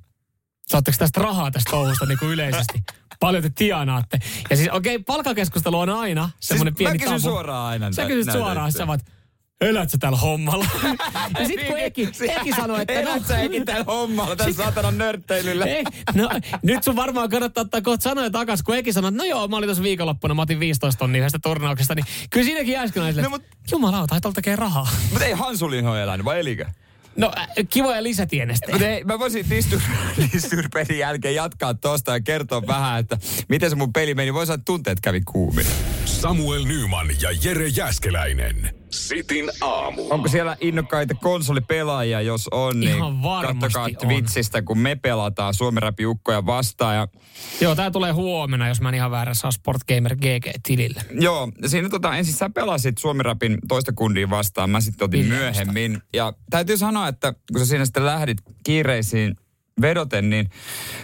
saatteko 0.68 0.98
tästä 0.98 1.20
rahaa 1.20 1.50
tästä 1.50 1.70
touhusta 1.70 2.06
niin 2.06 2.18
kuin 2.18 2.30
yleisesti? 2.30 2.82
Paljon 3.20 3.42
te 3.42 3.50
tienaatte. 3.54 4.18
Ja 4.50 4.56
siis 4.56 4.68
okei, 4.72 4.96
okay, 4.96 5.04
palkakeskustelu 5.04 5.78
on 5.78 5.90
aina 5.90 6.30
semmoinen 6.40 6.74
Siis 6.76 6.78
pieni 6.78 6.98
mä 6.98 6.98
kysyn 6.98 7.22
tabu. 7.22 7.34
suoraan 7.34 7.66
aina 7.66 7.92
Sä 7.92 8.06
kysyt 8.06 8.32
suoraan, 8.32 8.72
sä 8.72 8.86
vaat, 8.86 9.00
elät 9.60 9.90
sä 9.90 9.98
tällä 9.98 10.18
hommalla? 10.18 10.66
ja 11.38 11.46
sit 11.46 11.66
kun 11.66 11.78
Eki, 11.78 12.08
Eki 12.28 12.52
sanoi, 12.56 12.82
että... 12.82 12.92
Elät 12.92 13.26
sä 13.26 13.40
Eki 13.40 13.64
tällä 13.64 13.84
hommalla, 13.84 14.36
tässä 14.36 14.62
saatana 14.62 14.90
nörtteilyllä. 14.90 15.64
Ei, 15.64 15.84
no, 16.14 16.30
nyt 16.62 16.82
sun 16.82 16.96
varmaan 16.96 17.30
kannattaa 17.30 17.62
ottaa 17.62 17.80
kohta 17.80 18.02
sanoja 18.02 18.30
takas, 18.30 18.62
kun 18.62 18.76
Eki 18.76 18.92
sanoi, 18.92 19.08
että 19.08 19.22
no 19.22 19.24
joo, 19.24 19.48
mä 19.48 19.56
olin 19.56 19.66
tuossa 19.66 19.82
viikonloppuna, 19.82 20.34
mä 20.34 20.42
otin 20.42 20.60
15 20.60 20.98
tonnia 20.98 21.18
yhdestä 21.18 21.38
turnauksesta, 21.42 21.94
niin 21.94 22.06
kyllä 22.30 22.44
siinäkin 22.44 22.78
äsken 22.78 23.02
no, 23.22 23.28
mut- 23.28 23.44
jumalauta, 23.70 24.16
et 24.16 24.34
tekee 24.34 24.56
rahaa. 24.56 24.88
Mutta 25.10 25.24
ei 25.24 25.32
Hansulinho 25.32 25.96
elänyt, 25.96 26.24
vai 26.24 26.40
elikö? 26.40 26.66
No, 27.16 27.32
äh, 27.38 27.48
kivoja 27.70 28.02
lisätienestejä. 28.02 28.74
Mutta 28.74 28.88
ei, 28.88 29.04
mä 29.04 29.18
voisin 29.18 29.46
Distur-pelin 30.32 30.98
jälkeen 31.06 31.34
jatkaa 31.34 31.74
tosta 31.74 32.12
ja 32.12 32.20
kertoa 32.20 32.66
vähän, 32.66 33.00
että 33.00 33.18
miten 33.48 33.70
se 33.70 33.76
mun 33.76 33.92
peli 33.92 34.14
meni. 34.14 34.34
Voisi 34.34 34.46
sanoa, 34.46 34.54
että 34.54 34.64
tunteet 34.64 35.00
kävi 35.00 35.20
kuumina. 35.20 35.70
Samuel 36.04 36.64
Nyman 36.64 37.08
ja 37.20 37.30
Jere 37.44 37.68
Jäskeläinen. 37.68 38.79
Sitin 38.90 39.50
aamu. 39.60 40.06
Onko 40.10 40.28
siellä 40.28 40.56
innokkaita 40.60 41.14
konsolipelaajia, 41.14 42.20
jos 42.20 42.48
on, 42.50 42.80
niin 42.80 42.96
Ihan 42.96 43.22
varmasti 43.22 43.60
kattokaa 43.60 43.84
on. 43.84 44.08
Twitchistä, 44.08 44.62
kun 44.62 44.78
me 44.78 44.96
pelataan 44.96 45.54
Suomen 45.54 45.82
Räpi 45.82 46.06
Ukkoja 46.06 46.46
vastaan. 46.46 46.96
Ja, 46.96 47.08
Joo, 47.60 47.74
tää 47.74 47.90
tulee 47.90 48.12
huomenna, 48.12 48.68
jos 48.68 48.80
mä 48.80 48.88
en 48.88 48.94
ihan 48.94 49.10
väärässä 49.10 49.46
ole 49.46 49.52
Sport 49.52 49.82
Gamer 49.84 50.16
GG-tilille. 50.16 51.02
joo, 51.20 51.52
siinä 51.66 51.88
tota, 51.88 52.16
ensin 52.16 52.34
sä 52.34 52.50
pelasit 52.50 52.98
Suomen 52.98 53.24
Räpin 53.24 53.58
toista 53.68 53.92
kundia 53.92 54.30
vastaan, 54.30 54.70
mä 54.70 54.80
sitten 54.80 55.04
otin 55.04 55.20
Ville 55.24 55.34
myöhemmin. 55.38 56.02
Ja 56.12 56.32
täytyy 56.50 56.76
sanoa, 56.76 57.08
että 57.08 57.34
kun 57.52 57.60
sä 57.60 57.66
siinä 57.66 57.84
sitten 57.84 58.06
lähdit 58.06 58.38
kiireisiin 58.64 59.36
vedoten, 59.80 60.30
niin 60.30 60.50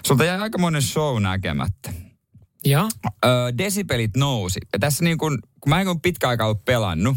sulta 0.06 0.24
jäi 0.24 0.38
aikamoinen 0.40 0.82
show 0.82 1.22
näkemättä. 1.22 1.92
Ja? 2.64 2.88
Öö, 3.24 3.30
desipelit 3.58 4.16
nousi. 4.16 4.60
Ja 4.72 4.78
tässä 4.78 5.04
niin 5.04 5.18
kun, 5.18 5.38
kun 5.60 5.70
mä 5.70 5.80
en 5.80 5.88
ole 5.88 5.96
pitkä 6.02 6.28
aikaa 6.28 6.46
ollut 6.46 6.64
pelannut, 6.64 7.16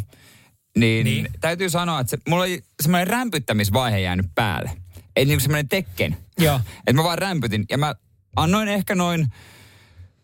niin, 0.78 1.04
Niin. 1.06 1.28
täytyy 1.42 1.70
sanoa, 1.70 2.00
että 2.00 2.12
se, 2.12 2.18
mulla 2.30 2.44
oli 2.44 2.64
semmoinen 2.82 3.08
rämpyttämisvaihe 3.08 4.00
jäänyt 4.00 4.26
päälle. 4.36 4.72
Eli 5.16 5.26
niin 5.26 5.42
semmoinen 5.42 5.70
tekken. 5.70 6.18
Joo. 6.40 6.60
Että 6.78 6.94
mä 6.94 7.04
vaan 7.04 7.18
rämpytin 7.18 7.66
ja 7.70 7.78
mä 7.78 7.96
annoin 8.36 8.68
ehkä 8.68 8.96
noin 8.96 9.28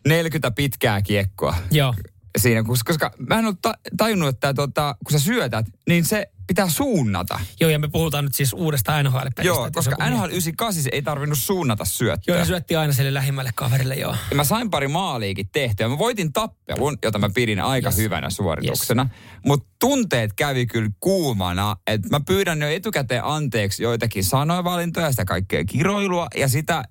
40 0.08 0.50
pitkää 0.50 1.02
kiekkoa 1.02 1.56
Joo. 1.70 1.94
siinä, 2.38 2.62
koska, 2.62 2.92
koska 2.92 3.12
mä 3.28 3.38
en 3.38 3.44
ollut 3.44 3.62
ta- 3.62 3.78
tajunnut, 3.96 4.28
että 4.28 4.54
tota, 4.54 4.96
kun 5.04 5.12
sä 5.20 5.24
syötät, 5.24 5.66
niin 5.88 6.04
se 6.04 6.26
pitää 6.46 6.68
suunnata. 6.68 7.40
Joo, 7.60 7.70
ja 7.70 7.78
me 7.78 7.88
puhutaan 7.88 8.24
nyt 8.24 8.34
siis 8.34 8.52
uudesta 8.52 9.02
NHL-pelistä. 9.02 9.42
Joo, 9.42 9.70
koska 9.72 9.96
NHL 10.10 10.18
miettii. 10.18 10.36
98 10.36 10.82
se 10.82 10.90
ei 10.92 11.02
tarvinnut 11.02 11.38
suunnata 11.38 11.84
syöttöä. 11.84 12.34
Joo, 12.34 12.38
ja 12.38 12.44
syötti 12.44 12.76
aina 12.76 12.92
sille 12.92 13.14
lähimmälle 13.14 13.50
kaverille, 13.54 13.94
joo. 13.94 14.16
Ja 14.30 14.36
mä 14.36 14.44
sain 14.44 14.70
pari 14.70 14.88
maaliikin 14.88 15.48
tehtyä. 15.52 15.88
Mä 15.88 15.98
voitin 15.98 16.32
tappelun, 16.32 16.98
jota 17.02 17.18
mä 17.18 17.30
pidin 17.34 17.60
aika 17.60 17.88
Yes. 17.88 17.96
hyvänä 17.96 18.30
suorituksena. 18.30 19.02
Yes. 19.02 19.42
Mutta 19.46 19.68
tunteet 19.80 20.32
kävi 20.32 20.66
kyllä 20.66 20.90
kuumana. 21.00 21.76
Että 21.86 22.08
mä 22.08 22.20
pyydän 22.20 22.62
jo 22.62 22.68
etukäteen 22.68 23.24
anteeksi 23.24 23.82
joitakin 23.82 24.24
sanoinvalintoja, 24.24 25.10
sitä 25.10 25.24
kaikkea 25.24 25.64
kiroilua 25.64 26.26
ja 26.36 26.48
sitä 26.48 26.84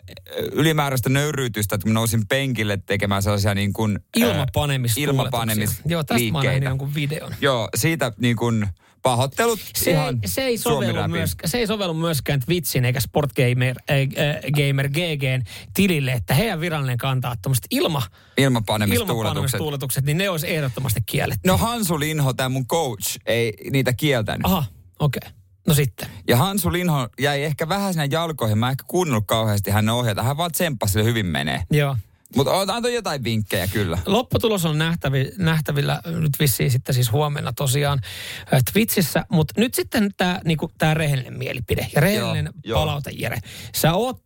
ylimääräistä 0.51 1.09
nöyryytystä, 1.09 1.75
että 1.75 1.87
mä 1.87 1.93
nousin 1.93 2.27
penkille 2.27 2.77
tekemään 2.85 3.23
sellaisia 3.23 3.53
niin 3.53 3.73
kuin... 3.73 3.99
Ilmapanemis. 4.15 4.97
ilmapanemis 4.97 5.81
Joo, 5.85 6.03
tästä 6.03 6.31
mä 6.31 6.43
jonkun 6.43 6.95
videon. 6.95 7.35
Joo, 7.41 7.69
siitä 7.75 8.11
niin 8.17 8.35
kuin 8.35 8.67
pahoittelut 9.05 9.59
Se, 9.75 9.91
ihan 9.91 10.19
se, 10.25 10.41
ei 10.41 10.57
sovellu 10.57 11.07
myöskään, 11.07 11.49
se 11.49 11.57
ei 11.57 11.67
sovellu 11.67 11.93
myöskään 11.93 12.39
Twitchin 12.39 12.85
eikä 12.85 12.99
Sport 12.99 13.31
Gamer, 13.33 13.75
äh, 13.91 13.97
äh, 13.97 14.35
Gamer 14.51 14.89
GGn 14.89 15.43
tilille, 15.73 16.11
että 16.11 16.33
heidän 16.33 16.61
virallinen 16.61 16.97
kantaa 16.97 17.35
tuommoiset 17.41 17.65
ilma, 17.71 18.01
ilmapanemistuuletukset. 18.37 19.17
ilmapanemustuuletukset, 19.17 20.05
niin 20.05 20.17
ne 20.17 20.29
olisi 20.29 20.55
ehdottomasti 20.55 20.99
kielletty. 21.05 21.47
No 21.47 21.57
Hansu 21.57 21.99
Linho, 21.99 22.33
tämä 22.33 22.49
mun 22.49 22.67
coach, 22.67 23.17
ei 23.25 23.53
niitä 23.71 23.93
kieltänyt. 23.93 24.45
Aha, 24.45 24.63
okei. 24.99 25.19
Okay. 25.23 25.39
No 25.67 25.73
sitten. 25.73 26.09
Ja 26.27 26.37
Hansu 26.37 26.71
Linho 26.71 27.09
jäi 27.19 27.43
ehkä 27.43 27.69
vähän 27.69 27.93
sinne 27.93 28.07
jalkoihin. 28.11 28.57
Mä 28.57 28.67
en 28.67 28.71
ehkä 28.71 28.83
kuunnellut 28.87 29.27
kauheasti 29.27 29.71
hänen 29.71 29.93
ohjeita. 29.93 30.23
Hän 30.23 30.37
vaan 30.37 30.51
tsemppasi, 30.51 31.03
hyvin 31.03 31.25
menee. 31.25 31.63
Joo. 31.71 31.97
Mutta 32.35 32.61
antoi 32.61 32.93
jotain 32.93 33.23
vinkkejä 33.23 33.67
kyllä. 33.67 33.97
Lopputulos 34.05 34.65
on 34.65 34.77
nähtävi, 34.77 35.31
nähtävillä 35.37 36.01
nyt 36.05 36.33
vissiin 36.39 36.71
sitten 36.71 36.95
siis 36.95 37.11
huomenna 37.11 37.53
tosiaan 37.53 37.99
äh, 38.53 38.61
Twitchissä, 38.73 39.25
mutta 39.29 39.53
nyt 39.57 39.73
sitten 39.73 40.11
tämä 40.17 40.41
niinku, 40.45 40.71
tää 40.77 40.93
rehellinen 40.93 41.37
mielipide 41.37 41.87
ja 41.95 42.01
rehellinen 42.01 42.45
Joo, 42.45 42.53
joo. 42.63 42.79
palaute, 42.79 43.11
Jere. 43.13 43.39
Sä 43.75 43.93
oot, 43.93 44.23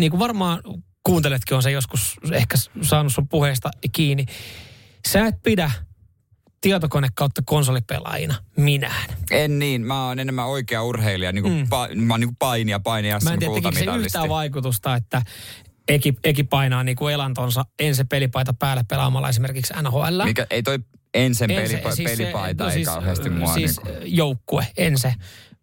niin 0.00 0.10
kuin 0.10 0.20
varmaan 0.20 0.62
kuunteletkin, 1.04 1.56
on 1.56 1.62
se 1.62 1.70
joskus 1.70 2.16
ehkä 2.32 2.56
saanut 2.82 3.14
sun 3.14 3.28
puheesta 3.28 3.70
kiinni, 3.92 4.26
sä 5.08 5.26
et 5.26 5.42
pidä 5.42 5.70
tietokone 6.60 7.08
kautta 7.14 7.42
konsolipelaajina 7.44 8.34
minään. 8.56 9.10
En 9.30 9.58
niin, 9.58 9.82
mä 9.82 10.06
oon 10.06 10.18
enemmän 10.18 10.46
oikea 10.46 10.82
urheilija, 10.82 11.32
niin 11.32 11.42
kuin 11.42 11.54
mm. 11.54 11.68
pa, 11.68 11.88
mä 11.94 12.14
oon 12.14 12.20
niin 12.20 12.28
kuin 12.28 12.36
painija, 12.38 12.80
painija, 12.80 13.18
Mä 13.24 13.32
en 13.32 13.38
tiedä, 13.38 13.72
se 13.72 13.84
yhtään 13.84 14.28
vaikutusta, 14.28 14.94
että 14.94 15.22
Eki, 15.88 16.14
Eki 16.24 16.44
painaa 16.44 16.84
niin 16.84 16.96
kuin 16.96 17.14
elantonsa 17.14 17.64
ensin 17.78 18.08
pelipaita 18.08 18.52
päälle 18.52 18.84
pelaamalla 18.88 19.28
esimerkiksi 19.28 19.74
NHL. 19.82 20.24
Mikä, 20.24 20.46
ei 20.50 20.62
toi 20.62 20.78
ensin 21.14 21.50
Ense, 21.50 21.62
pelipa, 21.72 21.94
siis 21.94 22.10
se- 22.10 22.16
pelipaita, 22.16 22.64
no 22.64 22.70
ei 22.70 22.74
siis, 22.74 22.88
kauheasti 22.88 23.30
mua. 23.30 23.54
Siis 23.54 23.82
niin 23.84 23.96
kuin, 23.98 24.16
joukkue, 24.16 24.66
ense. 24.76 25.14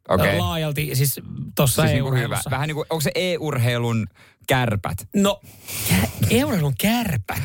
Okei. 0.09 0.37
Laajalti, 0.37 0.95
siis 0.95 1.19
tuossa 1.55 1.81
siis 1.81 1.91
siis 1.91 1.93
niin 2.03 2.03
kuin 2.11 2.19
hyvä. 2.23 2.39
Vähän 2.49 2.67
niin 2.67 2.75
kuin, 2.75 2.85
onko 2.89 3.01
se 3.01 3.11
e-urheilun 3.15 4.07
kärpät? 4.47 5.07
No, 5.15 5.41
euroilun 6.29 6.73
kärpät. 6.81 7.43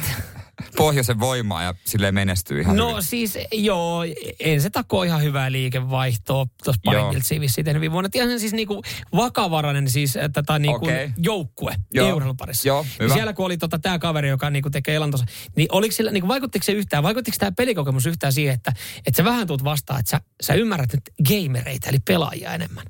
Pohjoisen 0.76 1.20
voimaa 1.20 1.62
ja 1.62 1.74
silleen 1.84 2.14
menestyy 2.14 2.61
ihan 2.61 2.76
No 2.76 2.88
hyvin. 2.90 3.02
siis 3.02 3.38
joo, 3.52 4.02
en 4.40 4.61
se 4.61 4.70
takoo 4.70 5.02
ihan 5.02 5.22
hyvää 5.22 5.52
liikevaihtoa 5.52 6.46
tuossa 6.64 6.80
Joo. 6.84 6.94
parin 6.94 7.11
kiltsiä 7.11 7.40
vissiin 7.40 7.64
tehnyt 7.64 7.80
viime 7.80 7.92
vuonna. 7.92 8.11
Ihan 8.14 8.40
siis 8.40 8.52
niinku 8.52 8.82
vakavarainen 9.16 9.90
siis 9.90 10.16
äh, 10.16 10.30
tätä 10.32 10.58
niinku 10.58 10.86
Okei. 10.86 11.11
joukkue 11.18 11.74
Joo. 11.94 12.08
europarissa. 12.08 12.68
Joo, 12.68 12.86
Niin 12.98 13.12
siellä 13.12 13.32
kun 13.32 13.46
oli 13.46 13.56
tota, 13.58 13.78
tämä 13.78 13.98
kaveri, 13.98 14.28
joka 14.28 14.50
niinku 14.50 14.70
tekee 14.70 14.94
elantonsa, 14.94 15.26
niin 15.56 15.68
oliko 15.72 15.92
sillä, 15.92 16.11
niinku, 16.11 16.28
vaikuttiko 16.28 16.64
se 16.64 16.72
yhtään, 16.72 17.02
vaikuttiko 17.02 17.36
tämä 17.40 17.52
pelikokemus 17.52 18.06
yhtään 18.06 18.32
siihen, 18.32 18.54
että, 18.54 18.72
että 19.06 19.16
sä 19.16 19.24
vähän 19.24 19.46
tuut 19.46 19.64
vastaan, 19.64 20.00
että 20.00 20.11
sä, 20.11 20.20
sä 20.42 20.54
ymmärrät 20.54 20.92
nyt 20.92 21.02
gamereita, 21.28 21.88
eli 21.88 21.98
pelaajia 21.98 22.54
enemmän. 22.54 22.84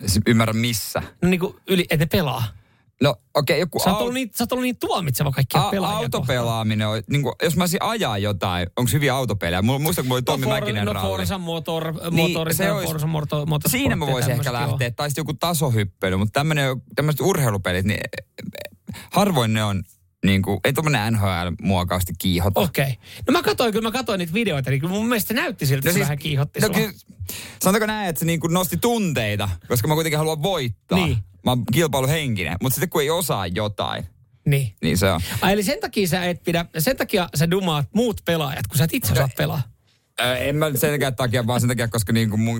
Siis 0.00 0.20
Ymmärrän 0.26 0.56
missä. 0.56 1.02
No 1.22 1.28
niinku, 1.28 1.56
yli, 1.68 1.82
että 1.90 1.96
ne 2.04 2.06
pelaa. 2.06 2.44
No 3.02 3.10
okei, 3.10 3.54
okay, 3.54 3.58
joku 3.58 3.78
Sä 3.78 3.96
oot, 3.96 4.08
au- 4.08 4.12
niin, 4.12 4.30
sä 4.34 4.42
oot 4.44 4.52
ollut 4.52 4.62
niin 4.62 4.76
tuomitseva 4.80 5.30
kaikkia 5.30 5.66
A- 5.66 5.70
pelaajia 5.70 5.98
kohtaan. 5.98 6.20
autopelaaminen 6.20 6.88
on, 6.88 7.02
niin 7.10 7.22
kuin, 7.22 7.34
jos 7.42 7.56
mä 7.56 7.62
olisin 7.62 7.82
ajaa 7.82 8.18
jotain, 8.18 8.66
onko 8.76 8.90
hyviä 8.92 9.14
autopelejä? 9.14 9.62
Mulla, 9.62 9.78
muistan, 9.78 10.02
kun 10.04 10.08
mulla 10.08 10.16
oli 10.16 10.22
Tommi 10.22 10.46
no, 10.46 10.52
Mäkinen 10.52 10.84
no 10.84 10.92
ralli. 10.92 11.08
Forza 11.08 11.38
Motor, 11.38 11.94
Niin, 12.10 12.30
motori, 12.30 12.54
se 12.54 12.72
olisi- 12.72 12.88
Forza 12.88 13.06
Motor, 13.06 13.46
Motor 13.46 13.70
Siinä 13.70 13.96
mä 13.96 14.06
voisin 14.06 14.32
ehkä 14.32 14.52
lähteä, 14.52 14.90
tai 14.90 15.10
sitten 15.10 15.20
joku 15.20 15.34
tasohyppely, 15.34 16.16
mutta 16.16 16.40
tämmöiset 16.96 17.20
urheilupelit, 17.20 17.86
niin 17.86 18.00
harvoin 19.12 19.52
ne 19.52 19.64
on, 19.64 19.82
niin 20.24 20.42
kuin, 20.42 20.60
ei 20.64 20.72
tuommoinen 20.72 21.12
NHL-muokausti 21.12 22.12
kiihota. 22.18 22.60
Okei. 22.60 22.98
No 23.26 23.32
mä 23.32 23.42
katsoin, 23.42 23.72
kyllä 23.72 23.88
mä 23.88 23.92
katsoin 23.92 24.18
niitä 24.18 24.34
videoita, 24.34 24.70
niin 24.70 24.90
mun 24.90 25.06
mielestä 25.08 25.28
se 25.28 25.34
näytti 25.34 25.66
siltä, 25.66 25.88
että 25.88 25.98
se 25.98 26.00
vähän 26.00 26.18
kiihotti 26.18 26.60
no, 26.60 26.66
sua. 26.66 26.76
kyllä, 26.76 26.92
sanotaanko 27.62 27.86
näin, 27.86 28.08
että 28.08 28.20
se 28.20 28.24
niin 28.26 28.40
kuin 28.40 28.52
nosti 28.54 28.76
tunteita, 28.76 29.48
koska 29.68 29.88
mä 29.88 29.94
kuitenkin 29.94 30.18
haluan 30.18 30.42
voittaa. 30.42 30.98
Niin. 30.98 31.18
Mä 31.44 31.50
oon 31.50 31.62
kilpailuhenkinen, 31.72 32.56
mutta 32.62 32.74
sitten 32.74 32.90
kun 32.90 33.02
ei 33.02 33.10
osaa 33.10 33.46
jotain, 33.46 34.04
Niin. 34.46 34.74
niin 34.82 34.98
se 34.98 35.10
on. 35.10 35.20
Ai, 35.40 35.52
eli 35.52 35.62
sen 35.62 35.80
takia 35.80 36.08
sä 36.08 36.24
et 36.24 36.42
pidä, 36.44 36.64
sen 36.78 36.96
takia 36.96 37.28
sä 37.34 37.50
dumaat 37.50 37.88
muut 37.94 38.20
pelaajat, 38.24 38.66
kun 38.66 38.78
sä 38.78 38.84
et 38.84 38.94
itse 38.94 39.12
osaa 39.12 39.28
pelaa. 39.36 39.62
Ö, 40.20 40.36
en 40.36 40.56
mä 40.56 40.66
sen 40.74 41.00
takia, 41.16 41.46
vaan 41.46 41.60
sen 41.60 41.68
takia, 41.68 41.88
koska 41.88 42.12
niin 42.12 42.30
kuin 42.30 42.40
mun, 42.40 42.54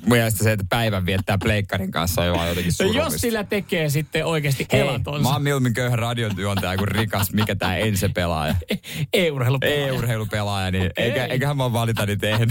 mun 0.00 0.08
mielestä 0.08 0.44
se, 0.44 0.52
että 0.52 0.66
päivän 0.68 1.06
viettää 1.06 1.38
pleikkarin 1.38 1.90
kanssa 1.90 2.22
on 2.22 2.32
vaan 2.36 2.48
jotenkin 2.48 2.70
No 2.70 2.74
surullista. 2.86 3.12
jos 3.12 3.20
sillä 3.20 3.44
tekee 3.44 3.88
sitten 3.90 4.26
oikeasti 4.26 4.66
elantonsa. 4.72 5.22
mä 5.22 5.32
oon 5.32 5.42
mieluummin 5.42 5.74
köyhä 5.74 5.96
radiotyöntäjä 5.96 6.76
kuin 6.76 6.88
rikas, 6.88 7.32
mikä 7.32 7.54
tää 7.54 7.76
ensi 7.76 8.08
pelaaja. 8.08 8.54
E-urheilupelaaja. 9.12 9.86
E-urheilupelaaja, 9.86 10.70
niin 10.70 10.90
eikä, 10.96 11.24
Ei. 11.24 11.30
eiköhän 11.30 11.56
mä 11.56 11.62
oon 11.62 11.72
valitani 11.72 12.16
tehnyt. 12.16 12.50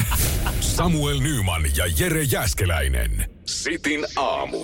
Samuel 0.60 1.20
Nyman 1.20 1.64
ja 1.78 1.86
Jere 2.00 2.24
Jäskeläinen. 2.24 3.30
Sitin 3.46 4.06
aamu. 4.16 4.58